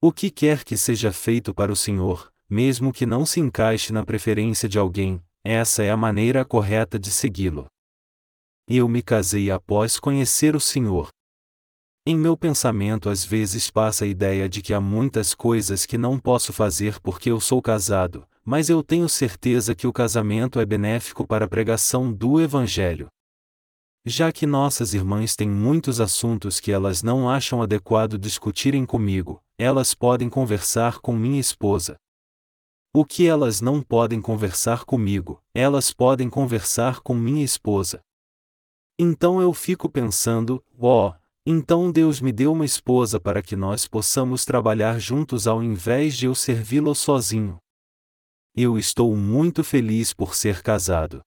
O 0.01 0.11
que 0.11 0.31
quer 0.31 0.65
que 0.65 0.79
seja 0.79 1.13
feito 1.13 1.53
para 1.53 1.71
o 1.71 1.77
Senhor, 1.77 2.33
mesmo 2.49 2.95
que 2.95 3.05
não 3.05 3.27
se 3.27 3.41
encaixe 3.41 3.93
na 3.93 4.03
preferência 4.07 4.67
de 4.67 4.79
alguém, 4.79 5.23
essa 5.45 5.83
é 5.83 5.91
a 5.91 5.99
maneira 5.99 6.47
correta 6.47 6.99
de 6.99 7.11
segui-lo. 7.11 7.67
Eu 8.67 8.89
me 8.89 9.03
casei 9.03 9.51
após 9.51 10.01
conhecer 10.01 10.57
o 10.57 10.61
Senhor. 10.61 11.11
Em 12.07 12.17
meu 12.17 12.35
pensamento 12.35 13.11
às 13.11 13.25
vezes 13.25 13.71
passa 13.71 14.05
a 14.05 14.09
ideia 14.09 14.49
de 14.49 14.63
que 14.63 14.73
há 14.73 14.81
muitas 14.81 15.35
coisas 15.35 15.85
que 15.85 15.99
não 15.99 16.19
posso 16.19 16.51
fazer 16.51 16.99
porque 17.01 17.31
eu 17.31 17.39
sou 17.39 17.61
casado, 17.61 18.27
mas 18.43 18.71
eu 18.71 18.83
tenho 18.83 19.07
certeza 19.07 19.75
que 19.75 19.87
o 19.87 19.93
casamento 19.93 20.59
é 20.59 20.65
benéfico 20.65 21.27
para 21.27 21.45
a 21.45 21.49
pregação 21.49 22.11
do 22.11 22.41
Evangelho. 22.41 23.09
Já 24.07 24.33
que 24.33 24.47
nossas 24.47 24.95
irmãs 24.95 25.37
têm 25.37 25.51
muitos 25.51 26.01
assuntos 26.01 26.59
que 26.59 26.73
elas 26.73 27.03
não 27.03 27.29
acham 27.29 27.61
adequado 27.61 28.19
discutirem 28.19 28.87
comigo, 28.87 29.43
elas 29.59 29.95
podem 29.95 30.31
conversar 30.31 31.01
com 31.01 31.13
minha 31.13 31.39
esposa. 31.39 31.97
O 32.95 33.05
que 33.05 33.27
elas 33.27 33.61
não 33.61 33.83
podem 33.83 34.23
conversar 34.23 34.85
comigo, 34.85 35.39
elas 35.55 35.93
podem 35.93 36.31
conversar 36.31 37.01
com 37.01 37.15
minha 37.15 37.45
esposa. 37.45 38.01
Então 38.99 39.41
eu 39.41 39.53
fico 39.53 39.89
pensando, 39.89 40.65
ó, 40.79 41.11
oh, 41.11 41.20
então 41.51 41.91
Deus 41.91 42.21
me 42.21 42.31
deu 42.31 42.53
uma 42.53 42.65
esposa 42.65 43.19
para 43.19 43.43
que 43.43 43.57
nós 43.57 43.89
possamos 43.89 44.45
trabalhar 44.45 45.01
juntos 45.01 45.49
ao 45.49 45.61
invés 45.63 46.17
de 46.17 46.27
eu 46.27 46.35
servi-lo 46.35 46.95
sozinho. 46.95 47.59
Eu 48.55 48.79
estou 48.79 49.17
muito 49.17 49.65
feliz 49.65 50.15
por 50.15 50.37
ser 50.37 50.63
casado. 50.63 51.21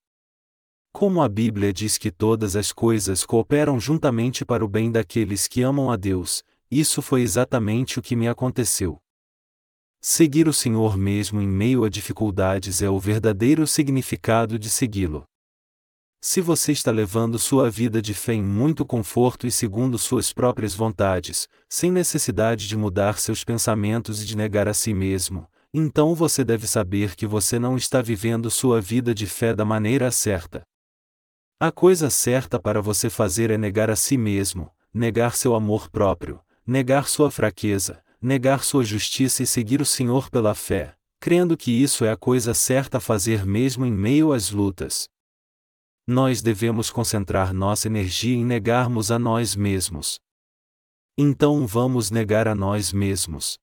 Como 0.93 1.21
a 1.21 1.27
Bíblia 1.27 1.73
diz 1.73 1.97
que 1.97 2.09
todas 2.09 2.55
as 2.55 2.71
coisas 2.71 3.25
cooperam 3.25 3.79
juntamente 3.79 4.45
para 4.45 4.63
o 4.63 4.67
bem 4.67 4.91
daqueles 4.91 5.47
que 5.47 5.61
amam 5.61 5.91
a 5.91 5.97
Deus, 5.97 6.41
isso 6.71 7.01
foi 7.01 7.21
exatamente 7.21 7.99
o 7.99 8.01
que 8.01 8.15
me 8.15 8.27
aconteceu. 8.27 8.99
Seguir 9.99 10.47
o 10.47 10.53
Senhor 10.53 10.97
mesmo 10.97 11.41
em 11.41 11.47
meio 11.47 11.83
a 11.83 11.89
dificuldades 11.89 12.81
é 12.81 12.89
o 12.89 12.99
verdadeiro 12.99 13.65
significado 13.67 14.57
de 14.57 14.69
segui-lo. 14.69 15.25
Se 16.25 16.39
você 16.39 16.71
está 16.71 16.89
levando 16.89 17.37
sua 17.37 17.69
vida 17.69 18.01
de 18.01 18.13
fé 18.13 18.31
em 18.31 18.41
muito 18.41 18.85
conforto 18.85 19.45
e 19.45 19.51
segundo 19.51 19.97
suas 19.97 20.31
próprias 20.31 20.73
vontades, 20.73 21.49
sem 21.67 21.91
necessidade 21.91 22.65
de 22.65 22.77
mudar 22.77 23.19
seus 23.19 23.43
pensamentos 23.43 24.23
e 24.23 24.25
de 24.25 24.37
negar 24.37 24.69
a 24.69 24.73
si 24.73 24.93
mesmo, 24.93 25.45
então 25.73 26.15
você 26.15 26.41
deve 26.45 26.65
saber 26.65 27.13
que 27.17 27.27
você 27.27 27.59
não 27.59 27.75
está 27.75 28.01
vivendo 28.01 28.49
sua 28.49 28.79
vida 28.79 29.13
de 29.13 29.27
fé 29.27 29.53
da 29.53 29.65
maneira 29.65 30.09
certa. 30.11 30.61
A 31.59 31.73
coisa 31.73 32.09
certa 32.09 32.57
para 32.57 32.81
você 32.81 33.09
fazer 33.09 33.51
é 33.51 33.57
negar 33.57 33.89
a 33.89 33.95
si 33.97 34.17
mesmo, 34.17 34.71
negar 34.93 35.35
seu 35.35 35.53
amor 35.53 35.89
próprio, 35.89 36.39
negar 36.65 37.09
sua 37.09 37.29
fraqueza, 37.29 38.01
negar 38.21 38.63
sua 38.63 38.85
justiça 38.85 39.43
e 39.43 39.45
seguir 39.45 39.81
o 39.81 39.85
Senhor 39.85 40.29
pela 40.29 40.55
fé, 40.55 40.95
crendo 41.19 41.57
que 41.57 41.69
isso 41.69 42.05
é 42.05 42.11
a 42.13 42.15
coisa 42.15 42.53
certa 42.53 42.99
a 42.99 43.01
fazer 43.01 43.45
mesmo 43.45 43.85
em 43.85 43.91
meio 43.91 44.31
às 44.31 44.51
lutas. 44.51 45.11
Nós 46.07 46.41
devemos 46.41 46.91
concentrar 46.91 47.53
nossa 47.53 47.87
energia 47.87 48.35
em 48.35 48.43
negarmos 48.43 49.09
a 49.09 49.17
nós 49.17 49.55
mesmos. 49.55 50.19
Então 51.17 51.65
vamos 51.65 52.11
negar 52.11 52.45
a 52.45 52.53
nós 52.53 52.91
mesmos. 52.91 53.57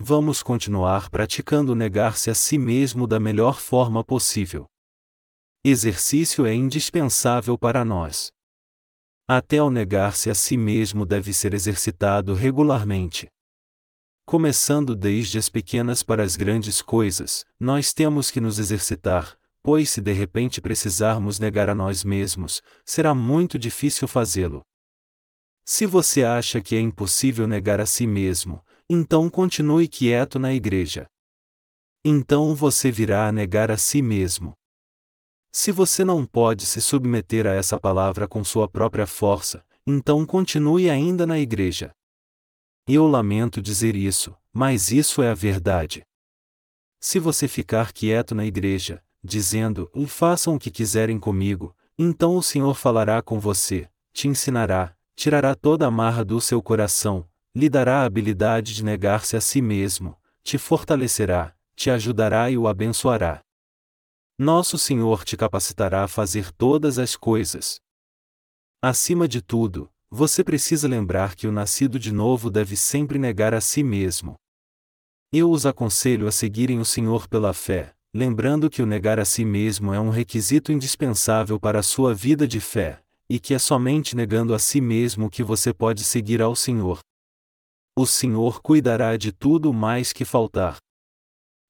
Vamos 0.00 0.42
continuar 0.42 1.08
praticando 1.08 1.74
negar-se 1.74 2.30
a 2.30 2.34
si 2.34 2.58
mesmo 2.58 3.06
da 3.06 3.18
melhor 3.18 3.60
forma 3.60 4.04
possível. 4.04 4.66
Exercício 5.64 6.44
é 6.44 6.54
indispensável 6.54 7.56
para 7.56 7.82
nós. 7.84 8.30
Até 9.26 9.62
o 9.62 9.70
negar-se 9.70 10.28
a 10.28 10.34
si 10.34 10.56
mesmo 10.56 11.06
deve 11.06 11.32
ser 11.32 11.54
exercitado 11.54 12.34
regularmente. 12.34 13.26
Começando 14.26 14.94
desde 14.94 15.38
as 15.38 15.48
pequenas 15.48 16.02
para 16.02 16.22
as 16.22 16.36
grandes 16.36 16.82
coisas, 16.82 17.46
nós 17.58 17.94
temos 17.94 18.30
que 18.30 18.40
nos 18.40 18.58
exercitar, 18.58 19.38
pois 19.68 19.90
se 19.90 20.00
de 20.00 20.14
repente 20.14 20.62
precisarmos 20.62 21.38
negar 21.38 21.68
a 21.68 21.74
nós 21.74 22.02
mesmos, 22.02 22.62
será 22.86 23.14
muito 23.14 23.58
difícil 23.58 24.08
fazê-lo. 24.08 24.62
Se 25.62 25.84
você 25.84 26.24
acha 26.24 26.58
que 26.58 26.74
é 26.74 26.80
impossível 26.80 27.46
negar 27.46 27.78
a 27.78 27.84
si 27.84 28.06
mesmo, 28.06 28.64
então 28.88 29.28
continue 29.28 29.86
quieto 29.86 30.38
na 30.38 30.54
igreja. 30.54 31.06
Então 32.02 32.54
você 32.54 32.90
virá 32.90 33.28
a 33.28 33.30
negar 33.30 33.70
a 33.70 33.76
si 33.76 34.00
mesmo. 34.00 34.54
Se 35.52 35.70
você 35.70 36.02
não 36.02 36.24
pode 36.24 36.64
se 36.64 36.80
submeter 36.80 37.46
a 37.46 37.52
essa 37.52 37.78
palavra 37.78 38.26
com 38.26 38.42
sua 38.42 38.66
própria 38.70 39.06
força, 39.06 39.62
então 39.86 40.24
continue 40.24 40.88
ainda 40.88 41.26
na 41.26 41.38
igreja. 41.38 41.92
Eu 42.88 43.06
lamento 43.06 43.60
dizer 43.60 43.94
isso, 43.94 44.34
mas 44.50 44.90
isso 44.90 45.20
é 45.20 45.28
a 45.28 45.34
verdade. 45.34 46.02
Se 46.98 47.18
você 47.18 47.46
ficar 47.46 47.92
quieto 47.92 48.34
na 48.34 48.46
igreja, 48.46 49.04
dizendo: 49.28 49.90
façam 50.06 50.56
o 50.56 50.58
que 50.58 50.70
quiserem 50.70 51.20
comigo, 51.20 51.76
então 51.96 52.36
o 52.36 52.42
Senhor 52.42 52.74
falará 52.74 53.22
com 53.22 53.38
você, 53.38 53.88
te 54.12 54.26
ensinará, 54.26 54.96
tirará 55.14 55.54
toda 55.54 55.86
a 55.86 55.90
marra 55.90 56.24
do 56.24 56.40
seu 56.40 56.62
coração, 56.62 57.28
lhe 57.54 57.68
dará 57.68 58.02
a 58.02 58.04
habilidade 58.04 58.74
de 58.74 58.84
negar-se 58.84 59.36
a 59.36 59.40
si 59.40 59.60
mesmo, 59.60 60.16
te 60.42 60.56
fortalecerá, 60.58 61.54
te 61.76 61.90
ajudará 61.90 62.50
e 62.50 62.56
o 62.56 62.66
abençoará. 62.66 63.40
Nosso 64.38 64.78
Senhor 64.78 65.24
te 65.24 65.36
capacitará 65.36 66.04
a 66.04 66.08
fazer 66.08 66.52
todas 66.52 66.98
as 66.98 67.16
coisas. 67.16 67.80
Acima 68.80 69.26
de 69.26 69.42
tudo, 69.42 69.90
você 70.08 70.44
precisa 70.44 70.86
lembrar 70.86 71.34
que 71.34 71.48
o 71.48 71.52
nascido 71.52 71.98
de 71.98 72.12
novo 72.12 72.48
deve 72.48 72.76
sempre 72.76 73.18
negar 73.18 73.52
a 73.52 73.60
si 73.60 73.82
mesmo. 73.82 74.36
Eu 75.32 75.50
os 75.50 75.66
aconselho 75.66 76.26
a 76.28 76.32
seguirem 76.32 76.78
o 76.78 76.84
Senhor 76.84 77.28
pela 77.28 77.52
fé, 77.52 77.94
lembrando 78.14 78.70
que 78.70 78.82
o 78.82 78.86
negar 78.86 79.18
a 79.18 79.24
si 79.24 79.44
mesmo 79.44 79.92
é 79.92 80.00
um 80.00 80.10
requisito 80.10 80.72
indispensável 80.72 81.58
para 81.60 81.80
a 81.80 81.82
sua 81.82 82.14
vida 82.14 82.46
de 82.46 82.60
fé, 82.60 83.02
e 83.28 83.38
que 83.38 83.54
é 83.54 83.58
somente 83.58 84.16
negando 84.16 84.54
a 84.54 84.58
si 84.58 84.80
mesmo 84.80 85.30
que 85.30 85.42
você 85.42 85.72
pode 85.72 86.02
seguir 86.04 86.40
ao 86.40 86.56
Senhor. 86.56 87.00
O 87.96 88.06
Senhor 88.06 88.62
cuidará 88.62 89.16
de 89.16 89.32
tudo 89.32 89.72
mais 89.72 90.12
que 90.12 90.24
faltar. 90.24 90.78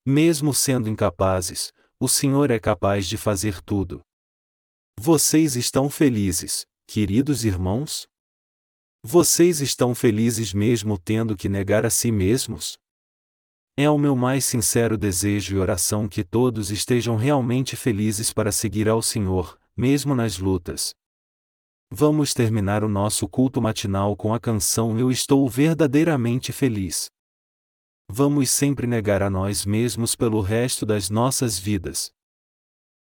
Mesmo 0.07 0.55
sendo 0.55 0.89
incapazes, 0.89 1.73
o 2.01 2.09
Senhor 2.09 2.51
é 2.51 2.59
capaz 2.59 3.07
de 3.07 3.17
fazer 3.17 3.61
tudo. 3.63 4.01
Vocês 5.01 5.57
estão 5.57 5.91
felizes, 5.91 6.65
queridos 6.87 7.45
irmãos? 7.45 8.07
Vocês 9.03 9.61
estão 9.61 9.95
felizes 9.95 10.53
mesmo 10.53 10.99
tendo 10.99 11.37
que 11.37 11.49
negar 11.49 11.87
a 11.87 11.91
si 11.91 12.13
mesmos? 12.13 12.77
É 13.81 13.89
o 13.89 13.97
meu 13.97 14.17
mais 14.17 14.45
sincero 14.45 14.99
desejo 14.99 15.55
e 15.55 15.59
oração 15.61 16.09
que 16.09 16.25
todos 16.25 16.73
estejam 16.73 17.15
realmente 17.15 17.77
felizes 17.77 18.33
para 18.33 18.51
seguir 18.51 18.89
ao 18.89 19.01
Senhor, 19.01 19.57
mesmo 19.77 20.17
nas 20.17 20.37
lutas. 20.37 20.97
Vamos 21.89 22.35
terminar 22.35 22.83
o 22.83 22.89
nosso 22.89 23.29
culto 23.29 23.63
matinal 23.63 24.17
com 24.17 24.35
a 24.35 24.41
canção 24.41 24.99
Eu 24.99 25.13
Estou 25.13 25.49
Verdadeiramente 25.49 26.51
Feliz. 26.51 27.07
Vamos 28.11 28.51
sempre 28.51 28.85
negar 28.85 29.23
a 29.23 29.31
nós 29.31 29.65
mesmos 29.65 30.17
pelo 30.17 30.41
resto 30.41 30.85
das 30.85 31.09
nossas 31.09 31.57
vidas, 31.57 32.11